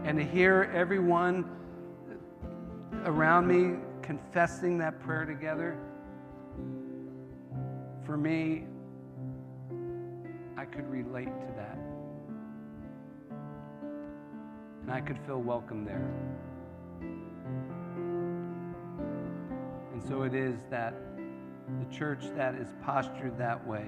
And 0.04 0.18
to 0.18 0.24
hear 0.24 0.70
everyone 0.74 1.44
around 3.04 3.46
me 3.46 3.78
confessing 4.02 4.78
that 4.78 5.00
prayer 5.00 5.24
together, 5.24 5.78
for 8.04 8.16
me, 8.16 8.64
I 10.56 10.64
could 10.64 10.90
relate 10.90 11.26
to 11.40 11.46
that. 11.56 11.78
And 14.82 14.90
I 14.90 15.00
could 15.00 15.18
feel 15.26 15.40
welcome 15.40 15.84
there. 15.84 16.10
And 19.92 20.02
so 20.08 20.22
it 20.22 20.34
is 20.34 20.56
that 20.70 20.94
the 21.78 21.94
church 21.94 22.24
that 22.34 22.54
is 22.54 22.68
postured 22.82 23.38
that 23.38 23.64
way, 23.66 23.84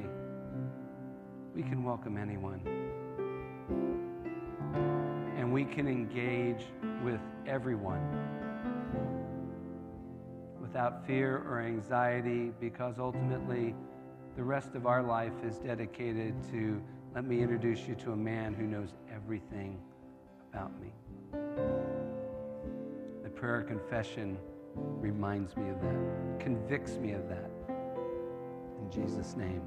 we 1.54 1.62
can 1.62 1.82
welcome 1.82 2.16
anyone. 2.16 2.81
And 5.52 5.68
we 5.68 5.70
can 5.70 5.86
engage 5.86 6.64
with 7.04 7.20
everyone 7.46 8.00
without 10.58 11.06
fear 11.06 11.44
or 11.46 11.60
anxiety 11.60 12.52
because 12.58 12.98
ultimately, 12.98 13.74
the 14.34 14.42
rest 14.42 14.74
of 14.74 14.86
our 14.86 15.02
life 15.02 15.34
is 15.44 15.58
dedicated 15.58 16.34
to 16.52 16.80
let 17.14 17.26
me 17.26 17.42
introduce 17.42 17.86
you 17.86 17.94
to 17.96 18.12
a 18.12 18.16
man 18.16 18.54
who 18.54 18.62
knows 18.62 18.94
everything 19.14 19.78
about 20.50 20.72
me. 20.80 20.94
The 23.22 23.28
prayer 23.28 23.60
of 23.60 23.66
confession 23.66 24.38
reminds 24.74 25.54
me 25.54 25.68
of 25.68 25.82
that, 25.82 26.40
convicts 26.40 26.96
me 26.96 27.12
of 27.12 27.28
that. 27.28 27.50
In 28.80 28.90
Jesus' 28.90 29.36
name. 29.36 29.60